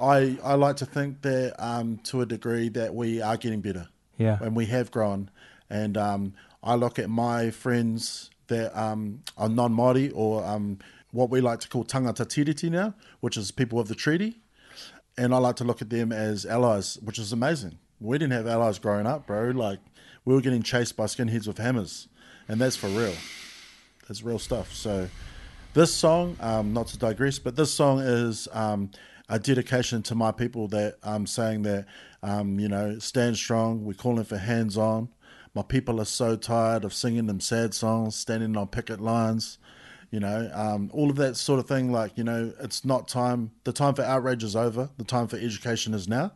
I 0.00 0.38
I 0.44 0.54
like 0.54 0.76
to 0.76 0.86
think 0.86 1.22
that 1.22 1.54
um, 1.58 1.96
to 2.04 2.20
a 2.20 2.26
degree 2.26 2.68
that 2.68 2.94
we 2.94 3.20
are 3.22 3.36
getting 3.36 3.60
better. 3.62 3.88
Yeah. 4.18 4.38
and 4.42 4.54
we 4.54 4.66
have 4.66 4.90
grown. 4.90 5.30
And 5.70 5.96
um, 5.96 6.34
I 6.62 6.74
look 6.74 6.98
at 6.98 7.08
my 7.08 7.50
friends 7.50 8.30
that 8.48 8.78
um, 8.78 9.22
are 9.38 9.48
non 9.48 9.72
Māori 9.74 10.12
or 10.14 10.44
um, 10.44 10.78
what 11.12 11.30
we 11.30 11.40
like 11.40 11.60
to 11.60 11.68
call 11.68 11.84
tangata 11.84 12.26
tiriti 12.26 12.70
now, 12.70 12.94
which 13.20 13.36
is 13.36 13.50
people 13.50 13.78
of 13.80 13.88
the 13.88 13.94
treaty. 13.94 14.40
And 15.16 15.34
I 15.34 15.38
like 15.38 15.56
to 15.56 15.64
look 15.64 15.80
at 15.82 15.88
them 15.90 16.12
as 16.12 16.44
allies, 16.44 16.98
which 17.02 17.18
is 17.18 17.32
amazing. 17.32 17.78
We 18.00 18.18
didn't 18.18 18.32
have 18.32 18.46
allies 18.46 18.78
growing 18.78 19.06
up, 19.06 19.26
bro. 19.26 19.50
Like 19.50 19.80
we 20.24 20.34
were 20.34 20.40
getting 20.40 20.62
chased 20.62 20.96
by 20.96 21.04
skinheads 21.04 21.46
with 21.46 21.58
hammers, 21.58 22.08
and 22.48 22.60
that's 22.60 22.76
for 22.76 22.88
real. 22.88 23.14
That's 24.06 24.22
real 24.22 24.38
stuff. 24.38 24.72
So 24.72 25.08
this 25.74 25.92
song, 25.92 26.36
um, 26.40 26.72
not 26.72 26.86
to 26.88 26.98
digress, 26.98 27.38
but 27.38 27.56
this 27.56 27.72
song 27.72 28.00
is 28.00 28.48
um, 28.52 28.90
a 29.28 29.38
dedication 29.38 30.02
to 30.04 30.14
my 30.14 30.32
people 30.32 30.68
that 30.68 30.96
I'm 31.02 31.26
saying 31.26 31.62
that, 31.62 31.86
um, 32.22 32.58
you 32.58 32.68
know, 32.68 32.98
stand 32.98 33.36
strong. 33.36 33.84
We're 33.84 33.92
calling 33.92 34.24
for 34.24 34.38
hands 34.38 34.78
on. 34.78 35.08
My 35.54 35.62
people 35.62 36.00
are 36.00 36.06
so 36.06 36.36
tired 36.36 36.84
of 36.84 36.94
singing 36.94 37.26
them 37.26 37.40
sad 37.40 37.74
songs, 37.74 38.16
standing 38.16 38.56
on 38.56 38.68
picket 38.68 39.00
lines, 39.00 39.58
you 40.10 40.20
know, 40.20 40.50
um, 40.54 40.90
all 40.92 41.10
of 41.10 41.16
that 41.16 41.36
sort 41.36 41.58
of 41.58 41.66
thing. 41.66 41.92
Like, 41.92 42.16
you 42.16 42.24
know, 42.24 42.52
it's 42.60 42.84
not 42.84 43.08
time. 43.08 43.50
The 43.64 43.72
time 43.72 43.94
for 43.94 44.02
outrage 44.02 44.44
is 44.44 44.56
over. 44.56 44.90
The 44.96 45.04
time 45.04 45.26
for 45.26 45.36
education 45.36 45.94
is 45.94 46.08
now. 46.08 46.32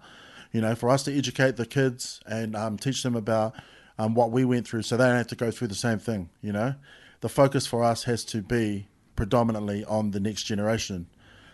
You 0.53 0.61
know, 0.61 0.75
for 0.75 0.91
us 0.91 1.03
to 1.05 1.17
educate 1.17 1.57
the 1.57 1.67
kids 1.67 2.21
and 2.27 2.55
um, 2.55 2.77
teach 2.79 3.03
them 3.03 3.17
about 3.17 3.55
um, 3.99 4.15
what 4.15 4.31
we 4.31 4.45
went 4.45 4.67
through 4.67 4.83
so 4.83 4.97
they 4.97 5.07
don't 5.07 5.17
have 5.17 5.27
to 5.29 5.37
go 5.37 5.51
through 5.51 5.69
the 5.69 5.75
same 5.75 5.99
thing, 5.99 6.31
you 6.41 6.53
know. 6.53 6.75
The 7.21 7.29
focus 7.29 7.67
for 7.67 7.83
us 7.85 8.05
has 8.05 8.25
to 8.27 8.43
be 8.43 8.89
predominantly 9.17 9.85
on 9.85 10.11
the 10.11 10.21
next 10.21 10.43
generation 10.43 11.07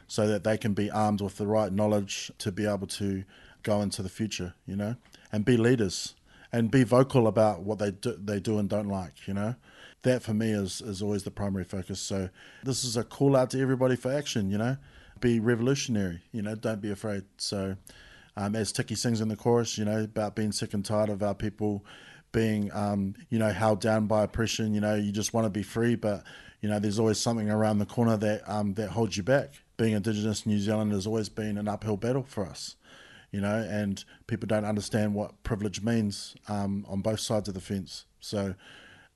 so 0.06 0.26
that 0.26 0.42
they 0.42 0.56
can 0.56 0.72
be 0.72 0.90
armed 0.90 1.20
with 1.20 1.36
the 1.36 1.46
right 1.46 1.72
knowledge 1.72 2.32
to 2.38 2.50
be 2.50 2.66
able 2.66 2.86
to 2.86 3.24
go 3.62 3.82
into 3.82 4.02
the 4.02 4.08
future, 4.08 4.54
you 4.66 4.76
know, 4.76 4.96
and 5.30 5.44
be 5.44 5.56
leaders 5.56 6.14
and 6.50 6.70
be 6.70 6.82
vocal 6.82 7.26
about 7.26 7.62
what 7.62 7.78
they 7.78 7.90
do, 7.90 8.18
they 8.18 8.40
do 8.40 8.58
and 8.58 8.68
don't 8.68 8.88
like, 8.88 9.28
you 9.28 9.34
know. 9.34 9.54
That 10.02 10.22
for 10.22 10.32
me 10.32 10.50
is, 10.50 10.80
is 10.80 11.02
always 11.02 11.24
the 11.24 11.30
primary 11.30 11.64
focus. 11.64 12.00
So 12.00 12.30
this 12.64 12.84
is 12.84 12.96
a 12.96 13.04
call 13.04 13.36
out 13.36 13.50
to 13.50 13.60
everybody 13.60 13.96
for 13.96 14.12
action, 14.12 14.50
you 14.50 14.56
know. 14.56 14.76
Be 15.20 15.40
revolutionary, 15.40 16.22
you 16.32 16.40
know, 16.40 16.54
don't 16.54 16.80
be 16.80 16.90
afraid. 16.90 17.24
So 17.36 17.76
um, 18.38 18.54
as 18.54 18.70
Tiki 18.70 18.94
sings 18.94 19.20
in 19.20 19.26
the 19.26 19.36
chorus, 19.36 19.76
you 19.76 19.84
know, 19.84 20.04
about 20.04 20.36
being 20.36 20.52
sick 20.52 20.72
and 20.72 20.84
tired 20.84 21.08
of 21.08 21.24
our 21.24 21.34
people 21.34 21.84
being, 22.30 22.70
um, 22.72 23.14
you 23.30 23.38
know, 23.38 23.50
held 23.50 23.80
down 23.80 24.06
by 24.06 24.22
oppression. 24.22 24.74
You 24.74 24.80
know, 24.80 24.94
you 24.94 25.10
just 25.10 25.34
want 25.34 25.46
to 25.46 25.50
be 25.50 25.64
free, 25.64 25.96
but 25.96 26.22
you 26.60 26.68
know, 26.68 26.78
there's 26.78 27.00
always 27.00 27.18
something 27.18 27.50
around 27.50 27.78
the 27.78 27.86
corner 27.86 28.16
that 28.16 28.48
um, 28.48 28.74
that 28.74 28.90
holds 28.90 29.16
you 29.16 29.24
back. 29.24 29.54
Being 29.76 29.94
Indigenous 29.94 30.46
New 30.46 30.60
Zealand 30.60 30.92
has 30.92 31.04
always 31.04 31.28
been 31.28 31.58
an 31.58 31.66
uphill 31.66 31.96
battle 31.96 32.24
for 32.28 32.46
us, 32.46 32.76
you 33.32 33.40
know, 33.40 33.66
and 33.68 34.04
people 34.28 34.46
don't 34.46 34.64
understand 34.64 35.14
what 35.14 35.42
privilege 35.42 35.82
means 35.82 36.36
um, 36.48 36.86
on 36.88 37.00
both 37.00 37.20
sides 37.20 37.48
of 37.48 37.54
the 37.54 37.60
fence. 37.60 38.04
So, 38.20 38.54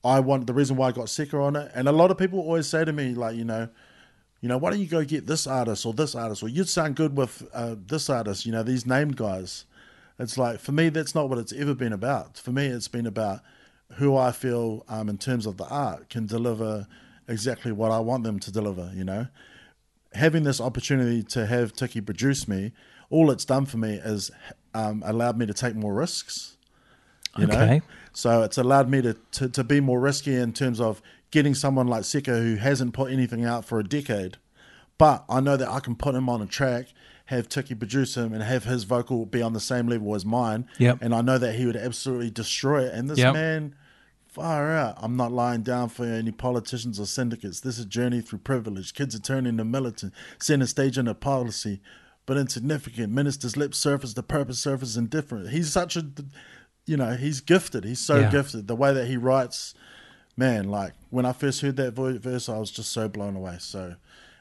I 0.03 0.19
want 0.19 0.49
the 0.49 0.53
reason 0.53 0.77
why 0.77 0.89
I 0.89 0.93
got 0.93 1.07
Seka 1.07 1.41
on 1.41 1.55
it, 1.55 1.71
and 1.77 1.87
a 1.87 1.93
lot 1.93 2.11
of 2.11 2.19
people 2.19 2.41
always 2.41 2.67
say 2.67 2.85
to 2.85 2.93
me, 2.93 3.15
like, 3.15 3.37
you 3.37 3.45
know, 3.45 3.69
you 4.43 4.49
know, 4.49 4.59
why 4.59 4.71
don't 4.71 4.81
you 4.81 4.87
go 4.87 5.05
get 5.05 5.27
this 5.27 5.47
artist 5.47 5.87
or 5.87 5.95
this 5.95 6.15
artist, 6.17 6.43
or 6.43 6.49
you'd 6.49 6.69
sound 6.69 6.97
good 6.97 7.17
with 7.17 7.49
uh, 7.55 7.77
this 7.87 8.11
artist, 8.11 8.45
you 8.45 8.51
know, 8.51 8.65
these 8.65 8.85
named 8.85 9.17
guys. 9.17 9.65
It's 10.19 10.37
like, 10.37 10.59
for 10.59 10.73
me, 10.73 10.89
that's 10.89 11.15
not 11.15 11.29
what 11.29 11.39
it's 11.39 11.53
ever 11.53 11.75
been 11.75 11.93
about. 11.93 12.39
For 12.39 12.51
me, 12.51 12.67
it's 12.67 12.89
been 12.89 13.07
about 13.07 13.41
who 13.95 14.17
I 14.17 14.33
feel, 14.33 14.85
um, 14.89 15.09
in 15.09 15.17
terms 15.17 15.47
of 15.47 15.59
the 15.59 15.67
art, 15.69 16.11
can 16.11 16.27
deliver 16.27 16.89
exactly 17.29 17.71
what 17.71 17.93
I 17.93 18.01
want 18.01 18.25
them 18.25 18.41
to 18.41 18.51
deliver, 18.51 18.91
you 18.95 19.05
know. 19.05 19.29
Having 20.15 20.43
this 20.43 20.61
opportunity 20.61 21.23
to 21.23 21.47
have 21.47 21.73
Tiki 21.73 22.01
produce 22.01 22.49
me, 22.49 22.73
all 23.11 23.31
it's 23.31 23.45
done 23.45 23.65
for 23.65 23.77
me 23.77 23.95
is 23.95 24.31
um, 24.75 25.03
allowed 25.07 25.39
me 25.39 25.47
to 25.47 25.55
take 25.55 25.77
more 25.77 25.95
risks. 25.95 26.57
You 27.37 27.47
Okay. 27.47 27.67
know? 27.77 27.81
So 28.13 28.43
it's 28.43 28.59
allowed 28.59 28.91
me 28.91 29.03
to, 29.03 29.17
to, 29.33 29.49
to 29.49 29.65
be 29.65 29.81
more 29.81 30.01
risky 30.01 30.35
in 30.35 30.53
terms 30.53 30.81
of 30.81 31.01
getting 31.33 31.55
someone 31.55 31.89
like 31.89 32.03
Seka 32.03 32.41
who 32.41 32.57
hasn't 32.57 32.95
put 32.95 33.11
anything 33.11 33.45
out 33.45 33.65
for 33.65 33.81
a 33.81 33.85
decade, 33.85 34.37
but 34.99 35.25
I 35.29 35.41
know 35.41 35.57
that 35.57 35.69
I 35.69 35.81
can 35.81 35.97
put 35.97 36.15
him 36.15 36.29
on 36.29 36.41
a 36.41 36.47
track, 36.47 36.87
have 37.27 37.49
Tiki 37.49 37.75
produce 37.75 38.17
him, 38.17 38.33
and 38.33 38.43
have 38.43 38.65
his 38.65 38.85
vocal 38.85 39.27
be 39.27 39.43
on 39.43 39.53
the 39.53 39.59
same 39.61 39.89
level 39.89 40.15
as 40.15 40.25
mine. 40.25 40.69
Yep. 40.79 40.99
And 41.01 41.13
I 41.15 41.23
know 41.23 41.39
that 41.39 41.57
he 41.57 41.67
would 41.67 41.77
absolutely 41.77 42.31
destroy 42.31 42.85
it. 42.85 42.95
And 42.95 43.11
this 43.11 43.19
Yep. 43.19 43.35
man, 43.35 43.75
far 44.27 44.73
out. 44.77 44.97
I'm 44.99 45.17
not 45.17 45.33
lying 45.33 45.63
down 45.63 45.89
for 45.89 46.05
any 46.05 46.31
politicians 46.33 47.01
or 47.01 47.07
syndicates. 47.07 47.61
This 47.61 47.79
is 47.79 47.85
a 47.85 47.89
journey 47.89 48.21
through 48.21 48.39
privilege. 48.41 48.95
Kids 48.95 49.15
are 49.15 49.19
turning 49.19 49.57
to 49.59 49.65
militant, 49.65 50.13
center 50.39 50.67
stage 50.67 50.97
in 50.99 51.07
a 51.09 51.15
policy, 51.15 51.81
but 52.27 52.37
insignificant. 52.39 53.13
Ministers' 53.13 53.57
lip 53.57 53.75
surface, 53.75 54.15
the 54.15 54.23
purpose 54.23 54.59
surface 54.59 54.97
indifferent. 54.97 55.51
He's 55.51 55.73
such 55.73 55.97
a, 55.97 56.07
you 56.87 56.97
know, 56.97 57.15
he's 57.17 57.41
gifted. 57.41 57.85
He's 57.85 58.01
so 58.01 58.21
Yeah. 58.21 58.31
gifted. 58.31 58.69
The 58.69 58.77
way 58.77 58.93
that 58.95 59.07
he 59.07 59.17
writes, 59.17 59.75
man, 60.37 60.69
like 60.69 60.93
when 61.11 61.27
I 61.27 61.33
first 61.33 61.61
heard 61.61 61.77
that 61.77 61.93
verse, 61.93 62.49
I 62.49 62.59
was 62.59 62.71
just 62.71 62.93
so 62.93 63.09
blown 63.09 63.37
away. 63.37 63.57
So 63.61 63.97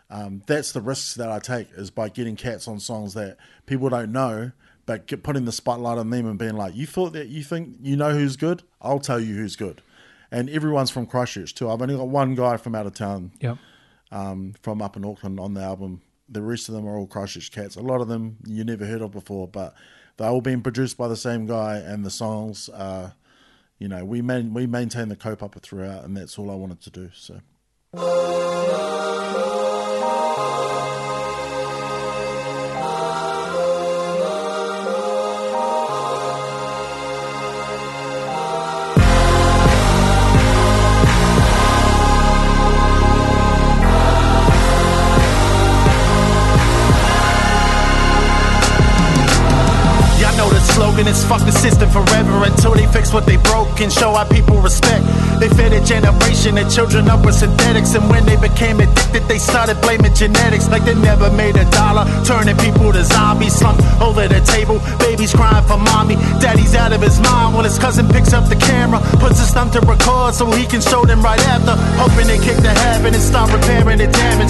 um, 0.09 0.41
that's 0.47 0.71
the 0.71 0.81
risks 0.81 1.15
that 1.15 1.31
I 1.31 1.39
take 1.39 1.67
is 1.75 1.89
by 1.91 2.09
getting 2.09 2.35
cats 2.35 2.67
on 2.67 2.79
songs 2.79 3.13
that 3.13 3.37
people 3.65 3.89
don't 3.89 4.11
know, 4.11 4.51
but 4.85 5.07
get, 5.07 5.23
putting 5.23 5.45
the 5.45 5.51
spotlight 5.51 5.97
on 5.97 6.09
them 6.09 6.25
and 6.25 6.37
being 6.39 6.55
like, 6.57 6.75
you 6.75 6.85
thought 6.85 7.13
that 7.13 7.27
you 7.27 7.43
think 7.43 7.75
you 7.81 7.95
know 7.95 8.11
who's 8.11 8.35
good? 8.35 8.63
I'll 8.81 8.99
tell 8.99 9.19
you 9.19 9.35
who's 9.35 9.55
good. 9.55 9.81
And 10.31 10.49
everyone's 10.49 10.89
from 10.91 11.05
Christchurch 11.07 11.53
too. 11.55 11.69
I've 11.69 11.81
only 11.81 11.95
got 11.97 12.07
one 12.07 12.35
guy 12.35 12.57
from 12.57 12.73
out 12.75 12.85
of 12.85 12.93
town 12.93 13.31
Yep. 13.41 13.57
um, 14.11 14.53
from 14.61 14.81
up 14.81 14.95
in 14.95 15.03
Auckland 15.05 15.39
on 15.39 15.53
the 15.53 15.61
album. 15.61 16.01
The 16.29 16.41
rest 16.41 16.69
of 16.69 16.75
them 16.75 16.87
are 16.87 16.97
all 16.97 17.07
Christchurch 17.07 17.51
cats. 17.51 17.75
A 17.75 17.81
lot 17.81 17.99
of 17.99 18.07
them 18.07 18.37
you 18.45 18.63
never 18.63 18.85
heard 18.85 19.01
of 19.01 19.11
before, 19.11 19.47
but 19.47 19.73
they're 20.17 20.29
all 20.29 20.39
being 20.41 20.61
produced 20.61 20.97
by 20.97 21.07
the 21.09 21.15
same 21.17 21.45
guy, 21.45 21.77
and 21.77 22.05
the 22.05 22.09
songs 22.09 22.69
are, 22.69 23.13
you 23.81 23.87
know, 23.87 24.05
we 24.05 24.21
main, 24.21 24.53
we 24.53 24.67
maintain 24.67 25.09
the 25.09 25.15
cope 25.15 25.41
up 25.41 25.59
throughout, 25.59 26.03
and 26.03 26.15
that's 26.15 26.37
all 26.37 26.51
I 26.51 26.53
wanted 26.53 26.81
to 26.81 26.91
do. 26.91 27.09
So. 27.15 27.41
Slogan 50.81 51.07
is 51.07 51.23
fuck 51.29 51.45
the 51.45 51.51
system 51.51 51.87
forever 51.93 52.41
until 52.41 52.73
they 52.73 52.87
fix 52.87 53.13
what 53.13 53.25
they 53.29 53.37
broke 53.37 53.69
and 53.81 53.93
show 53.93 54.17
our 54.17 54.25
people 54.25 54.57
respect. 54.57 55.05
They 55.37 55.47
fed 55.53 55.73
a 55.77 55.81
generation 55.85 56.57
of 56.57 56.73
children 56.73 57.07
up 57.07 57.23
with 57.23 57.35
synthetics, 57.35 57.93
and 57.93 58.09
when 58.09 58.25
they 58.25 58.35
became 58.35 58.79
addicted, 58.81 59.21
they 59.29 59.37
started 59.37 59.77
blaming 59.85 60.15
genetics 60.15 60.69
like 60.73 60.83
they 60.83 60.95
never 60.95 61.29
made 61.29 61.55
a 61.55 61.69
dollar, 61.69 62.09
turning 62.25 62.57
people 62.57 62.91
to 62.93 63.03
zombies. 63.05 63.53
Slumped 63.53 63.85
over 64.01 64.25
the 64.27 64.41
table, 64.41 64.81
babies 64.97 65.33
crying 65.37 65.65
for 65.69 65.77
mommy. 65.77 66.15
Daddy's 66.41 66.73
out 66.73 66.93
of 66.93 67.01
his 67.01 67.19
mind 67.21 67.53
when 67.53 67.65
his 67.65 67.77
cousin 67.77 68.09
picks 68.09 68.33
up 68.33 68.49
the 68.49 68.57
camera, 68.57 68.99
puts 69.21 69.37
his 69.37 69.53
thumb 69.53 69.69
to 69.77 69.81
record 69.81 70.33
so 70.33 70.49
he 70.49 70.65
can 70.65 70.81
show 70.81 71.05
them 71.05 71.21
right 71.21 71.41
after. 71.53 71.77
Hoping 72.01 72.25
they 72.25 72.41
kick 72.41 72.57
the 72.57 72.73
habit 72.73 73.13
and 73.13 73.21
start 73.21 73.53
repairing 73.53 73.99
the 73.99 74.07
damage. 74.07 74.40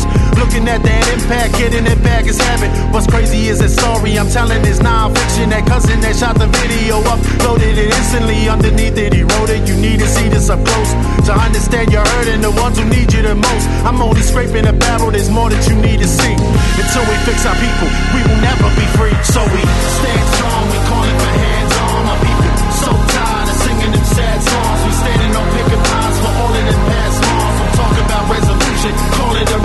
Looking 0.52 0.68
at 0.68 0.84
that 0.84 1.08
impact, 1.16 1.56
getting 1.56 1.88
it 1.88 2.04
back 2.04 2.28
is 2.28 2.36
habit. 2.36 2.68
What's 2.92 3.08
crazy 3.08 3.48
is 3.48 3.64
that 3.64 3.72
story 3.72 4.20
I'm 4.20 4.28
telling 4.28 4.60
is 4.68 4.84
non-fiction. 4.84 5.48
That 5.48 5.64
cousin 5.64 6.04
that 6.04 6.12
shot 6.20 6.36
the 6.36 6.52
video 6.52 7.00
uploaded 7.08 7.80
it 7.80 7.88
instantly. 7.88 8.52
Underneath 8.52 9.00
it, 9.00 9.16
he 9.16 9.24
wrote 9.24 9.48
it. 9.48 9.64
You 9.64 9.80
need 9.80 10.04
to 10.04 10.10
see 10.12 10.28
this 10.28 10.52
up 10.52 10.60
close 10.68 10.92
to 11.24 11.32
understand 11.32 11.96
you're 11.96 12.04
hurting 12.04 12.44
the 12.44 12.52
ones 12.52 12.76
who 12.76 12.84
need 12.84 13.16
you 13.16 13.24
the 13.24 13.32
most. 13.32 13.64
I'm 13.88 14.04
only 14.04 14.20
scraping 14.20 14.68
the 14.68 14.76
barrel. 14.76 15.16
There's 15.16 15.32
more 15.32 15.48
that 15.48 15.64
you 15.72 15.76
need 15.80 16.04
to 16.04 16.10
see. 16.20 16.36
Until 16.36 17.04
we 17.08 17.16
fix 17.24 17.48
our 17.48 17.56
people, 17.56 17.88
we 18.12 18.20
will 18.28 18.42
never 18.44 18.68
be 18.76 18.84
free. 19.00 19.16
So 19.24 19.40
we 19.56 19.62
stand 20.04 20.26
strong. 20.36 20.68
We 20.68 20.80
call 20.84 21.00
calling 21.00 21.16
for 21.16 21.32
hands 21.32 21.74
on 21.80 22.04
my 22.12 22.18
people. 22.28 22.52
So 22.76 22.92
tired 22.92 23.48
of 23.48 23.56
singing 23.56 23.92
them 23.96 24.04
sad 24.04 24.38
songs. 24.44 24.80
We 24.84 24.92
standing 25.00 25.32
on 25.32 25.48
picket 25.56 25.80
lines 25.80 26.18
for 26.20 26.32
all 26.44 26.52
of 26.52 26.64
them 26.68 26.82
past 26.92 27.16
wrongs. 27.24 27.56
We 27.56 27.68
talk 27.80 27.96
about 28.04 28.24
resolution, 28.28 28.92
call 29.16 29.36
it 29.40 29.48
a 29.48 29.61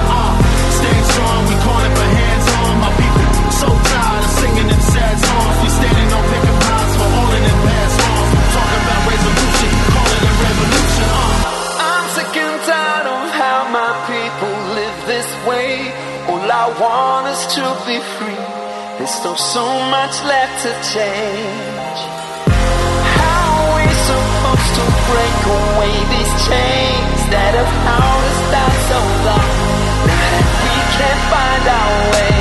stand 0.00 1.04
strong. 1.12 1.40
We 1.48 1.56
calling 1.62 1.94
for 1.94 2.08
hands 2.18 2.46
on 2.58 2.74
my 2.82 2.92
people. 2.98 3.26
So 3.60 3.68
tired 3.70 4.24
of 4.24 4.32
singing 4.40 4.68
them 4.68 4.82
sad 4.82 5.16
songs. 5.18 5.56
We 5.62 5.68
standing 5.70 6.10
on 6.16 6.24
picket 6.30 6.56
for 6.98 7.08
all 7.18 7.30
past 7.66 7.94
wrongs. 8.00 8.32
About 8.54 9.02
resolution, 9.06 9.70
it 9.70 10.34
revolution. 10.44 11.08
Uh. 11.10 11.90
I'm 11.90 12.06
sick 12.16 12.34
and 12.36 12.58
tired 12.68 13.06
of 13.06 13.24
how 13.38 13.58
my 13.70 13.92
people 14.10 14.54
live 14.78 14.98
this 15.06 15.30
way. 15.48 15.72
All 16.30 16.48
I 16.48 16.66
want 16.80 17.24
is 17.34 17.42
to 17.56 17.64
be 17.86 17.98
free. 18.16 18.44
There's 18.98 19.10
still 19.10 19.36
so 19.36 19.64
much 19.94 20.14
left 20.24 20.56
to 20.64 20.72
change. 20.94 21.98
How 23.18 23.48
we 23.76 23.84
supposed 24.08 24.72
to 24.78 24.84
break 25.10 25.38
away 25.58 25.94
these 26.14 26.32
chains 26.48 27.20
that 27.34 27.52
have 27.58 27.72
held 27.86 28.22
us 28.32 28.40
down 28.54 28.74
so 28.90 28.98
long? 29.26 29.63
Can't 30.96 31.20
find 31.28 31.68
our 31.68 32.12
lying 32.12 32.33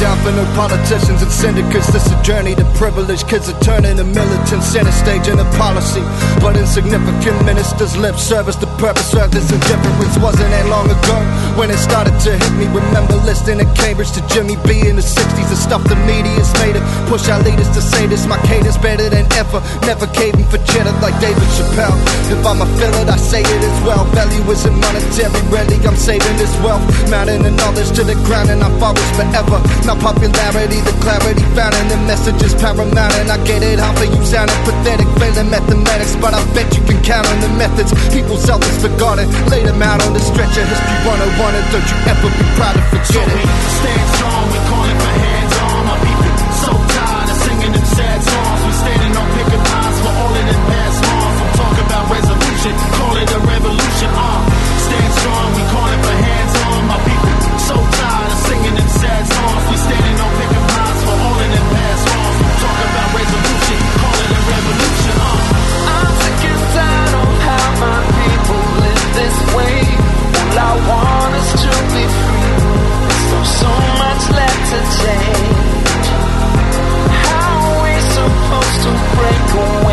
down 0.00 0.16
for 0.22 0.32
no 0.32 0.44
politicians 0.54 1.22
and 1.22 1.30
syndicates. 1.30 1.92
This 1.92 2.10
a 2.10 2.16
journey 2.22 2.54
to 2.54 2.64
privilege. 2.74 3.26
Kids 3.26 3.48
are 3.48 3.58
turning 3.60 3.96
to 3.96 4.04
militant 4.04 4.62
center 4.62 4.92
stage 4.92 5.28
in 5.28 5.38
a 5.38 5.48
policy. 5.56 6.02
But 6.40 6.56
insignificant 6.56 7.44
ministers 7.44 7.96
lip 7.96 8.16
service. 8.16 8.56
The 8.56 8.70
purpose 8.78 9.14
of 9.14 9.30
this 9.30 9.50
indifference 9.50 10.16
wasn't 10.18 10.50
that 10.50 10.66
long 10.66 10.86
ago 10.90 11.16
when 11.58 11.70
it 11.70 11.78
started 11.78 12.16
to 12.26 12.32
hit 12.36 12.54
me. 12.58 12.66
Remember 12.70 13.16
listening 13.22 13.64
to 13.64 13.68
Cambridge 13.74 14.12
to 14.12 14.22
Jimmy 14.28 14.56
B 14.66 14.86
in 14.86 14.96
the 14.96 15.06
60s. 15.06 15.48
The 15.50 15.56
stuff 15.56 15.82
the 15.84 15.96
media's 16.08 16.52
made 16.62 16.76
it. 16.76 16.84
Push 17.08 17.28
our 17.28 17.42
leaders 17.42 17.68
to 17.74 17.82
say 17.82 18.06
this. 18.06 18.26
My 18.26 18.38
cadence 18.46 18.78
better 18.78 19.08
than 19.08 19.26
ever. 19.34 19.60
Never 19.86 20.06
caving 20.14 20.46
for 20.48 20.58
cheddar 20.64 20.94
like 21.04 21.16
David 21.20 21.48
Chappelle. 21.56 21.98
If 22.32 22.44
I'm 22.46 22.62
a 22.62 22.66
feel 22.78 22.94
I 22.94 23.16
say 23.16 23.42
it 23.42 23.62
as 23.62 23.78
well. 23.84 24.04
Value 24.16 24.44
isn't 24.50 24.76
monetary. 24.80 25.40
Really, 25.50 25.78
I'm 25.86 25.96
saving 25.96 26.36
this 26.36 26.54
wealth. 26.64 26.84
Mounting 27.10 27.42
the 27.42 27.50
knowledge 27.50 27.90
to 27.98 28.02
the 28.04 28.14
ground 28.26 28.50
and 28.50 28.62
I'm 28.62 28.74
forwards 28.80 29.10
forever. 29.16 29.58
Not 29.84 30.00
popularity, 30.00 30.80
the 30.80 30.96
clarity 31.04 31.44
found 31.52 31.76
in 31.76 31.88
the 31.92 32.00
message 32.08 32.40
is 32.40 32.54
paramount. 32.56 33.12
And 33.20 33.28
I 33.28 33.36
get 33.44 33.62
it, 33.62 33.78
how 33.78 33.92
for 33.92 34.08
you 34.08 34.16
sounding 34.24 34.56
pathetic, 34.64 35.04
failing 35.20 35.50
mathematics. 35.50 36.16
But 36.16 36.32
I 36.32 36.40
bet 36.56 36.72
you 36.72 36.82
can 36.88 37.02
count 37.04 37.28
on 37.28 37.38
the 37.44 37.52
methods. 37.60 37.92
People's 38.08 38.24
People 38.24 38.38
selfish 38.40 38.78
forgotten, 38.80 39.28
lay 39.52 39.62
them 39.62 39.82
out 39.82 40.00
on 40.00 40.14
the 40.16 40.20
stretcher. 40.20 40.64
History 40.64 40.98
101, 41.04 41.54
and 41.54 41.66
don't 41.68 41.84
you 41.84 41.98
ever 42.08 42.28
be 42.32 42.44
proud 42.56 42.74
to 42.80 42.80
So 43.04 43.20
forget 43.20 43.28
we 43.28 43.44
it. 43.44 43.48
stand 43.76 44.08
strong, 44.16 44.48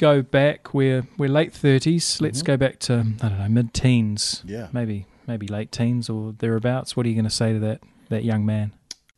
go 0.00 0.22
back. 0.22 0.72
We're 0.72 1.06
we're 1.18 1.28
late 1.28 1.52
30s. 1.52 2.20
Let's 2.20 2.40
go 2.42 2.56
back 2.56 2.78
to 2.80 2.94
I 3.22 3.28
don't 3.28 3.38
know 3.38 3.48
mid 3.48 3.74
teens. 3.74 4.42
Yeah. 4.46 4.68
maybe 4.72 5.06
maybe 5.26 5.46
late 5.46 5.70
teens 5.70 6.08
or 6.08 6.32
thereabouts. 6.32 6.96
What 6.96 7.04
are 7.06 7.08
you 7.10 7.14
going 7.14 7.24
to 7.24 7.30
say 7.30 7.52
to 7.52 7.58
that 7.60 7.80
that 8.08 8.24
young 8.24 8.44
man? 8.46 8.72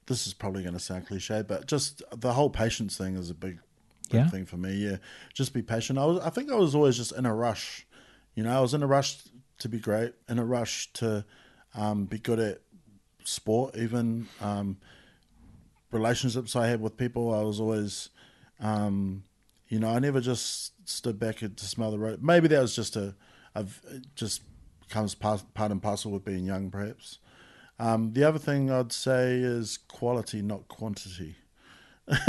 this 0.06 0.26
is 0.26 0.34
probably 0.34 0.62
going 0.62 0.74
to 0.74 0.80
sound 0.80 1.06
cliche, 1.06 1.42
but 1.46 1.66
just 1.66 2.02
the 2.14 2.32
whole 2.32 2.50
patience 2.50 2.98
thing 2.98 3.14
is 3.16 3.30
a 3.30 3.34
big, 3.34 3.60
big 4.10 4.20
Yeah? 4.20 4.28
thing 4.28 4.44
for 4.44 4.56
me. 4.56 4.72
Yeah, 4.74 4.96
just 5.32 5.54
be 5.54 5.62
patient. 5.62 5.96
I 5.98 6.04
was, 6.04 6.18
I 6.18 6.28
think 6.28 6.50
I 6.50 6.56
was 6.56 6.74
always 6.74 6.96
just 6.96 7.12
in 7.12 7.24
a 7.24 7.32
rush. 7.34 7.86
You 8.34 8.42
know, 8.42 8.50
I 8.54 8.60
was 8.60 8.74
in 8.74 8.82
a 8.82 8.86
rush 8.86 9.18
to 9.58 9.68
be 9.68 9.78
great, 9.78 10.12
in 10.28 10.38
a 10.40 10.44
rush 10.44 10.92
to 10.94 11.24
um, 11.74 12.04
be 12.06 12.18
good 12.18 12.40
at 12.40 12.58
sport, 13.24 13.76
even 13.76 14.26
um, 14.40 14.76
relationships 15.92 16.56
I 16.56 16.66
had 16.66 16.80
with 16.80 16.96
people. 16.96 17.32
I 17.32 17.42
was 17.42 17.60
always, 17.60 18.10
um, 18.60 19.22
you 19.72 19.78
know, 19.78 19.88
I 19.88 20.00
never 20.00 20.20
just 20.20 20.74
stood 20.86 21.18
back 21.18 21.36
to 21.36 21.50
smell 21.56 21.90
the 21.90 21.98
road. 21.98 22.22
Maybe 22.22 22.46
that 22.48 22.60
was 22.60 22.76
just 22.76 22.94
a, 22.94 23.14
a 23.54 23.64
just 24.14 24.42
comes 24.90 25.14
part, 25.14 25.42
part 25.54 25.72
and 25.72 25.80
parcel 25.80 26.12
with 26.12 26.26
being 26.26 26.44
young, 26.44 26.70
perhaps. 26.70 27.20
Um, 27.78 28.12
the 28.12 28.22
other 28.22 28.38
thing 28.38 28.70
I'd 28.70 28.92
say 28.92 29.36
is 29.36 29.78
quality, 29.78 30.42
not 30.42 30.68
quantity. 30.68 31.36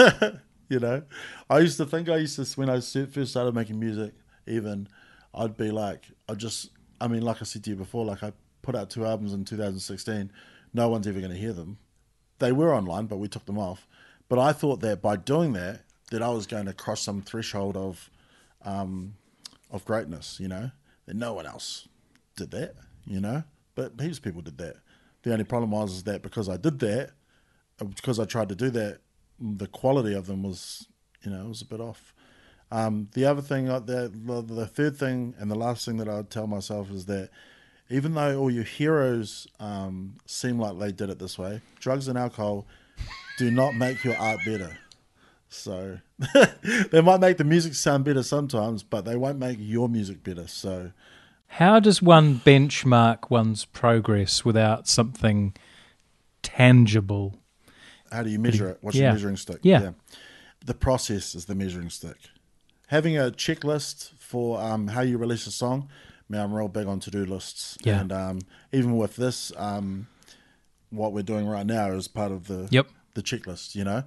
you 0.70 0.80
know, 0.80 1.04
I 1.50 1.60
used 1.60 1.76
to 1.80 1.86
think 1.86 2.08
I 2.08 2.16
used 2.16 2.38
to 2.38 2.46
when 2.58 2.70
I 2.70 2.80
first 2.80 3.32
started 3.32 3.54
making 3.54 3.78
music, 3.78 4.14
even 4.48 4.88
I'd 5.36 5.58
be 5.58 5.70
like, 5.70 6.06
I 6.30 6.36
just, 6.36 6.70
I 7.02 7.10
mean, 7.10 7.24
like 7.24 7.42
I 7.42 7.44
said 7.44 7.66
to 7.66 7.72
you 7.72 7.76
before, 7.76 8.06
like 8.06 8.24
I 8.24 8.32
put 8.62 8.74
out 8.74 8.90
two 8.90 9.06
albums 9.06 9.34
in 9.34 9.44
2016. 9.44 10.32
No 10.74 10.88
one's 10.88 11.08
ever 11.08 11.20
going 11.20 11.34
to 11.34 11.38
hear 11.38 11.52
them. 11.52 11.78
They 12.40 12.54
were 12.54 12.74
online, 12.74 13.08
but 13.08 13.18
we 13.18 13.28
took 13.28 13.46
them 13.46 13.60
off. 13.60 13.86
But 14.30 14.40
I 14.40 14.54
thought 14.54 14.80
that 14.80 15.02
by 15.02 15.18
doing 15.18 15.52
that, 15.54 15.82
that 16.14 16.22
I 16.22 16.30
was 16.30 16.46
going 16.46 16.68
to 16.68 16.74
cross 16.74 17.02
some 17.02 17.24
threshold 17.24 17.76
of, 17.76 18.12
um, 18.64 19.16
of 19.72 19.84
greatness. 19.84 20.40
You 20.40 20.48
know, 20.48 20.70
that 21.08 21.16
no 21.16 21.34
one 21.34 21.48
else 21.48 21.88
did 22.36 22.52
that. 22.52 22.76
You 23.06 23.20
know, 23.20 23.44
but 23.74 24.00
heaps 24.00 24.18
of 24.18 24.24
people 24.24 24.42
did 24.42 24.60
that. 24.60 24.76
The 25.24 25.34
only 25.34 25.44
problem 25.44 25.72
was 25.72 25.94
is 25.94 26.04
that 26.04 26.22
because 26.22 26.48
I 26.50 26.58
did 26.58 26.78
that, 26.80 27.12
uh, 27.82 27.86
because 27.86 28.20
I 28.20 28.26
tried 28.26 28.50
to 28.50 28.56
do 28.56 28.70
that, 28.70 29.00
the 29.40 29.68
quality 29.68 30.14
of 30.14 30.28
them 30.28 30.44
was, 30.44 30.88
you 31.24 31.32
know, 31.32 31.46
was 31.48 31.64
a 31.64 31.66
bit 31.66 31.82
off. 31.82 32.14
Um, 32.72 33.10
the 33.14 33.26
other 33.26 33.42
thing, 33.42 33.68
uh, 33.68 33.80
the, 33.80 34.12
the 34.48 34.68
third 34.68 34.96
thing, 34.96 35.34
and 35.40 35.50
the 35.50 35.56
last 35.56 35.84
thing 35.86 35.98
that 35.98 36.08
I'd 36.08 36.30
tell 36.30 36.48
myself 36.48 36.92
is 36.92 37.06
that 37.08 37.30
even 37.90 38.14
though 38.14 38.40
all 38.40 38.52
your 38.52 38.64
heroes 38.64 39.48
um, 39.60 40.18
seem 40.26 40.60
like 40.60 40.78
they 40.78 40.92
did 40.92 41.10
it 41.10 41.20
this 41.20 41.40
way, 41.40 41.62
drugs 41.80 42.08
and 42.08 42.18
alcohol 42.18 42.68
do 43.38 43.50
not 43.50 43.76
make 43.76 44.04
your 44.04 44.18
art 44.18 44.40
better. 44.46 44.78
So 45.54 46.00
they 46.92 47.02
might 47.02 47.20
make 47.20 47.38
the 47.38 47.44
music 47.44 47.76
sound 47.76 48.06
better 48.06 48.24
sometimes, 48.24 48.84
but 48.84 49.06
they 49.06 49.16
won't 49.16 49.40
make 49.40 49.58
your 49.60 49.88
music 49.88 50.24
better. 50.24 50.48
So 50.48 50.92
How 51.48 51.80
does 51.80 52.02
one 52.02 52.40
benchmark 52.40 53.30
one's 53.30 53.66
progress 53.66 54.44
without 54.44 54.88
something 54.88 55.54
tangible? 56.42 57.40
how 58.14 58.24
do 58.24 58.30
you 58.30 58.40
measure 58.40 58.70
it? 58.70 58.78
What's 58.82 58.96
yeah. 58.96 59.06
your 59.06 59.14
measuring 59.14 59.38
stick? 59.38 59.60
Yeah. 59.64 59.92
The 60.64 60.74
process 60.74 61.36
is 61.36 61.46
the 61.46 61.56
measuring 61.56 61.90
stick. 61.90 62.18
Having 62.88 63.18
a 63.18 63.32
checklist 63.32 64.12
for 64.20 64.62
um, 64.62 64.90
how 64.90 65.02
you 65.02 65.18
release 65.18 65.48
a 65.48 65.52
song, 65.52 65.90
man, 66.30 66.42
I'm 66.42 66.54
real 66.54 66.68
big 66.68 66.88
on 66.88 67.00
to 67.02 67.12
do 67.12 67.26
lists. 67.26 67.78
Yeah. 67.84 68.00
And 68.00 68.12
um, 68.12 68.40
even 68.72 68.98
with 68.98 69.16
this, 69.16 69.52
um, 69.58 70.08
what 70.92 71.12
we're 71.12 71.24
doing 71.24 71.48
right 71.48 71.66
now 71.66 71.92
is 71.92 72.08
part 72.08 72.32
of 72.32 72.48
the 72.48 72.68
Yep. 72.70 72.88
The 73.14 73.22
checklist, 73.22 73.76
you 73.76 73.84
know. 73.84 74.04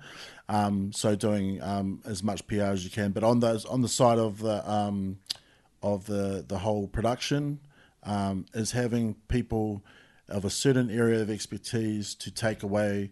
Um, 0.49 0.93
so 0.93 1.15
doing 1.15 1.63
um, 1.63 2.03
as 2.05 2.23
much 2.23 2.47
PR 2.47 2.63
as 2.63 2.85
you 2.85 2.91
can, 2.91 3.13
but 3.13 3.25
on 3.25 3.41
those 3.41 3.65
on 3.65 3.83
the 3.83 3.89
side 3.89 4.19
of 4.19 4.39
the 4.41 4.69
um, 4.71 5.19
of 5.83 6.07
the 6.07 6.45
the 6.47 6.59
whole 6.59 6.89
production 6.89 7.61
um, 8.03 8.47
is 8.55 8.73
having 8.73 9.15
people 9.29 9.83
of 10.29 10.45
a 10.45 10.51
certain 10.51 10.91
area 10.91 11.21
of 11.21 11.31
expertise 11.31 12.15
to 12.17 12.31
take 12.31 12.63
away 12.63 13.11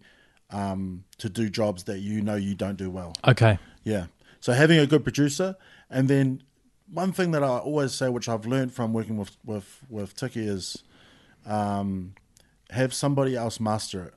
um, 0.51 1.05
to 1.18 1.28
do 1.28 1.49
jobs 1.49 1.84
that 1.84 1.99
you 1.99 2.20
know 2.20 2.34
you 2.34 2.55
don't 2.55 2.76
do 2.76 2.90
well. 2.90 3.14
Okay. 3.26 3.59
Yeah. 3.82 4.07
So 4.40 4.53
having 4.53 4.78
a 4.78 4.86
good 4.86 5.05
producer, 5.05 5.57
and 5.90 6.09
then 6.09 6.42
one 6.92 7.12
thing 7.12 7.30
that 7.30 7.42
I 7.42 7.59
always 7.59 7.92
say, 7.92 8.09
which 8.09 8.28
I've 8.28 8.47
learned 8.47 8.72
from 8.72 8.92
working 8.92 9.16
with 9.16 9.36
with 9.45 9.80
with 9.88 10.16
Tiki, 10.16 10.47
is 10.47 10.82
um, 11.47 12.14
have 12.70 12.92
somebody 12.92 13.36
else 13.36 13.61
master 13.61 14.05
it, 14.05 14.14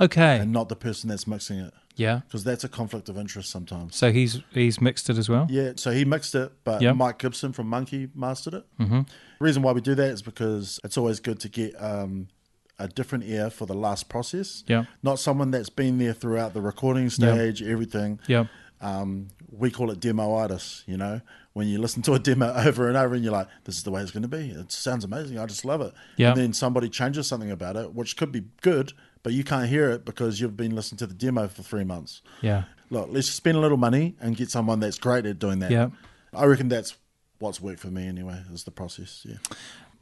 Okay. 0.00 0.38
and 0.38 0.52
not 0.52 0.68
the 0.68 0.76
person 0.76 1.08
that's 1.10 1.26
mixing 1.26 1.58
it, 1.58 1.72
yeah. 1.96 2.20
because 2.26 2.44
that's 2.44 2.64
a 2.64 2.68
conflict 2.68 3.08
of 3.08 3.16
interest 3.18 3.50
sometimes. 3.50 3.96
So 3.96 4.10
he's 4.12 4.40
he's 4.52 4.80
mixed 4.80 5.08
it 5.10 5.18
as 5.18 5.28
well. 5.28 5.46
Yeah. 5.50 5.72
So 5.76 5.90
he 5.90 6.04
mixed 6.04 6.34
it, 6.34 6.52
but 6.64 6.80
Yep. 6.82 6.96
Mike 6.96 7.18
Gibson 7.18 7.52
from 7.52 7.68
Monkey 7.68 8.08
mastered 8.14 8.54
it. 8.54 8.64
Mm-hmm. 8.80 9.00
The 9.00 9.44
reason 9.44 9.62
why 9.62 9.72
we 9.72 9.80
do 9.80 9.94
that 9.94 10.10
is 10.10 10.22
because 10.22 10.80
it's 10.84 10.96
always 10.96 11.20
good 11.20 11.40
to 11.40 11.48
get. 11.48 11.74
Um, 11.82 12.28
a 12.78 12.88
different 12.88 13.22
ear 13.24 13.48
for 13.48 13.64
the 13.66 13.74
last 13.74 14.08
process, 14.08 14.64
Yeah. 14.66 14.86
Not 15.04 15.20
someone 15.20 15.52
that's 15.52 15.68
been 15.68 15.98
there 15.98 16.14
throughout 16.14 16.52
the 16.52 16.60
recording 16.60 17.10
stage, 17.10 17.62
everything. 17.62 18.18
Yeah. 18.26 18.46
um, 18.80 19.28
we 19.52 19.70
call 19.70 19.90
it 19.92 20.00
demoitis, 20.00 20.82
you 20.88 20.96
know, 20.96 21.20
when 21.52 21.68
you 21.68 21.78
listen 21.78 22.02
to 22.02 22.14
a 22.14 22.18
demo 22.18 22.52
over 22.56 22.88
and 22.88 22.96
over 22.96 23.14
and 23.14 23.22
you're 23.22 23.32
like, 23.32 23.46
this 23.64 23.76
is 23.76 23.84
the 23.84 23.90
way 23.92 24.00
it's 24.02 24.10
going 24.10 24.22
to 24.22 24.28
be. 24.28 24.48
It 24.50 24.72
sounds 24.72 25.04
amazing. 25.04 25.38
I 25.38 25.46
just 25.46 25.64
love 25.64 25.80
it. 25.82 25.92
Yeah. 26.16 26.30
And 26.30 26.38
then 26.40 26.52
somebody 26.54 26.88
changes 26.88 27.28
something 27.28 27.50
about 27.52 27.76
it, 27.76 27.94
which 27.94 28.16
could 28.16 28.32
be 28.32 28.44
good, 28.62 28.94
but 29.22 29.32
you 29.32 29.44
can't 29.44 29.68
hear 29.68 29.90
it 29.90 30.04
because 30.04 30.40
you've 30.40 30.56
been 30.56 30.74
listening 30.74 30.98
to 30.98 31.06
the 31.06 31.14
demo 31.14 31.48
for 31.48 31.62
three 31.62 31.84
months. 31.84 32.22
Yeah. 32.40 32.64
Look, 32.90 33.08
let's 33.10 33.30
spend 33.30 33.56
a 33.56 33.60
little 33.60 33.78
money 33.78 34.16
and 34.20 34.36
get 34.36 34.50
someone 34.50 34.80
that's 34.80 34.98
great 34.98 35.24
at 35.26 35.38
doing 35.38 35.60
that. 35.60 35.70
Yeah. 35.70 35.90
I 36.34 36.44
reckon 36.44 36.68
that's 36.68 36.96
what's 37.38 37.60
worked 37.60 37.80
for 37.80 37.88
me 37.88 38.06
anyway, 38.06 38.42
is 38.52 38.64
the 38.64 38.70
process. 38.70 39.24
Yeah. 39.28 39.36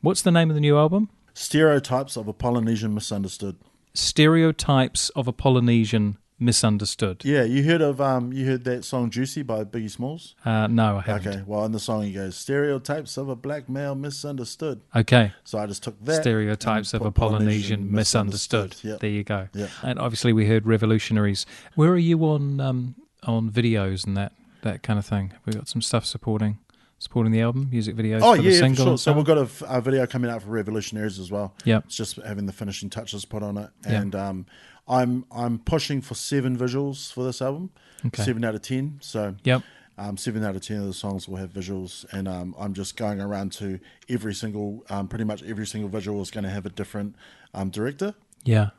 What's 0.00 0.22
the 0.22 0.30
name 0.30 0.50
of 0.50 0.54
the 0.54 0.60
new 0.60 0.76
album? 0.76 1.10
Stereotypes 1.34 2.16
of 2.16 2.28
a 2.28 2.32
Polynesian 2.32 2.94
Misunderstood. 2.94 3.56
Stereotypes 3.94 5.10
of 5.10 5.28
a 5.28 5.32
Polynesian 5.32 6.18
Misunderstood. 6.40 7.22
Yeah, 7.22 7.44
you 7.44 7.62
heard 7.64 7.82
of 7.82 8.00
um 8.00 8.32
you 8.32 8.46
heard 8.46 8.64
that 8.64 8.84
song 8.84 9.10
Juicy 9.10 9.42
by 9.42 9.62
Biggie 9.64 9.90
Smalls? 9.90 10.34
Uh, 10.44 10.66
no, 10.68 10.96
I 10.96 11.02
haven't. 11.02 11.28
Okay, 11.28 11.42
well 11.46 11.66
in 11.66 11.72
the 11.72 11.78
song 11.78 12.02
he 12.02 12.12
goes, 12.12 12.34
Stereotypes 12.34 13.18
of 13.18 13.28
a 13.28 13.36
black 13.36 13.68
male 13.68 13.94
misunderstood. 13.94 14.80
Okay. 14.96 15.32
So 15.44 15.58
I 15.58 15.66
just 15.66 15.82
took 15.82 16.02
that. 16.04 16.22
Stereotypes 16.22 16.94
of 16.94 17.02
a 17.02 17.10
put 17.12 17.14
Polynesian 17.14 17.92
misunderstood. 17.92 18.74
Yeah. 18.82 18.96
There 18.98 19.10
you 19.10 19.22
go. 19.22 19.48
Yeah. 19.52 19.68
And 19.82 19.98
obviously 19.98 20.32
we 20.32 20.46
heard 20.46 20.66
Revolutionaries. 20.66 21.44
Where 21.74 21.90
are 21.90 21.98
you 21.98 22.18
on 22.24 22.58
um, 22.58 22.94
on 23.24 23.50
videos 23.50 24.06
and 24.06 24.16
that 24.16 24.32
that 24.62 24.82
kind 24.82 24.98
of 24.98 25.04
thing? 25.04 25.32
We've 25.44 25.54
we 25.54 25.58
got 25.58 25.68
some 25.68 25.82
stuff 25.82 26.06
supporting 26.06 26.58
supporting 27.00 27.32
the 27.32 27.40
album, 27.40 27.68
music 27.70 27.96
videos 27.96 28.20
Oh 28.22 28.34
yeah, 28.34 28.58
single? 28.58 28.84
sure. 28.84 28.98
So 28.98 29.12
we've 29.14 29.24
got 29.24 29.38
a 29.38 29.80
video 29.80 30.06
coming 30.06 30.30
out 30.30 30.42
for 30.42 30.50
Revolutionaries 30.50 31.18
as 31.18 31.30
well. 31.30 31.54
Yeah, 31.64 31.78
It's 31.86 31.96
just 31.96 32.16
having 32.16 32.44
the 32.46 32.52
finishing 32.52 32.90
touches 32.90 33.24
put 33.24 33.42
on 33.42 33.56
it, 33.56 33.70
and 33.86 34.14
um, 34.14 34.46
I'm 34.90 35.24
I'm 35.30 35.58
pushing 35.60 36.00
for 36.02 36.14
seven 36.14 36.58
visuals 36.58 37.12
for 37.12 37.24
this 37.24 37.40
album. 37.40 37.70
Okay. 38.06 38.22
Seven 38.24 38.44
out 38.44 38.54
of 38.54 38.62
ten. 38.62 38.98
So 39.00 39.36
Yep. 39.44 39.62
um, 39.96 40.16
seven 40.16 40.44
out 40.44 40.56
of 40.56 40.62
ten 40.62 40.80
of 40.80 40.86
the 40.86 40.92
songs 40.94 41.28
will 41.28 41.36
have 41.36 41.52
visuals, 41.52 42.04
and 42.12 42.26
um, 42.26 42.54
I'm 42.58 42.74
just 42.74 42.96
going 42.96 43.20
around 43.20 43.52
to 43.52 43.78
every 44.08 44.34
single, 44.34 44.84
um, 44.90 45.06
pretty 45.08 45.24
much 45.24 45.42
every 45.44 45.66
single 45.66 45.88
visual 45.88 46.20
is 46.22 46.30
going 46.30 46.44
to 46.44 46.50
have 46.50 46.66
a 46.66 46.70
different 46.70 47.14
um, 47.54 47.70
director. 47.70 48.14
Yeah. 48.44 48.70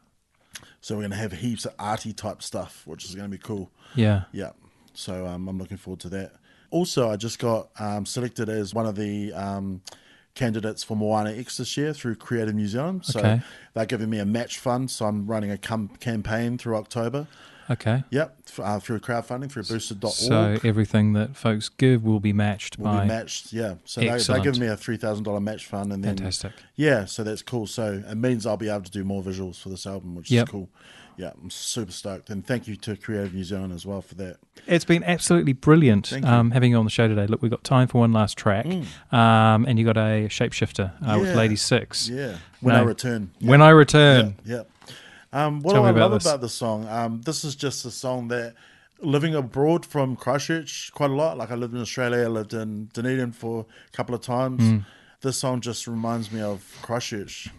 So 0.82 0.95
we're 0.95 1.01
going 1.01 1.12
to 1.12 1.18
have 1.18 1.32
heaps 1.32 1.66
of 1.66 1.74
arty 1.80 2.12
type 2.14 2.41
stuff, 2.43 2.82
which 2.86 3.05
is 3.05 3.16
going 3.16 3.30
to 3.32 3.38
be 3.38 3.41
cool. 3.41 3.72
Yeah. 3.95 4.24
Yeah. 4.34 4.51
So 4.93 5.26
um, 5.28 5.47
I'm 5.47 5.57
looking 5.57 5.78
forward 5.78 6.01
to 6.01 6.09
that. 6.09 6.34
Also, 6.72 7.09
I 7.09 7.16
just 7.16 7.38
got 7.39 7.70
um, 7.80 8.05
selected 8.05 8.49
as 8.49 8.74
one 8.74 8.86
of 8.86 8.95
the 8.95 9.32
um, 9.34 9.82
candidates 10.36 10.84
for 10.84 10.96
Moana 10.96 11.32
X 11.32 11.58
this 11.58 11.76
year 11.78 11.94
through 11.94 12.16
Creative 12.16 12.54
New 12.56 12.68
Zealand. 12.68 13.06
So 13.06 13.20
Okay. 13.20 13.42
they're 13.74 13.86
giving 13.86 14.10
me 14.10 14.20
a 14.20 14.26
match 14.26 14.58
fund. 14.60 14.90
So 14.92 15.06
I'm 15.06 15.28
running 15.28 15.52
a 15.52 15.58
com- 15.58 15.90
campaign 16.00 16.58
through 16.58 16.76
October. 16.78 17.28
Okay. 17.70 18.04
Yep. 18.10 18.38
Uh, 18.60 18.80
through 18.80 19.00
crowdfunding 19.00 19.50
through 19.50 19.64
boosted.org. 19.64 20.14
So 20.14 20.58
everything 20.68 21.14
that 21.14 21.38
folks 21.38 21.70
give 21.70 22.04
will 22.04 22.20
be 22.20 22.34
matched 22.34 22.78
will 22.78 22.86
by 22.86 23.02
be 23.04 23.08
matched. 23.08 23.54
Yeah. 23.54 23.76
So 23.86 24.02
they, 24.02 24.08
they're 24.08 24.16
Excellent. 24.16 24.44
giving 24.44 24.60
me 24.62 24.68
a 24.68 24.76
$3,000 24.76 25.42
match 25.42 25.66
fund. 25.68 25.94
and 25.94 26.04
then 26.04 26.18
Fantastic. 26.18 26.52
Yeah. 26.76 27.06
So 27.06 27.24
that's 27.24 27.42
cool. 27.42 27.68
So 27.68 28.04
it 28.06 28.16
means 28.16 28.46
I'll 28.46 28.58
be 28.58 28.68
able 28.70 28.82
to 28.84 28.92
do 28.92 29.04
more 29.06 29.24
visuals 29.24 29.58
for 29.62 29.70
this 29.70 29.86
album, 29.86 30.16
which 30.16 30.30
Yep. 30.32 30.48
is 30.48 30.52
cool. 30.52 30.70
Yeah. 31.18 31.32
I'm 31.41 31.49
super 31.49 31.91
stoked. 31.91 32.30
And 32.30 32.45
thank 32.45 32.68
you 32.68 32.76
to 32.78 32.95
Creative 32.95 33.34
New 33.34 33.43
Zealand 33.43 33.74
as 33.74 33.86
well 33.86 34.01
for 34.01 34.16
that. 34.16 34.38
It's 34.68 34.86
been 34.86 35.03
absolutely 35.03 35.53
brilliant. 35.53 36.09
Mm. 36.09 36.26
um, 36.26 36.51
having 36.51 36.72
you 36.72 36.78
on 36.78 36.86
the 36.86 36.91
show 36.91 37.07
today. 37.07 37.28
Look, 37.28 37.41
we've 37.41 37.51
got 37.51 37.64
time 37.64 37.88
for 37.88 37.99
one 37.99 38.12
last 38.14 38.38
track, 38.38 38.66
um, 39.12 39.66
and 39.66 39.78
you 39.78 39.86
got 39.86 39.97
a 39.97 40.28
shapeshifter 40.30 40.91
uh, 41.01 41.20
with 41.20 41.36
Ladi6. 41.36 42.09
Yeah. 42.09 42.38
When 42.62 42.76
No. 42.76 42.82
I 42.82 42.84
return. 42.84 43.32
When 43.39 43.62
I 43.62 43.70
return, 43.70 44.36
Yeah. 44.45 44.64
Um, 45.34 45.62
what 45.62 45.74
Tell 45.74 45.84
do 45.84 45.88
I 45.88 45.91
about 45.91 46.12
love 46.12 46.24
this. 46.24 46.26
about 46.30 46.41
the 46.41 46.49
song? 46.49 46.88
Um, 46.89 47.22
this 47.22 47.43
is 47.45 47.55
just 47.55 47.86
a 47.86 47.91
song 47.91 48.28
that 48.30 48.53
living 48.99 49.34
abroad 49.34 49.86
from 49.86 50.16
Christchurch 50.16 50.91
quite 50.93 51.09
a 51.09 51.14
lot. 51.14 51.38
Like 51.38 51.51
I 51.51 51.55
lived 51.55 51.74
in 51.74 51.80
Australia, 51.82 52.26
I 52.26 52.28
lived 52.28 52.53
in 52.53 52.89
Dunedin 52.93 53.32
for 53.32 53.66
a 53.88 53.95
couple 53.95 54.14
of 54.14 54.22
times. 54.22 54.62
Hmm. 54.62 54.78
This 55.22 55.38
song 55.38 55.62
just 55.62 55.88
reminds 55.88 56.32
me 56.32 56.41
of 56.41 56.66
Christchurch. 56.82 57.49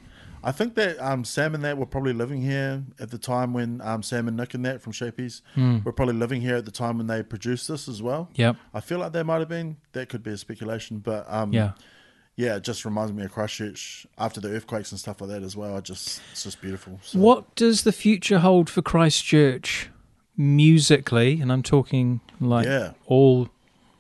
I 0.44 0.52
think 0.52 0.74
that 0.74 0.98
um, 1.00 1.24
Sam 1.24 1.54
and 1.54 1.64
that 1.64 1.78
were 1.78 1.86
probably 1.86 2.12
living 2.12 2.42
here 2.42 2.82
at 2.98 3.10
the 3.10 3.18
time 3.18 3.52
when 3.52 3.80
um, 3.82 4.02
Sam 4.02 4.28
and 4.28 4.36
Nick 4.36 4.54
and 4.54 4.64
that 4.64 4.80
from 4.82 4.92
Shapies 4.92 5.42
were 5.56 5.92
probably 5.92 6.14
living 6.14 6.40
here 6.40 6.56
at 6.56 6.64
the 6.64 6.70
time 6.70 6.98
when 6.98 7.06
they 7.06 7.22
produced 7.22 7.68
this 7.68 7.88
as 7.88 8.02
well. 8.02 8.28
Yep. 8.34 8.56
I 8.74 8.80
feel 8.80 8.98
like 8.98 9.12
they 9.12 9.22
might 9.22 9.38
have 9.40 9.48
been. 9.48 9.76
That 9.92 10.08
could 10.08 10.22
be 10.22 10.30
a 10.32 10.36
speculation, 10.36 10.98
but 10.98 11.24
um, 11.28 11.52
yeah. 11.52 11.72
yeah, 12.36 12.56
it 12.56 12.64
just 12.64 12.84
reminds 12.84 13.12
me 13.12 13.24
of 13.24 13.32
Christchurch 13.32 14.06
after 14.18 14.40
the 14.40 14.48
earthquakes 14.50 14.90
and 14.92 14.98
stuff 14.98 15.20
like 15.20 15.30
that 15.30 15.42
as 15.42 15.56
well. 15.56 15.76
I 15.76 15.80
just 15.80 16.20
it's 16.32 16.42
just 16.44 16.60
beautiful. 16.60 16.98
So. 17.02 17.18
What 17.18 17.54
does 17.54 17.82
the 17.84 17.92
future 17.92 18.38
hold 18.40 18.68
for 18.68 18.82
Christchurch 18.82 19.90
musically? 20.36 21.40
And 21.40 21.52
I'm 21.52 21.62
talking 21.62 22.20
like 22.40 22.66
Yeah. 22.66 22.92
all 23.06 23.48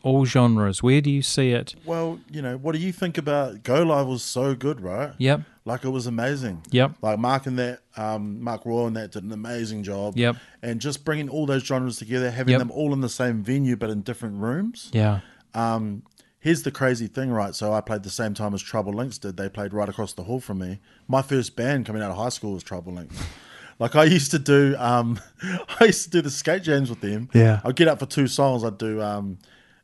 all 0.02 0.24
genres. 0.24 0.82
Where 0.82 1.00
do 1.00 1.10
you 1.10 1.22
see 1.22 1.50
it? 1.50 1.74
Well, 1.84 2.18
you 2.30 2.42
know, 2.42 2.56
what 2.56 2.72
do 2.74 2.80
you 2.80 2.92
think 2.92 3.18
about 3.18 3.62
Go 3.62 3.82
Live 3.82 4.06
was 4.06 4.22
so 4.22 4.54
good, 4.54 4.80
right? 4.80 5.12
Yep. 5.18 5.42
Like 5.64 5.84
it 5.84 5.90
was 5.90 6.06
amazing. 6.06 6.62
Yep. 6.70 6.96
Like 7.02 7.18
Mark 7.18 7.46
and 7.46 7.58
that, 7.58 7.80
um, 7.96 8.42
Mark 8.42 8.66
Roy 8.66 8.86
and 8.86 8.96
that 8.96 9.12
did 9.12 9.22
an 9.22 9.32
amazing 9.32 9.84
job. 9.84 10.16
Yep. 10.16 10.36
And 10.62 10.80
just 10.80 11.04
bringing 11.04 11.28
all 11.28 11.46
those 11.46 11.62
genres 11.64 11.98
together, 11.98 12.30
having 12.30 12.52
Yep. 12.52 12.58
them 12.58 12.70
all 12.72 12.92
in 12.92 13.00
the 13.00 13.08
same 13.08 13.42
venue 13.44 13.76
but 13.76 13.88
in 13.90 14.02
different 14.02 14.40
rooms. 14.40 14.90
Yeah. 14.92 15.20
Um, 15.54 16.02
here's 16.40 16.64
the 16.64 16.72
crazy 16.72 17.06
thing, 17.06 17.30
right? 17.30 17.54
So 17.54 17.72
I 17.72 17.80
played 17.80 18.02
the 18.02 18.10
same 18.10 18.34
time 18.34 18.54
as 18.54 18.62
Trouble 18.62 18.92
Links 18.92 19.18
did. 19.18 19.36
They 19.36 19.48
played 19.48 19.72
right 19.72 19.88
across 19.88 20.12
the 20.14 20.24
hall 20.24 20.40
from 20.40 20.58
me. 20.58 20.80
My 21.06 21.22
first 21.22 21.54
band 21.54 21.86
coming 21.86 22.02
out 22.02 22.10
of 22.10 22.16
high 22.16 22.30
school 22.30 22.54
was 22.54 22.62
Trouble 22.62 22.92
Links. 22.94 23.16
Like 23.78 23.96
I 23.96 24.04
used 24.04 24.30
to 24.30 24.38
do, 24.38 24.76
um, 24.78 25.18
I 25.80 25.86
used 25.86 26.04
to 26.04 26.10
do 26.10 26.20
the 26.20 26.30
skate 26.30 26.62
jams 26.62 26.88
with 26.88 27.00
them. 27.00 27.28
Yeah. 27.34 27.60
I'd 27.64 27.74
get 27.74 27.88
up 27.88 27.98
for 27.98 28.06
two 28.06 28.28
songs. 28.28 28.62
I'd 28.62 28.78
do 28.78 29.00
um, 29.02 29.38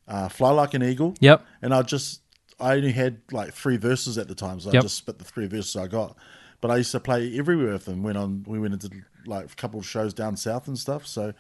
uh, 0.09 0.29
"Fly 0.29 0.51
Like 0.51 0.75
an 0.75 0.83
Eagle." 0.83 1.15
Yep. 1.21 1.45
And 1.63 1.73
I 1.73 1.83
just, 1.83 2.23
I 2.59 2.75
only 2.75 2.93
had 2.93 3.21
like 3.31 3.53
three 3.55 3.77
verses 3.77 4.19
at 4.19 4.27
the 4.29 4.35
time, 4.35 4.59
so 4.61 4.73
Yep. 4.73 4.81
I 4.81 4.83
just 4.83 4.97
spit 4.97 5.19
the 5.19 5.25
three 5.25 5.47
verses 5.47 5.77
I 5.77 5.87
got. 5.87 6.17
But 6.61 6.73
I 6.73 6.77
used 6.79 6.91
to 6.93 7.01
play 7.01 7.39
everywhere 7.39 7.73
with 7.73 7.85
them. 7.85 8.03
Went 8.03 8.19
on, 8.19 8.45
we 8.49 8.59
went 8.59 8.75
into 8.75 8.91
like 9.27 9.53
a 9.53 9.55
couple 9.55 9.79
of 9.79 9.87
shows 9.87 10.13
down 10.13 10.37
south 10.37 10.67
and 10.67 10.77
stuff. 10.77 11.07
So 11.07 11.33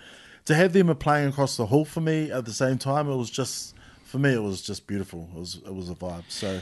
to 0.44 0.54
have 0.54 0.72
them 0.72 0.94
playing 0.96 1.28
across 1.30 1.56
the 1.56 1.66
hall 1.66 1.84
for 1.84 2.00
me 2.00 2.30
at 2.30 2.44
the 2.44 2.52
same 2.52 2.78
time, 2.78 3.08
it 3.10 3.16
was 3.16 3.28
just 3.30 3.74
for 4.04 4.18
me, 4.18 4.32
it 4.32 4.42
was 4.42 4.62
just 4.62 4.86
beautiful. 4.86 5.28
It 5.34 5.38
was 5.38 5.54
it 5.66 5.74
was 5.74 5.90
a 5.90 5.94
vibe. 5.94 6.24
So 6.28 6.60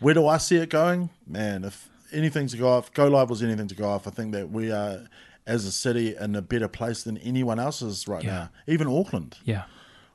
where 0.00 0.14
do 0.14 0.26
I 0.26 0.38
see 0.38 0.56
it 0.56 0.70
going? 0.70 1.10
Man, 1.26 1.64
if 1.64 1.88
anything 2.12 2.46
to 2.46 2.56
go 2.56 2.68
off, 2.70 2.92
Go 2.94 3.08
Live 3.08 3.28
was 3.28 3.42
anything 3.42 3.68
to 3.68 3.74
go 3.74 3.88
off. 3.90 4.06
I 4.06 4.10
think 4.10 4.32
that 4.32 4.50
we 4.50 4.72
are 4.72 5.06
as 5.46 5.64
a 5.66 5.72
city 5.72 6.16
in 6.16 6.34
a 6.34 6.42
better 6.42 6.68
place 6.68 7.02
than 7.02 7.18
anyone 7.18 7.58
else 7.58 7.82
is 7.82 8.08
right 8.08 8.22
Yeah. 8.24 8.30
now. 8.30 8.50
Even 8.66 8.86
Auckland. 8.86 9.36
Yeah. 9.44 9.64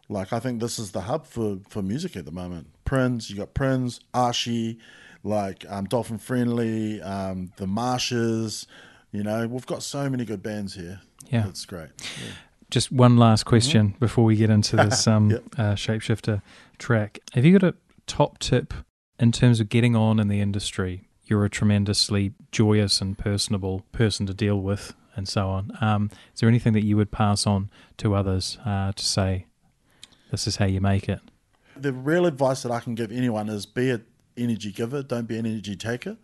Like 0.10 0.34
I 0.34 0.40
think 0.40 0.60
this 0.62 0.78
is 0.80 0.92
the 0.92 1.02
hub 1.02 1.26
for, 1.26 1.60
for 1.70 1.82
music 1.82 2.16
at 2.16 2.26
the 2.26 2.32
moment. 2.32 2.68
Prince, 2.86 3.30
you 3.30 3.38
got 3.38 3.54
Prince, 3.54 4.00
Archie, 4.14 4.78
like 5.24 5.66
um, 5.70 5.86
Dolphin 5.86 6.18
Friendly, 6.18 7.02
um, 7.02 7.52
the 7.58 7.68
Marshes. 7.68 8.68
You 9.12 9.24
know, 9.24 9.48
we've 9.48 9.66
got 9.66 9.84
so 9.84 10.10
many 10.10 10.26
good 10.26 10.44
bands 10.44 10.74
here. 10.76 11.02
Yeah. 11.30 11.48
it's 11.48 11.66
great. 11.66 11.90
Yeah. 12.00 12.34
Just 12.70 12.92
one 12.92 13.18
last 13.18 13.44
question 13.46 13.96
before 14.00 14.26
we 14.26 14.36
get 14.36 14.50
into 14.50 14.76
this 14.76 15.08
um, 15.08 15.30
Yep. 15.32 15.44
uh, 15.58 15.74
shapeshifter 15.76 16.42
track. 16.80 17.20
Have 17.34 17.46
you 17.46 17.58
got 17.58 17.68
a 17.68 17.76
top 18.08 18.40
tip 18.40 18.74
in 19.20 19.32
terms 19.32 19.60
of 19.60 19.70
getting 19.70 19.96
on 19.96 20.20
in 20.20 20.28
the 20.28 20.42
industry? 20.42 21.08
You're 21.26 21.46
a 21.46 21.50
tremendously 21.50 22.34
joyous 22.52 23.00
and 23.00 23.18
personable 23.18 23.86
person 23.94 24.26
to 24.26 24.34
deal 24.34 24.60
with, 24.60 24.94
and 25.16 25.28
so 25.28 25.48
on. 25.48 25.78
Um, 25.80 26.10
is 26.34 26.42
there 26.42 26.50
anything 26.50 26.74
that 26.74 26.84
you 26.84 26.98
would 26.98 27.12
pass 27.12 27.48
on 27.48 27.70
to 27.98 28.14
others 28.16 28.58
uh, 28.66 28.92
to 28.92 29.06
say, 29.06 29.46
this 30.34 30.48
is 30.48 30.56
how 30.56 30.66
you 30.66 30.82
make 30.82 31.08
it? 31.08 31.20
The 31.78 31.94
real 31.94 32.26
advice 32.26 32.64
that 32.64 32.72
I 32.72 32.80
can 32.80 32.96
give 32.96 33.12
anyone 33.12 33.50
is 33.50 33.68
be 33.68 33.92
an 33.92 34.04
energy 34.36 34.72
giver, 34.72 35.04
don't 35.04 35.28
be 35.28 35.38
an 35.38 35.46
energy 35.46 35.76
taker. 35.76 36.18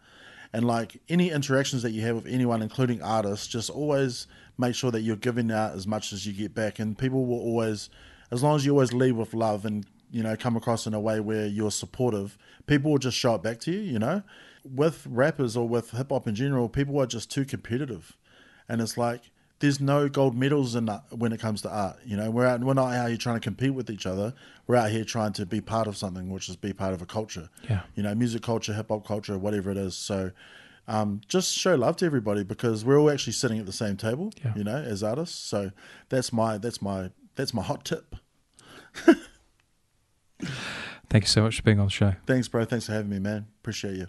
And 0.52 0.66
like 0.66 1.00
any 1.10 1.30
interactions 1.30 1.84
that 1.84 1.92
you 1.92 2.02
have 2.02 2.16
with 2.16 2.26
anyone, 2.26 2.64
including 2.64 3.04
artists, 3.04 3.46
just 3.46 3.70
always 3.70 4.26
make 4.58 4.74
sure 4.74 4.90
that 4.90 5.02
you're 5.02 5.16
giving 5.16 5.52
out 5.52 5.76
as 5.76 5.86
much 5.86 6.12
as 6.12 6.26
you 6.26 6.34
get 6.34 6.56
back. 6.56 6.80
And 6.80 6.98
people 6.98 7.28
will 7.28 7.40
always, 7.40 7.92
as 8.32 8.42
long 8.42 8.56
as 8.56 8.66
you 8.66 8.72
always 8.72 8.94
lead 8.94 9.12
with 9.12 9.36
love 9.36 9.64
and, 9.64 9.86
you 10.10 10.24
know, 10.24 10.36
come 10.36 10.58
across 10.58 10.88
in 10.88 10.96
a 10.96 11.00
way 11.00 11.20
where 11.20 11.46
you're 11.46 11.70
supportive, 11.70 12.36
people 12.66 12.90
will 12.90 12.98
just 12.98 13.16
show 13.16 13.36
it 13.36 13.44
back 13.44 13.60
to 13.60 13.72
you, 13.72 13.80
you 13.80 14.00
know? 14.00 14.24
With 14.66 15.06
rappers 15.06 15.56
or 15.56 15.70
with 15.70 15.92
hip 15.92 16.10
hop 16.10 16.28
in 16.28 16.34
general, 16.34 16.68
people 16.68 17.00
are 17.00 17.06
just 17.06 17.30
too 17.30 17.46
competitive. 17.46 18.18
And 18.68 18.82
it's 18.82 18.98
like, 18.98 19.30
there's 19.60 19.80
no 19.80 20.08
gold 20.08 20.36
medals 20.38 20.76
in 20.76 20.86
that 20.86 21.04
when 21.12 21.32
it 21.34 21.40
comes 21.40 21.62
to 21.64 21.70
art. 21.70 21.98
You 22.06 22.16
know, 22.18 22.32
we're 22.32 22.46
out, 22.46 22.62
we're 22.62 22.74
not 22.74 22.94
out 22.94 23.10
here 23.10 23.18
trying 23.18 23.36
to 23.36 23.42
compete 23.42 23.74
with 23.74 23.90
each 23.90 24.06
other. 24.06 24.34
We're 24.68 24.78
out 24.78 24.90
here 24.92 25.04
trying 25.04 25.34
to 25.34 25.46
be 25.46 25.60
part 25.62 25.88
of 25.88 25.98
something, 25.98 26.30
which 26.30 26.48
is 26.50 26.56
be 26.56 26.74
part 26.74 26.94
of 26.94 27.02
a 27.02 27.06
culture. 27.06 27.50
Yeah. 27.70 27.82
You 27.96 28.04
know, 28.04 28.16
music 28.16 28.42
culture, 28.42 28.74
hip 28.74 28.88
hop 28.90 29.06
culture, 29.06 29.38
whatever 29.38 29.70
it 29.70 29.78
is. 29.78 29.96
So, 29.96 30.32
um, 30.88 31.22
just 31.28 31.54
show 31.54 31.76
love 31.76 31.98
to 31.98 32.06
everybody 32.06 32.44
because 32.44 32.86
we're 32.86 32.98
all 33.00 33.12
actually 33.12 33.34
sitting 33.34 33.60
at 33.60 33.66
the 33.66 33.74
same 33.74 33.98
table. 33.98 34.32
Yeah. 34.44 34.54
You 34.56 34.64
know, 34.64 34.78
as 34.78 35.04
artists. 35.04 35.38
So 35.38 35.72
that's 36.08 36.32
my 36.32 36.58
that's 36.58 36.82
my 36.82 37.12
that's 37.36 37.54
my 37.54 37.62
hot 37.62 37.84
tip. 37.84 38.16
Thank 41.10 41.24
you 41.24 41.28
so 41.28 41.42
much 41.42 41.58
for 41.58 41.64
being 41.64 41.80
on 41.80 41.88
the 41.88 41.92
show. 41.92 42.14
Thanks, 42.26 42.48
bro. 42.48 42.66
Thanks 42.66 42.86
for 42.86 42.94
having 42.94 43.10
me, 43.10 43.20
man. 43.20 43.48
Appreciate 43.62 43.96
you. 43.96 44.08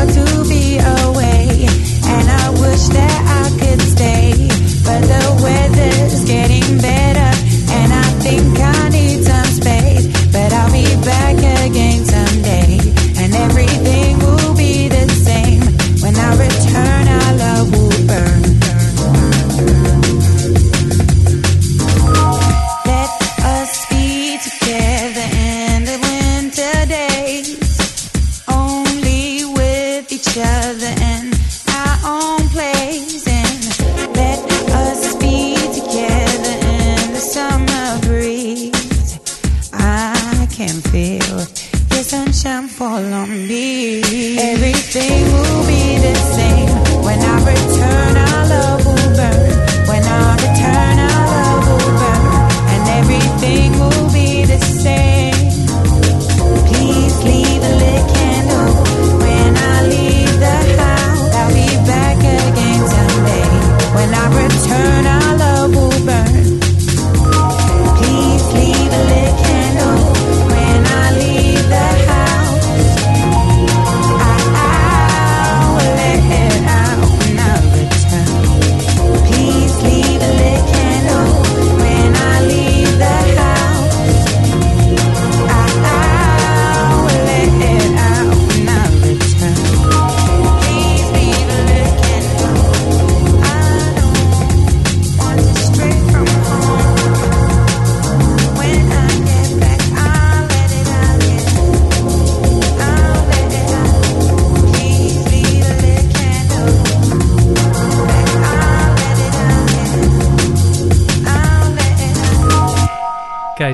hard 0.00 0.14
to 0.14 0.39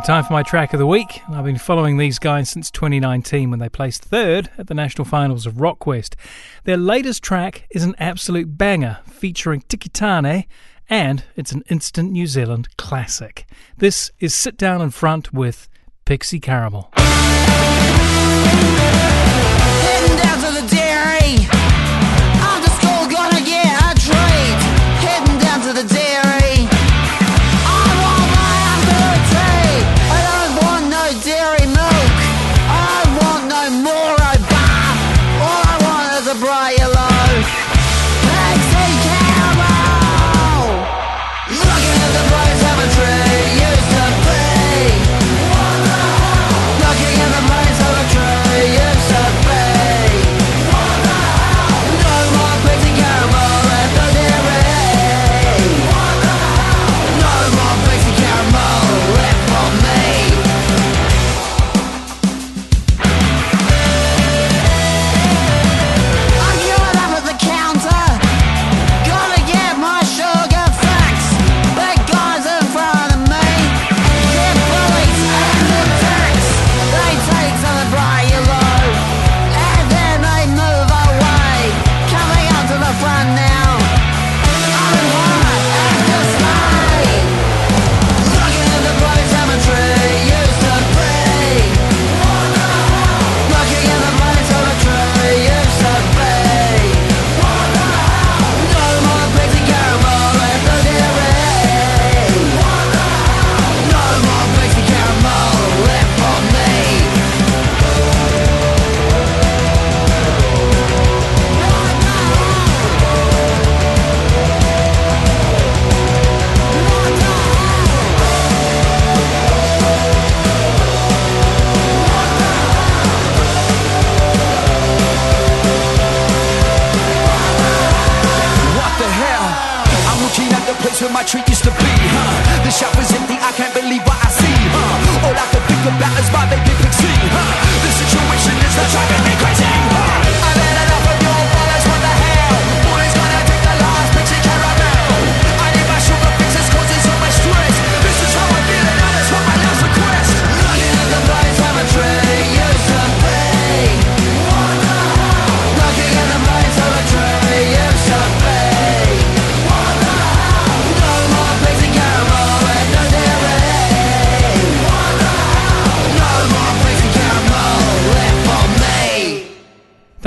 time 0.07 0.23
for 0.23 0.35
my 0.35 0.43
track 0.45 0.73
of 0.73 0.79
the 0.79 0.87
week. 0.87 1.21
I've 1.31 1.45
been 1.45 1.59
following 1.59 1.97
these 1.97 2.21
guys 2.21 2.49
since 2.49 2.71
2019 2.71 3.51
when 3.51 3.59
they 3.59 3.69
placed 3.69 4.05
third 4.05 4.49
at 4.57 4.69
the 4.69 4.75
national 4.75 5.05
finals 5.05 5.47
of 5.47 5.55
Rockquest. 5.55 6.15
Their 6.63 6.77
latest 6.77 7.25
track 7.25 7.67
is 7.71 7.83
an 7.83 7.97
absolute 7.99 8.57
banger 8.57 9.01
featuring 9.09 9.63
Tiki 9.63 9.89
Taane, 9.89 10.47
and 10.89 11.25
it's 11.35 11.51
an 11.51 11.65
instant 11.69 12.13
New 12.13 12.29
Zealand 12.29 12.69
classic. 12.77 13.47
This 13.79 14.13
is 14.21 14.33
Sit 14.33 14.57
Down 14.57 14.81
in 14.81 14.91
Front 14.91 15.33
with 15.33 15.69
Pixie 16.05 16.39
Caramel. 16.39 16.93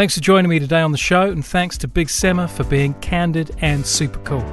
Thanks 0.10 0.18
for 0.18 0.24
joining 0.24 0.49
me 0.49 0.57
today 0.57 0.82
on 0.82 0.91
the 0.91 0.97
show, 0.97 1.30
and 1.30 1.45
thanks 1.45 1.78
to 1.78 1.88
Big 1.88 2.07
Sima 2.07 2.49
for 2.49 2.64
being 2.64 2.95
candid 2.95 3.55
and 3.62 3.86
super 3.86 4.18
cool. 4.22 4.43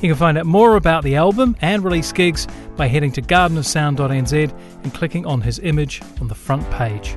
You 0.00 0.08
can 0.08 0.14
find 0.14 0.38
out 0.38 0.46
more 0.46 0.76
about 0.76 1.02
the 1.02 1.16
album 1.16 1.56
and 1.60 1.82
release 1.82 2.12
gigs 2.12 2.46
by 2.76 2.86
heading 2.86 3.10
to 3.14 3.20
gardenofsound.nz 3.20 4.54
and 4.84 4.94
clicking 4.94 5.26
on 5.26 5.40
his 5.40 5.58
image 5.58 6.00
on 6.20 6.28
the 6.28 6.36
front 6.36 6.70
page. 6.70 7.16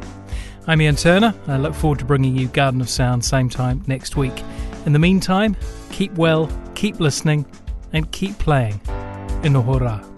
I'm 0.66 0.82
Ian 0.82 0.96
Turner, 0.96 1.36
and 1.44 1.54
I 1.54 1.58
look 1.58 1.76
forward 1.76 2.00
to 2.00 2.06
bringing 2.06 2.36
you 2.36 2.48
Garden 2.48 2.82
of 2.82 2.90
Sound 2.90 3.24
same 3.24 3.48
time 3.48 3.84
next 3.86 4.16
week. 4.16 4.42
In 4.88 4.94
the 4.94 4.98
meantime, 4.98 5.56
keep 5.92 6.14
well, 6.14 6.50
keep 6.74 7.00
listening, 7.00 7.46
and 7.92 8.12
keep 8.12 8.40
playing. 8.40 8.80
Inohora. 9.44 10.13